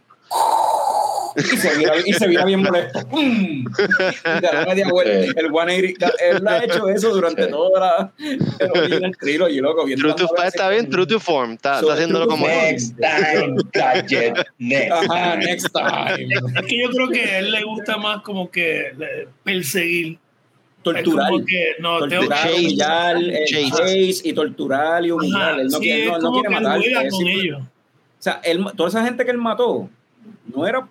[1.37, 3.07] Y se vira, y se vira bien molesto.
[3.09, 3.23] ¡Pum!
[3.25, 5.11] Y da la media vuelta.
[5.39, 6.11] El 180.
[6.31, 7.51] Él ha hecho eso durante Sí.
[7.51, 9.85] toda la el trilogy, loco.
[9.95, 11.53] True to, está bien, true to form.
[11.53, 12.47] Está, So, está haciéndolo como.
[12.47, 14.35] Next time, gadget.
[14.57, 14.91] Next.
[14.91, 16.27] Ajá, next time.
[16.55, 18.91] Es que yo creo que a él le gusta más como que
[19.43, 20.17] perseguir.
[20.83, 21.29] Torturar.
[21.45, 23.69] Que, no, tengo torturar, que- humillar, eh, Chase.
[23.71, 25.51] chase y torturar y humillar.
[25.51, 26.79] Ajá, él no sí, quiere, no, no quiere matar.
[26.79, 27.61] O
[28.19, 29.89] sea, él, toda esa gente que él mató
[30.53, 30.87] no era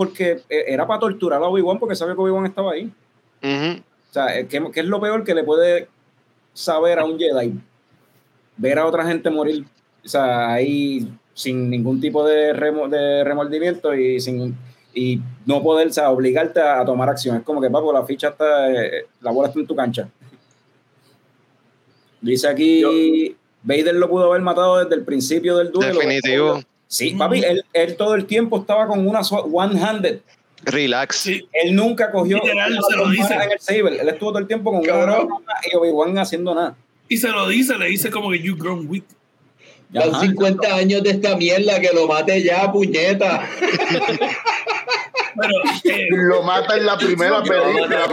[0.00, 2.90] porque eh, era para torturar a Obi-Wan porque sabía que Obi-Wan estaba ahí.
[4.08, 5.88] O sea, eh, ¿qué, qué es lo peor que le puede
[6.54, 7.52] saber a un Jedi?
[8.56, 9.66] Ver a otra gente morir,
[10.02, 14.56] o sea, ahí sin ningún tipo de, remo- de remordimiento y sin
[14.94, 17.36] y no poder, o sea, obligarte a, a tomar acción.
[17.36, 20.08] Es como que, papo, la ficha está, eh, la bola está en tu cancha.
[22.22, 26.00] Dice aquí, Vader lo pudo haber matado desde el principio del duelo.
[26.00, 26.60] Definitivo.
[26.92, 30.18] Sí, papi, él, él todo el tiempo estaba con una one-handed.
[30.64, 31.16] Relax.
[31.16, 33.32] Sí, Él nunca cogió Literal, se lo dice.
[33.32, 33.92] en el saber.
[34.00, 35.28] Él estuvo todo el tiempo con Cabrón.
[35.72, 36.76] y Obi-Wan haciendo nada.
[37.08, 39.04] y se lo dice, le dice como que you grown weak.
[39.94, 40.20] Son Ajá.
[40.20, 43.48] 50 años de esta mierda que lo mate ya, puñeta.
[45.36, 48.06] Pero eh, Lo mata en la primera película.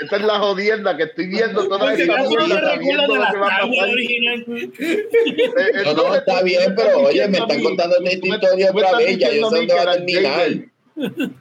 [0.00, 3.64] Esta es la jodienda que estoy viendo toda la que va a Star Wars pasar.
[3.90, 4.44] original.
[4.48, 9.28] Eh, No, no, está bien, pero oye, me están contando esta historia otra vez, ya
[9.32, 10.48] yo sé dónde va a terminar.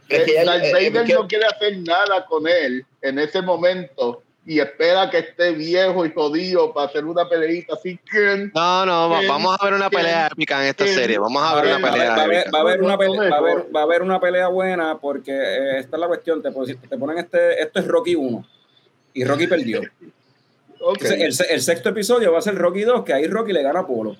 [0.10, 3.20] Es que ya- Darth eh, Vader es que- no quiere hacer nada con él en
[3.20, 8.50] ese momento y espera que esté viejo y jodido para hacer una peleita así que
[8.56, 10.02] No, no, vamos a ver una ¿Quién?
[10.02, 10.96] pelea épica en esta ¿Quién?
[10.98, 11.20] serie.
[11.20, 12.52] Vamos a ver una pelea va a haber- épica.
[12.52, 13.76] va a haber una pelea, va a haber- Mejor.
[13.76, 16.42] va a haber una pelea buena porque eh, esta es la cuestión.
[16.42, 18.46] Te, ponen este, esto es Rocky 1
[19.14, 19.82] y Rocky perdió.
[20.84, 23.62] Ok, Entonces, el, el sexto episodio va a ser Rocky 2, que ahí Rocky le
[23.62, 24.18] gana a Polo.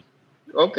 [0.54, 0.78] ok.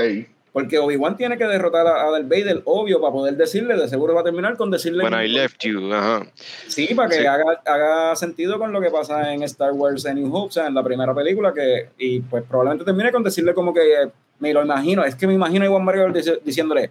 [0.53, 4.21] Porque Obi-Wan tiene que derrotar a, Darth Vader, obvio, para poder decirle, de seguro va
[4.21, 5.03] a terminar con decirle...
[5.03, 6.27] When I left you, ajá.
[6.69, 7.27] Sí, para que Sí.
[7.27, 10.67] Haga, haga sentido con lo que pasa en Star Wars A New Hope, o sea,
[10.67, 14.11] en la primera película, que y pues probablemente termine con decirle como que,
[14.41, 16.91] me lo imagino, es que me imagino a Iwan dici- diciéndole,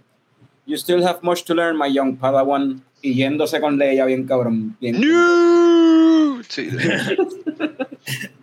[0.65, 2.81] You still have much to learn, my young Padawan.
[3.01, 4.77] Y yéndose con Leia bien cabrón.
[4.79, 6.39] Bien No.
[6.47, 6.69] Sí.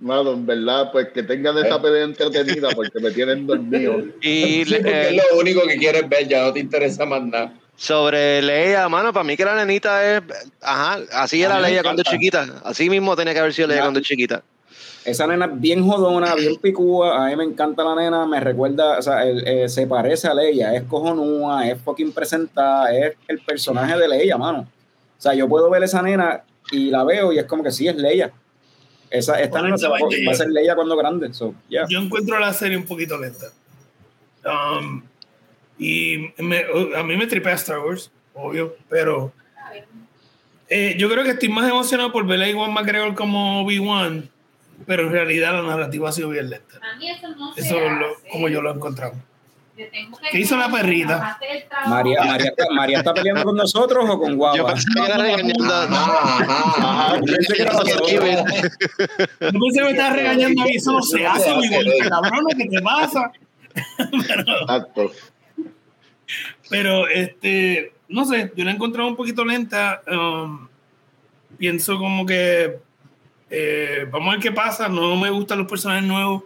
[0.00, 3.98] Mano, en verdad, pues que tengan esa pelea entretenida porque me tienen dormido.
[4.22, 7.22] Y Sí, porque eh, es lo único que quieres ver, ya no te interesa más
[7.22, 7.52] nada.
[7.76, 10.22] sobre Leia, mano, para mí que la nenita es.
[10.62, 12.60] Ajá, así era Leia cuando chiquita.
[12.64, 14.42] Así mismo tenía que haber sido Leia cuando chiquita.
[15.04, 17.24] Esa nena es bien jodona, bien picúa.
[17.24, 18.26] A mí me encanta la nena.
[18.26, 20.74] Me recuerda, o sea, el- eh, se parece a Leia.
[20.74, 22.90] Es cojonúa, es fucking presentada.
[22.94, 24.60] Es el personaje de Leia, mano.
[25.18, 27.88] O sea, yo puedo ver esa nena y la veo y es como que sí,
[27.88, 28.30] es Leia.
[29.10, 31.32] Esa, esta nena se va, a- va a ser Leia cuando grande.
[31.34, 31.84] So, yeah.
[31.88, 33.46] Yo encuentro la serie un poquito lenta.
[34.44, 35.02] Um,
[35.78, 36.64] y me-
[36.96, 39.32] a mí me tripea Star Wars, obvio, pero
[40.68, 44.28] eh, yo creo que estoy más emocionado por ver a Iwan McGregor como Obi-Wan,
[44.86, 46.78] pero en realidad la narrativa ha sido bien lenta.
[46.80, 48.28] A mí eso no Eso es lo- hace.
[48.30, 49.14] como yo lo he encontrado.
[49.80, 49.86] Yo
[50.30, 51.38] ¿Qué hizo la perrita?
[51.86, 54.74] María, María, está, María está peleando con nosotros o con Yo Guapa.
[54.74, 55.64] pensé que era regañando.
[57.16, 57.54] Yo pensé
[59.78, 63.32] que me estaba regañando a mí, eso no se hace, Obi-Wan, cabrón, ¿qué te pasa?
[63.98, 65.12] Exacto.
[66.68, 70.02] Pero, este, no sé, yo la he encontrado un poquito lenta.
[70.10, 70.68] um,
[71.58, 72.78] pienso como que
[73.50, 74.88] eh, vamos a ver qué pasa.
[74.88, 76.44] No me gustan los personajes nuevos.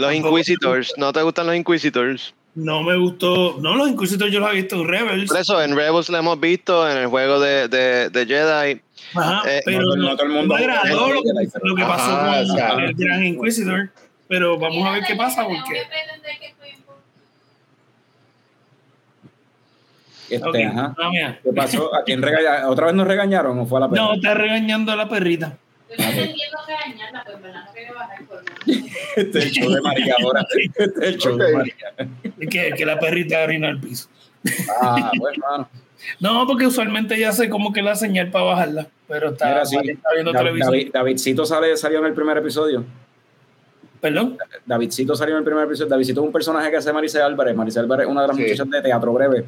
[0.00, 0.92] Los Inquisitors.
[0.96, 2.34] ¿No te gustan los Inquisitors?
[2.54, 3.58] No me gustó.
[3.60, 5.28] No, los Inquisitors yo los he visto en Rebels.
[5.30, 8.80] Por eso, en Rebels lo hemos visto, en el juego de, de, de Jedi.
[9.14, 11.20] Ajá, eh, pero no, no, no todo el mundo- agradó lo,
[11.62, 12.70] lo que pasó Ajá, con o sea.
[12.74, 13.90] el Gran Inquisitor.
[14.28, 15.82] Pero vamos a ver qué pasa porque.
[20.28, 20.94] Este, Ok, ajá.
[20.96, 21.36] ah.
[21.42, 21.92] ¿Qué pasó?
[21.94, 22.70] ¿A quién regañaron?
[22.70, 24.14] ¿Otra vez nos regañaron o fue a la No, pena?
[24.14, 25.58] está regañando a la perrita.
[25.90, 28.42] Estoy entendiendo regañarla, pues verdad no quiero bajar por
[29.16, 30.46] Este es el show de María ahora.
[30.76, 31.52] Este es el show de.
[31.52, 31.74] María.
[32.38, 34.08] Es que, que la perrita orina al piso.
[34.80, 35.68] Ah, bueno, mano.
[36.18, 38.86] No, porque usualmente ya sé como que la señal para bajarla.
[39.08, 39.76] Pero está, Mira, sí.
[39.84, 40.70] está viendo Dav- televisión.
[40.72, 42.84] David- Davidcito sale, salió en el primer episodio.
[44.00, 44.38] Perdón.
[44.64, 45.90] Davidcito salió en el primer episodio.
[45.90, 47.54] Davidcito es un personaje que hace Maricel Álvarez.
[47.54, 48.42] Maricel Álvarez es una de las Sí.
[48.44, 49.44] muchachas de teatro breve.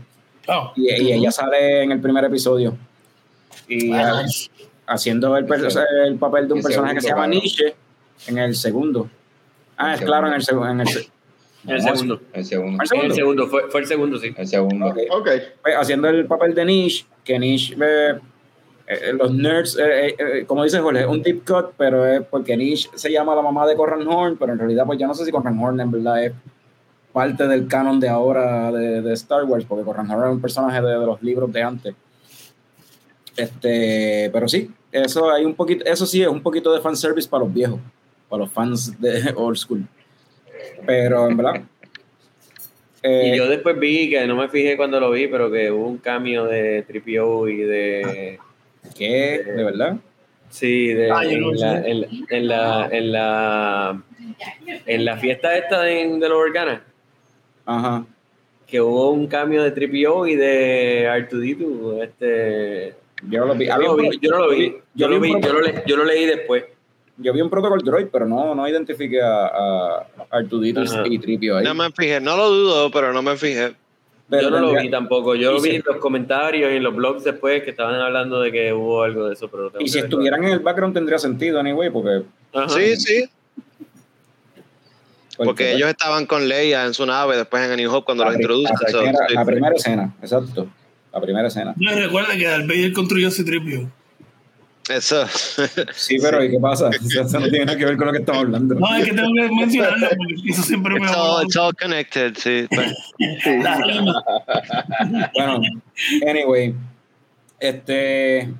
[0.48, 0.72] Oh.
[0.76, 2.76] Y, y ella sale en el primer episodio.
[3.68, 4.24] Y Ah.
[4.86, 5.46] Haciendo el,
[6.06, 7.74] el papel de un personaje que se llama segundo, Nietzsche
[8.28, 9.08] en el segundo.
[9.76, 10.30] Ah, El es claro, segundo.
[10.30, 11.10] en el, segu- en el, se-
[11.66, 12.20] El segundo.
[12.32, 12.76] El segundo.
[12.76, 13.14] ¿El El segundo?
[13.14, 14.34] segundo, fue, fue el segundo, sí.
[14.36, 14.86] El segundo.
[14.86, 14.98] Ok.
[15.10, 15.28] Ok.
[15.62, 18.18] Pues, haciendo el papel de Niche, que Niche, eh,
[18.86, 22.56] eh, los nerds, eh, eh, como dice Jorge, es un deep cut, pero es porque
[22.56, 25.24] Niche se llama la mamá de Corran Horn, pero en realidad, pues yo no sé
[25.24, 26.32] si Corran Horn en verdad es
[27.12, 30.80] parte del canon de ahora de, de Star Wars, porque Corran Horn es un personaje
[30.80, 31.94] de, de los libros de antes.
[33.36, 37.44] Este, pero sí, eso hay un poquito, eso sí es un poquito de fanservice para
[37.44, 37.80] los viejos,
[38.28, 39.84] para los fans de old school.
[40.86, 41.62] Pero en verdad.
[43.02, 45.86] eh, Y yo después vi, que no me fijé cuando lo vi, pero que hubo
[45.88, 48.38] un cambio de Tripio y de...
[48.96, 49.42] ¿Qué?
[49.46, 49.96] ¿De verdad?
[50.50, 54.02] Sí, de, Ah, yo no en, la, en, la, en, la, en, la,
[54.86, 56.80] en la fiesta esta de, de los Organas,
[57.64, 58.04] Ajá.
[58.66, 62.02] que hubo un cambio de Tripio y de R2D2.
[62.04, 62.94] Este,
[63.28, 63.66] Yo no lo vi.
[63.66, 65.52] yo, no lo vi, yo no lo vi, yo, vi lo un vi, pro- yo,
[65.52, 66.64] lo le- yo lo leí después.
[67.18, 71.02] Yo vi un protocol droid, pero no, no identifiqué a, a Artudito Ajá.
[71.06, 71.64] y Tripio ahí.
[71.64, 73.74] No me fijé, no lo dudo, pero no me fijé.
[74.28, 75.34] Pero yo no lo vi tampoco.
[75.34, 78.40] Yo y vi si- en los comentarios y en los blogs después que estaban hablando
[78.40, 81.60] de que hubo algo de eso, pero Y si estuvieran en el background tendría sentido,
[81.60, 82.22] anyway, porque.
[82.54, 82.68] Ajá.
[82.70, 83.28] Sí, sí,
[85.36, 88.30] pues, porque ellos estaban con Leia en su nave después en New Hope cuando la,
[88.30, 88.74] los introducen.
[88.90, 90.66] primera, la primera escena, exacto.
[91.12, 91.74] La primera escena.
[91.76, 93.90] No recuerda que Darth Vader construyó ese tripio.
[94.88, 95.26] Eso.
[95.94, 96.90] Sí, pero ¿y qué pasa?
[97.20, 98.74] Eso no tiene nada que ver con lo que estamos hablando.
[98.74, 101.72] No, es que tengo que mencionarlo porque eso siempre me It's va all, it's all
[101.74, 102.66] connected, sí.
[103.62, 104.24] La rima.
[105.34, 105.60] Bueno,
[106.26, 106.74] anyway,
[107.60, 108.52] este,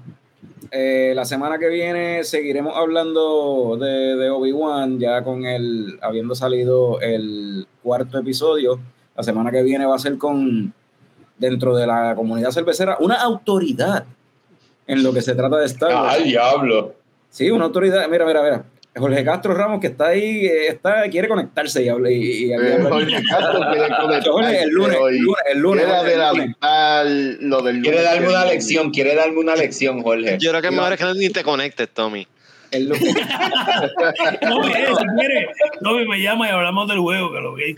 [0.71, 7.01] eh, la semana que viene seguiremos hablando de, de Obi-Wan, ya con el, habiendo salido
[7.01, 8.81] el cuarto episodio.
[9.17, 10.73] La semana que viene va a ser con,
[11.43, 14.05] dentro de la comunidad cervecera, una autoridad
[14.87, 16.15] en lo que se trata de Star Wars.
[16.15, 16.95] ¡Al diablo!
[17.31, 18.09] Sí, una autoridad.
[18.09, 18.65] Mira, mira, mira.
[18.95, 22.11] Jorge Castro Ramos, que está ahí, eh, está, quiere conectarse y habla.
[22.11, 25.59] Y, y- y Eh, habla- Jorge Castro quiere conectarse Jorge, el lunes, el lunes, el
[25.59, 26.57] lunes, Quiere Jorge, el lunes.
[26.61, 27.07] adelantar
[27.41, 30.37] lo del Quiere lunes darme una lección, quiere darme una lección, Jorge.
[30.39, 32.27] Yo creo que es mejor que ni te conectes, Tommy.
[32.73, 33.03] El lunes.
[34.43, 35.49] No, eh, si quiere,
[35.81, 37.75] no me llama y hablamos del juego, que lo vi.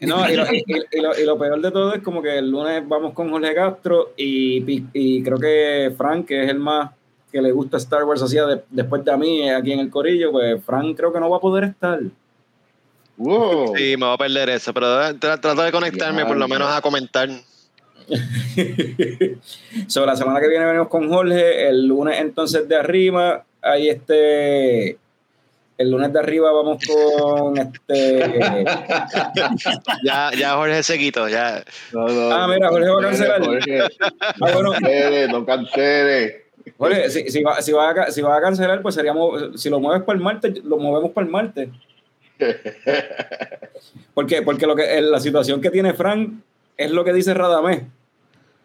[0.00, 2.50] No, y lo, y- y lo- y lo peor de todo es como que el
[2.50, 6.90] lunes vamos con Jorge Castro y, y creo que Frank, que es el más
[7.30, 9.90] que le gusta Star Wars, hacía de- después de a mí eh, aquí en el
[9.90, 12.00] Corillo, pues Frank creo que no va a poder estar.
[13.16, 13.76] Wow.
[13.76, 16.80] Sí, me voy a perder eso, pero tra- trato de conectarme por lo menos a
[16.80, 17.28] comentar.
[19.86, 21.68] So, la semana que viene venimos con Jorge.
[21.68, 23.44] El lunes, entonces, de arriba.
[23.62, 24.98] Ahí este.
[25.76, 28.64] El lunes de arriba vamos con este.
[30.04, 31.62] Ya, ya Jorge se quitó, ya.
[31.92, 33.44] No, no, Ah, mira, Jorge va a cancelar.
[33.44, 36.44] Jorge, Ah, bueno, no cancele, no cancele.
[36.76, 39.60] Jorge, si, si, va, si, va a, si va a cancelar, pues seríamos.
[39.60, 41.68] Si lo mueves para el martes, lo movemos para el martes.
[44.14, 44.42] ¿Por qué?
[44.42, 46.40] Porque lo que, la situación que tiene Frank
[46.76, 47.82] es lo que dice Radamés.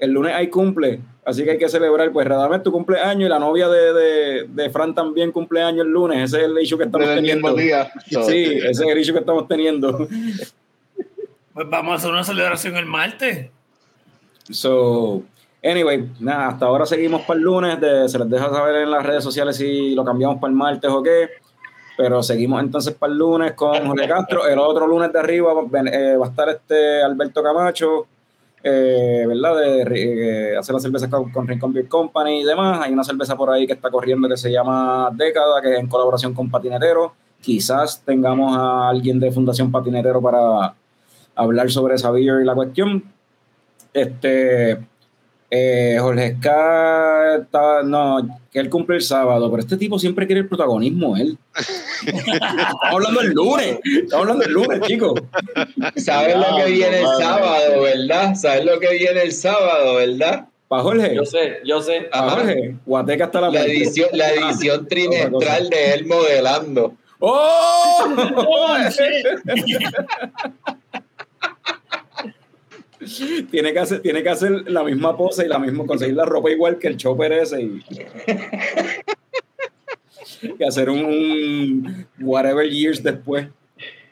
[0.03, 2.11] El lunes hay cumple, así que hay que celebrar.
[2.11, 6.23] Pues Radamés, tu cumpleaños y la novia de, de, de Fran también cumpleaños el lunes.
[6.33, 7.55] Ese es el issue que estamos En el mismo teniendo.
[7.55, 7.91] día.
[8.23, 10.07] Sí, ese es el issue que estamos teniendo.
[11.53, 13.49] Pues vamos a hacer una celebración el martes.
[14.49, 15.23] So,
[15.63, 17.79] anyway, nada, hasta ahora seguimos para el lunes.
[17.79, 20.89] de- se les deja saber en las redes sociales si lo cambiamos para el martes
[20.89, 21.29] o qué.
[21.95, 24.47] Pero seguimos entonces para el lunes con Jorge Castro.
[24.47, 25.51] El otro lunes de arriba
[25.91, 28.07] eh, va a estar este Alberto Camacho,
[28.63, 29.57] eh, ¿verdad?
[29.57, 32.79] De, eh, hacer las cervezas con, con Rincon Beer Company y demás.
[32.81, 35.87] Hay una cerveza por ahí que está corriendo que se llama Década, que es en
[35.87, 37.13] colaboración con Patinetero.
[37.41, 40.73] Quizás tengamos a alguien de Fundación Patinetero para
[41.35, 43.03] hablar sobre esa beer y la cuestión.
[43.93, 44.79] Este,
[45.55, 50.41] eh, Jorge Ska está, no, que él cumple el sábado, pero este tipo siempre quiere
[50.41, 51.37] el protagonismo, él.
[52.07, 55.21] estamos hablando el lunes, estamos hablando el lunes, chicos.
[55.95, 58.33] ¿Sabes lo que viene el sábado, verdad?
[58.33, 60.47] ¿Sabes lo que viene el sábado, verdad?
[60.67, 62.09] Para Jorge, Yo sé, yo sé.
[62.11, 62.31] para.
[62.31, 66.95] Jorge, Guateca hasta la edición, la edición trimestral de él modelando.
[67.19, 68.07] ¡Oh!
[73.51, 76.49] tiene, que hacer, tiene que hacer la misma pose y la misma, conseguir la ropa
[76.51, 77.83] igual que el chopper ese y,
[80.59, 83.47] y hacer un, un whatever years después.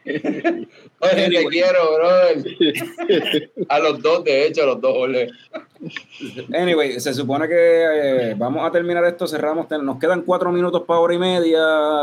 [0.05, 3.51] Oye, te quiero, brother.
[3.69, 5.29] A los dos, de hecho, a los dos, ole.
[6.53, 10.99] Anyway, se supone que eh, vamos a terminar esto, cerramos, nos quedan cuatro minutos para
[10.99, 11.61] hora y media,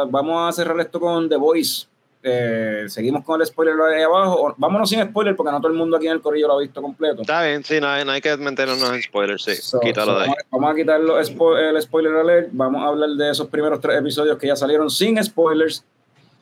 [0.08, 1.86] vamos a cerrar esto con The Voice.
[2.30, 5.78] Eh, seguimos con el spoiler ahí abajo, O- vámonos sin spoiler porque no todo el
[5.78, 7.22] mundo aquí en el corrillo lo ha visto completo.
[7.22, 9.54] Está bien, sí, no hay, no hay que meternos en spoilers, sí.
[9.56, 10.28] So- Quítalo so de ahí.
[10.30, 12.48] vamos, a- vamos a quitar los spo- el spoiler alert.
[12.52, 15.84] Vamos a hablar de esos primeros tres episodios que ya salieron sin spoilers.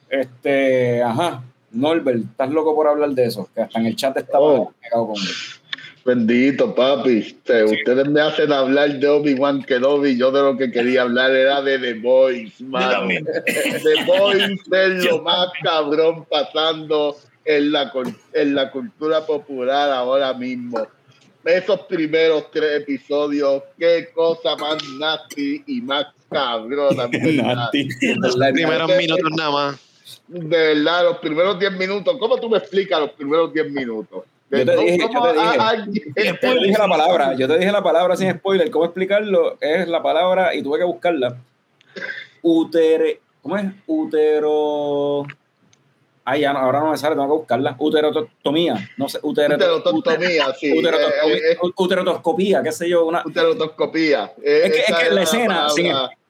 [0.09, 1.43] Este, ajá,
[1.73, 4.73] Norbert, estás loco por hablar de eso, que hasta en el chat estaba Oh.
[4.81, 5.17] pegado con
[6.07, 7.19] Bendito, papi.
[7.19, 10.17] Ustedes me hacen hablar de Obi-Wan Kenobi.
[10.17, 13.25] Yo de lo que quería hablar era de The Boys, también.
[13.25, 17.93] The Boys es lo más cabrón pasando en la,
[18.35, 20.87] en la cultura popular ahora mismo.
[21.45, 27.09] Esos primeros tres episodios, qué cosa más nasty y más cabrona.
[27.11, 29.81] Los primeros minutos nada más.
[30.29, 32.17] De verdad, los primeros 10 minutos.
[32.19, 34.25] ¿Cómo tú me explicas los primeros 10 minutos?
[34.51, 35.45] Yo te dije, yo ¿Cómo te dije.
[35.59, 38.71] a- a- Yo te dije la palabra, yo te dije la palabra sin spoiler.
[38.71, 39.57] ¿Cómo explicarlo?
[39.61, 41.37] Es la palabra y tuve que buscarla.
[42.43, 43.65] Utere, ¿cómo es?
[43.87, 45.27] Utero.
[46.29, 47.77] Ay, ya no, ahora no me sale, tengo que buscarla.
[47.79, 50.77] Uterotomía, no sé, utero, Uterotostomía, sí.
[50.77, 54.33] uterotoscopía, Eh, eh, uterotoscopía, qué sé yo, una, Uterotoscopía.
[54.43, 55.69] Es que- es que la escena,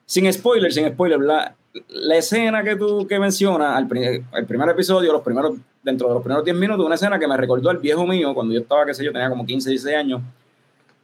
[0.05, 1.55] sin, spoiler, sin spoiler, la,
[1.89, 3.89] la escena que tú que mencionas, al
[4.35, 5.53] el primer episodio, los primeros,
[5.87, 8.53] dentro de los primeros 10 minutos, una escena que me recordó al viejo mío, cuando
[8.53, 10.21] yo estaba, qué sé yo, tenía como 15, 16 años,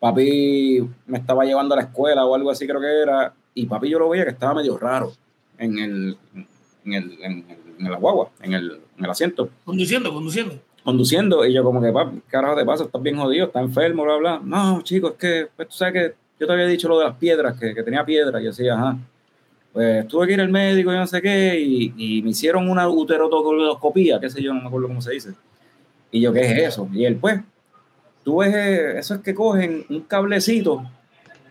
[0.01, 3.89] papi me estaba llevando a la escuela o algo así creo que era, y papi
[3.89, 5.13] yo lo veía que estaba medio raro
[5.59, 6.17] en el,
[6.85, 10.55] en el, en el- en la guagua, en el, en el asiento Conduciendo, conduciendo.
[10.85, 12.85] conduciendo y yo como que, papi, ¿qué carajo te pasa?
[12.85, 14.41] Estás bien jodido, estás enfermo, bla, bla.
[14.45, 17.17] No, chicos, es que, pues tú sabes que yo te había dicho lo de las
[17.17, 18.41] piedras, que, que tenía piedras.
[18.41, 18.99] Y yo decía, ajá.
[19.73, 22.89] Pues tuve que ir al médico y no sé qué, y, y me hicieron una
[22.89, 25.31] uterotoscopía, qué sé yo, no me acuerdo cómo se dice.
[26.11, 26.89] Y yo, ¿qué es eso?
[26.93, 27.41] Y él, pues,
[28.23, 30.85] tú ves, eh, eso es que cogen un cablecito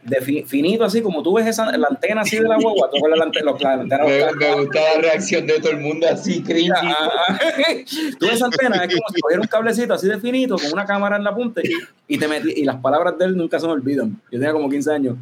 [0.04, 2.98] de fi- finito así, como tú ves esa, la antena así de la guagua, tú
[3.04, 5.78] ves la, ante- los- la antena, Me, los- me gusta la reacción de todo el
[5.80, 6.70] mundo así, cringy.
[6.76, 7.40] Ah,
[8.20, 10.86] Tú ves esa antena, es como si cogiera un cablecito así de finito, con una
[10.86, 11.62] cámara en la punta,
[12.08, 14.12] y, te metí, y las palabras de él nunca se me olvidan.
[14.32, 15.16] Yo tenía como 15 años.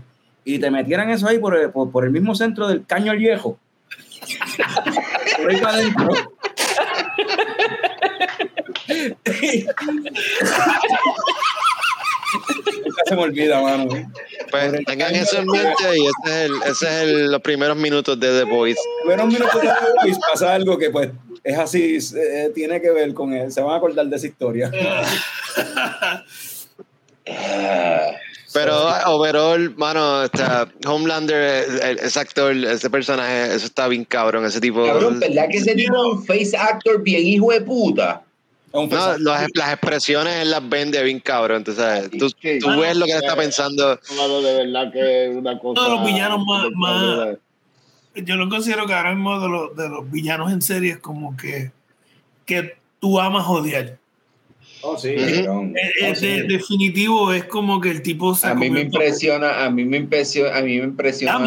[0.45, 3.18] Y te metieran eso ahí por el, por, por el mismo centro del caño al
[3.18, 3.57] viejo.
[5.38, 6.10] Por ahí para adentro.
[12.86, 13.88] Nunca se me olvida, mano.
[14.52, 18.20] Pues tengan eso en mente y ese es, el, ese es el- los primeros minutos
[18.20, 18.80] de The Voice.
[19.06, 21.10] Bueno, un minuto después pasa algo que pues
[21.44, 23.52] es así, eh, tiene que ver con él.
[23.52, 24.72] Se van a acordar de esa historia.
[28.50, 28.76] Ah, Pero
[29.14, 34.60] overall, mano, está Homelander, el- el- ese actor, ese personaje, eso está bien cabrón, ese
[34.60, 34.84] tipo.
[34.86, 38.24] Cabrón, ¿verdad que ese tipo es un face actor bien hijo de puta?
[38.74, 39.20] No, las,
[39.54, 42.60] las expresiones él las vende bien cabrón, entonces tú, Sí.
[42.60, 44.00] tú ves lo que él está pensando.
[44.00, 45.84] Claro, de verdad que es una cosa.
[45.84, 47.38] De los villanos más- más-
[48.16, 51.38] Yo lo considero que ahora mismo de los, de los villanos en serie es como
[51.38, 51.72] que,
[52.46, 53.98] que tú amas odiar.
[54.81, 55.14] Oh, sí.
[55.15, 55.76] Cabrón.
[55.76, 56.27] Eh, eh, Oh, sí.
[56.27, 59.97] de- definitivo es como que el tipo se A mí me impresiona, a mí me
[59.97, 61.38] impresiona, a mí me impresiona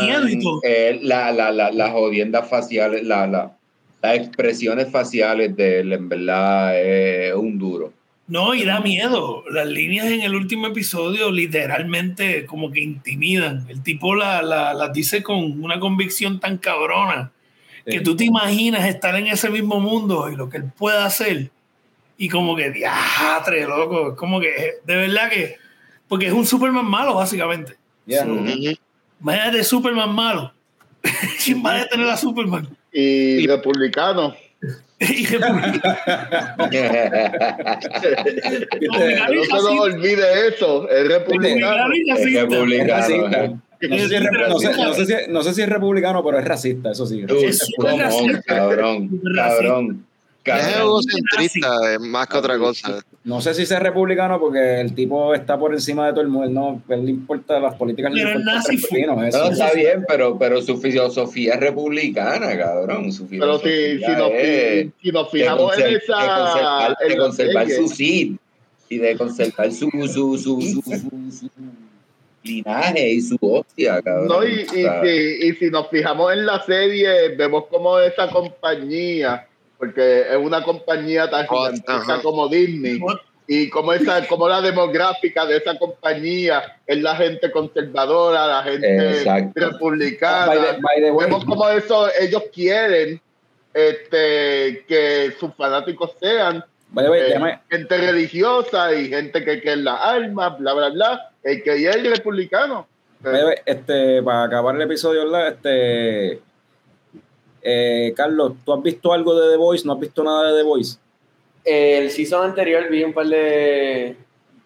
[0.63, 3.57] eh, la, la, la, las jodiendas faciales, la, la,
[4.03, 7.93] las expresiones faciales de él, en verdad, es un duro.
[8.29, 9.45] No, y da miedo.
[9.51, 13.67] Las líneas en el último episodio literalmente como que intimidan.
[13.69, 17.31] El tipo la, las dice con una convicción tan cabrona
[17.85, 21.51] que tú te imaginas estar en ese mismo mundo y lo que él pueda hacer.
[22.23, 24.15] Y como que, diatre, loco.
[24.15, 25.57] Como que, de verdad que,
[26.07, 27.75] porque es un Superman malo, básicamente.
[28.07, 28.25] Yeah.
[29.21, 30.53] Imagínate Superman malo.
[31.45, 32.69] ¿Quién va a detener a Superman?
[32.93, 34.37] Y republicano.
[35.01, 36.63] Y republicano
[39.35, 40.89] No se nos olvide eso.
[40.89, 41.93] Es republicano.
[41.93, 43.01] Es republicano.
[43.01, 43.47] racista.
[43.81, 46.23] No sé, si es, re- no, sé, no sé si, no sé si es republicano,
[46.23, 47.27] pero es racista, eso sí.
[47.29, 50.07] Es cabrón, cabrón.
[50.45, 52.99] Es egocentrista, eh, más que otra cosa.
[53.25, 56.49] No sé si es republicano porque el tipo está por encima de todo el mundo.
[56.51, 58.11] No, él le importa las políticas.
[58.13, 59.39] Pero el importa nazi tres fue- pepinos, eso.
[59.39, 63.13] No, está bien, pero, pero su filosofía es republicana, cabrón.
[63.13, 66.97] Su Pero si, si, nos, es si nos de, fijamos en esa.
[67.09, 68.33] de conservar, de su seed
[68.89, 70.83] y de conservar su, su, su, su, su-
[71.31, 71.51] su
[72.43, 74.27] linaje y su hostia, cabrón.
[74.27, 74.81] No, y, si,
[75.47, 79.47] y si nos fijamos en la serie, vemos como esa compañía,
[79.83, 83.01] porque es una compañía tan Oh, gigantesca como Disney,
[83.49, 89.11] y como, esa, como la demográfica de esa compañía es la gente conservadora, la gente
[89.19, 89.51] Exacto.
[89.59, 90.47] republicana.
[90.47, 93.21] By the- by the way, Vemos como eso ellos quieren
[93.75, 99.73] este, que sus fanáticos sean by the way, eh, gente religiosa y gente que cree
[99.75, 101.31] en las armas, bla, bla, bla.
[101.43, 102.87] El que es republicano.
[103.21, 105.23] by the way, este, para acabar el episodio.
[105.49, 106.41] Este,
[107.63, 109.87] eh, Carlos, ¿tú has visto algo de The Voice?
[109.87, 110.97] ¿No has visto nada de The Voice?
[111.65, 114.17] El season anterior vi un par de,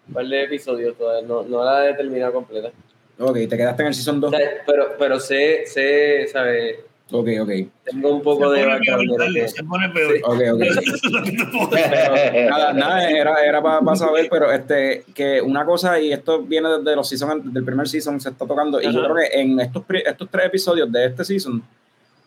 [0.07, 2.71] un par de episodios, todavía no, no la he terminado completa.
[3.19, 4.31] Ok, te quedaste en el Season 2.
[4.33, 6.77] O sea, Pero, pero sé, sé, ¿sabes?
[7.11, 7.49] Ok, ok.
[7.83, 10.13] Tengo un Se poco de peor, background de que- se pone peor.
[10.15, 10.21] Sí.
[10.23, 11.69] Ok, ok.
[11.71, 16.69] Pero nada, nada, era, era para saber, pero este, que una cosa, y esto viene
[16.77, 19.13] desde los season, desde el primer season, se está tocando, y yo Ajá.
[19.13, 21.63] creo que en estos, estos tres episodios de este season,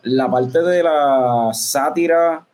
[0.03, 2.45] la parte de la sátira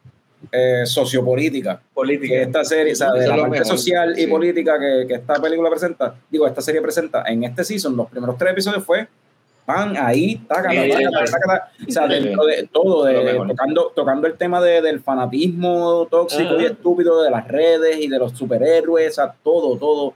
[0.52, 2.36] eh, sociopolítica, que política.
[2.36, 4.28] esta serie, o sea, de Eso la parte mejor, social y sí.
[4.28, 8.38] política que, que esta película presenta, digo, esta serie presenta, en este season, los primeros
[8.38, 9.07] tres episodios fue
[9.65, 11.72] pan ahí, taca, taca, taca, taca, taca.
[11.86, 16.61] o sea, dentro de todo, de, tocando, tocando el tema de- del fanatismo tóxico Ajá.
[16.61, 20.14] y estúpido de las redes y de los superhéroes, o sea, todo, todo.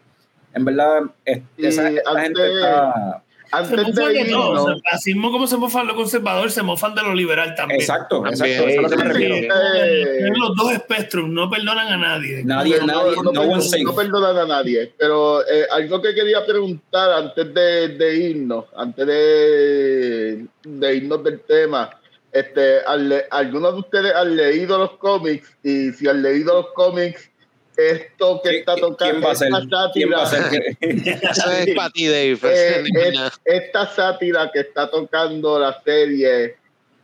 [0.54, 1.90] En verdad, es- esa,
[2.22, 3.24] gente está.
[3.52, 7.02] Antes de irnos, O sea, así mismo como se mofan lo conservador, se mofan de
[7.02, 7.82] lo liberal también.
[7.82, 10.36] Exacto, También, exacto, eso es a lo que me refiero.
[10.38, 12.44] los dos espectros, no perdonan a nadie.
[12.44, 14.94] Nadie, no, nadie, no, no, no, perdonan- no perdonan a nadie.
[14.98, 21.40] Pero eh, algo que quería preguntar antes de, de irnos, antes de, de irnos del
[21.42, 21.90] tema,
[22.32, 25.52] este, al le- ¿algunos de ustedes han leído los cómics?
[25.64, 27.30] Y si han leído los cómics,
[27.78, 30.78] esto que está tocando, esta ¿Quién va a sátira, ser?
[30.82, 32.38] Eso es para ti, Dave.
[32.44, 36.56] eh, es- esta sátira que está tocando la serie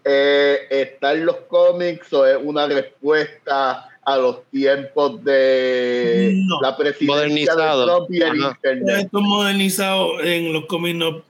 [0.04, 6.62] eh, está en los cómics o es una respuesta a los tiempos de No.
[6.62, 7.14] la presidencia
[7.54, 7.80] Modernizado.
[7.80, 9.00] de Trump y el internet.
[9.06, 11.24] Esto modernizado en los cómics no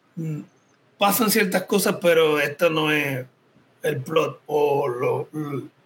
[1.00, 3.26] pasan ciertas cosas, pero esto no es
[3.82, 5.28] el plot o lo,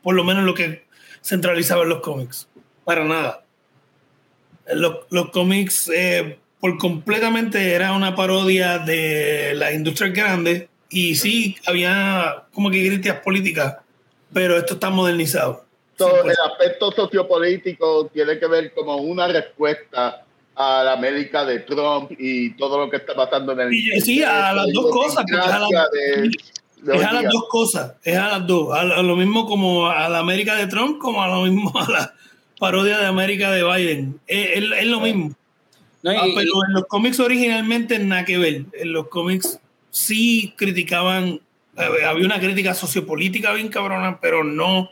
[0.03, 0.83] por lo menos lo que
[1.23, 2.47] centralizaba en los cómics.
[2.91, 3.45] Para nada.
[4.73, 11.55] Los, los cómics eh, por completamente era una parodia de la industria grande y sí
[11.67, 13.77] había como que críticas políticas,
[14.33, 15.63] pero esto está modernizado.
[15.97, 16.37] So, pues.
[16.37, 22.57] el aspecto sociopolítico tiene que ver como una respuesta a la América de Trump y
[22.57, 25.59] todo lo que está pasando en el Y- sí, a las dos cosas, porque a
[25.59, 26.29] la- de-
[26.81, 28.75] de Es a las dos cosas, es a las dos.
[28.75, 31.89] A, a lo mismo como a la América de Trump, como a lo mismo a
[31.89, 32.13] la
[32.61, 34.19] parodia de América de Biden.
[34.27, 35.33] Es, es- es lo mismo.
[36.03, 38.65] No, y- Ah, y- pero en los cómics originalmente nada que ver.
[38.73, 39.59] En los cómics
[39.89, 41.41] sí criticaban,
[41.75, 44.91] eh, había una crítica sociopolítica bien cabrona, pero no,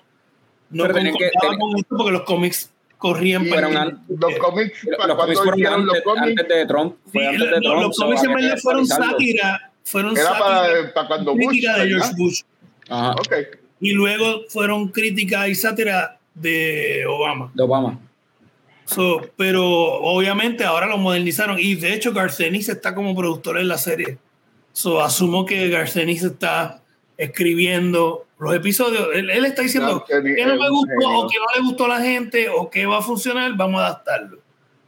[0.72, 1.12] no Pero que-
[1.60, 5.74] con esto porque los cómics corrían Y para Los cómics, Los ¿para cómics fueron los
[5.96, 6.28] antes, cómics?
[6.40, 6.96] antes de Trump.
[7.12, 7.82] Sí, antes de Trump.
[7.84, 11.48] los cómics en verdad fueron sátira, fueron Era sátira, para, para cuando Bush.
[11.50, 11.88] crítica de.
[11.90, 12.42] George Bush.
[12.90, 13.34] Ajá, Ok.
[13.82, 17.52] Y luego fueron crítica y sátira de Obama.
[17.54, 18.00] de Obama.
[18.86, 23.78] So, pero obviamente ahora lo modernizaron y de hecho Garcenis está como productor en la
[23.78, 24.18] serie.
[24.74, 26.82] So, asumo que Garcenis está
[27.18, 29.10] escribiendo los episodios.
[29.14, 31.20] Él, él está diciendo Garcenis que no me gustó genio.
[31.20, 33.88] o que no le gustó a la gente o que va a funcionar, vamos a
[33.88, 34.40] adaptarlo.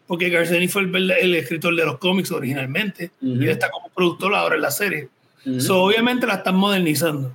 [0.07, 3.33] Porque Garcenis fue el, el escritor de los cómics originalmente Ujú.
[3.41, 5.09] y él está como productor ahora en la serie.
[5.45, 5.61] Ujú.
[5.61, 7.33] So, obviamente la están modernizando.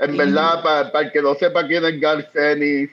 [0.00, 2.90] En verdad, para, para el que no sepa quién es Garcenis,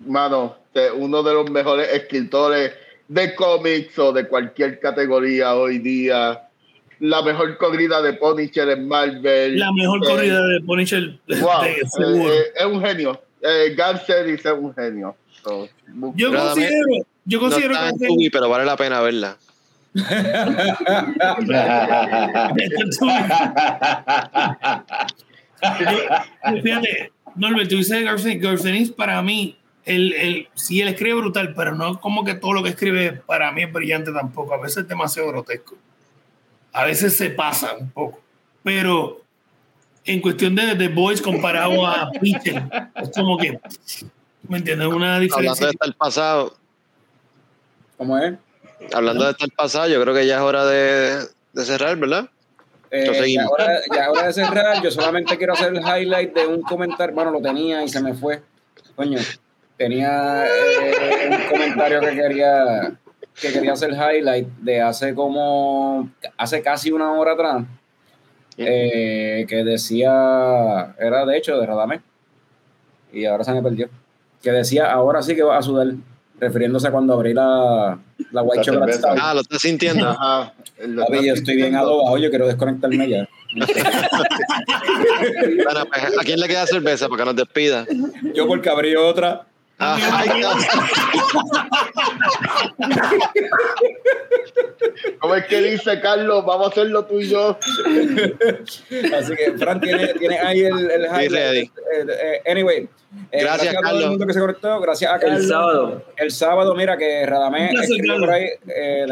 [0.00, 0.56] mano,
[0.96, 2.72] uno de los mejores escritores
[3.08, 6.42] de cómics o de cualquier categoría hoy día.
[7.00, 9.58] La mejor corrida de Punisher en Marvel.
[9.58, 13.20] La mejor Eh, corrida de Punisher Wow, de- eh, eh, es un genio.
[13.42, 15.14] Eh, Garcenis es un genio.
[15.42, 15.68] So,
[16.16, 16.86] Yo considero,
[17.24, 19.36] yo No considero está en que Tubi, pero vale la pena verla.
[26.62, 31.74] Fíjate, Norbert, tú dices Garcenis, Garcenis para mí, él, él, sí, él escribe brutal, pero
[31.74, 34.54] no como que todo lo que escribe para mí es brillante tampoco.
[34.54, 35.76] A veces es demasiado grotesco.
[36.72, 38.20] A veces se pasa un poco.
[38.62, 39.22] Pero
[40.04, 42.62] en cuestión de The Boys comparado a Pitcher,
[42.96, 43.58] es como que,
[44.48, 44.88] ¿me entiendes?
[44.88, 45.66] Una Hablando diferencia.
[45.66, 46.56] de estar pasado,
[47.96, 48.34] ¿Cómo es?
[48.92, 52.28] hablando de estar pasado, yo creo que ya es hora de, de cerrar, ¿verdad?
[52.90, 53.50] Eh, ya, seguimos.
[53.50, 57.30] hora, ya hora de cerrar, yo solamente quiero hacer el highlight de un comentario, bueno,
[57.30, 58.42] lo tenía y se me fue.
[58.94, 59.18] Coño,
[59.76, 62.96] tenía eh, un comentario que quería
[63.40, 67.64] que quería hacer highlight de hace como, hace casi una hora atrás,
[68.56, 72.00] eh, que decía, era de hecho de Radamés,
[73.12, 73.90] y ahora se me perdió,
[74.42, 75.88] que decía, ahora sí que va a sudar,
[76.38, 77.98] refiriéndose a cuando abrí la,
[78.32, 78.92] la White La Chocolate.
[78.94, 79.18] Stout.
[79.20, 80.08] Ah, lo estás sintiendo.
[80.08, 80.52] Ajá.
[80.86, 81.78] Lo Papi, yo estoy bien sintiendo.
[81.78, 83.28] adobado, yo quiero desconectarme ya.
[85.64, 87.86] Bueno, pues, ¿A quién le queda cerveza para que nos despida?
[88.34, 89.46] Yo porque abrí otra.
[95.20, 96.44] ¿Cómo es que dice Carlos?
[96.46, 97.58] Vamos a hacerlo tú y yo.
[99.16, 101.30] Así que, Fran, tiene, tiene ahí el, el highlight.
[101.32, 101.60] ready.
[101.60, 101.70] Eh,
[102.08, 102.88] eh, anyway,
[103.32, 104.02] eh, Gracias, a todo Carlos.
[104.04, 104.80] el mundo que se conectó.
[104.80, 105.40] Gracias a Carlos.
[105.40, 106.02] El sábado.
[106.16, 108.46] El sábado, mira que Radamés escribió por ahí.
[108.68, 109.04] eh,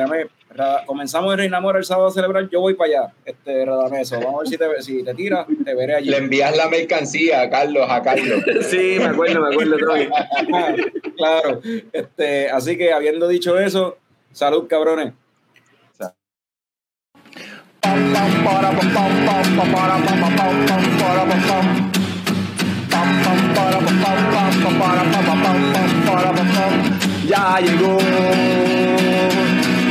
[0.87, 2.49] comenzamos en Reinamor el sábado a celebrar.
[2.49, 4.09] Yo voy para allá, este Radamés.
[4.09, 5.47] so, Vamos a ver si te, si te tiras.
[5.65, 6.11] Te veré allí.
[6.11, 8.43] Le envías la mercancía a Carlos, a Carlos.
[8.63, 9.77] Sí, me acuerdo, me acuerdo,
[11.17, 11.61] claro.
[11.93, 13.99] Este, así que habiendo dicho eso,
[14.33, 15.13] salud, cabrones.
[27.27, 27.99] Ya llegó,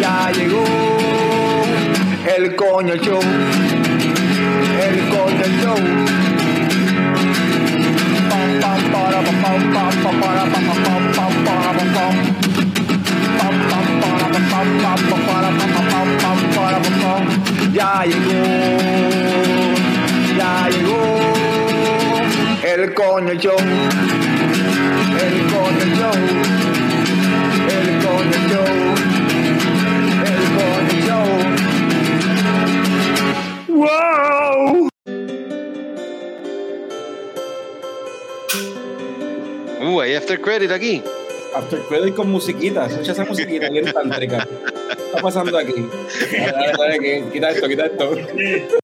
[0.03, 0.65] ya llegó
[2.35, 3.21] el coño show,
[4.85, 5.79] el coño show.
[17.73, 18.41] Ya llegó,
[20.37, 21.01] ya llegó
[22.63, 23.57] el coño show,
[25.23, 26.53] el coño show.
[27.69, 29.12] El Coño Show.
[33.73, 34.87] ¡Wow!
[39.81, 41.01] Uh, hay after credit aquí.
[41.55, 42.85] After credit con musiquita.
[42.85, 44.47] Escucha esa musiquita bien tántrica.
[44.47, 45.73] ¿Qué está pasando aquí?
[46.31, 48.11] Dale, dale, dale, que- quita esto, quita esto.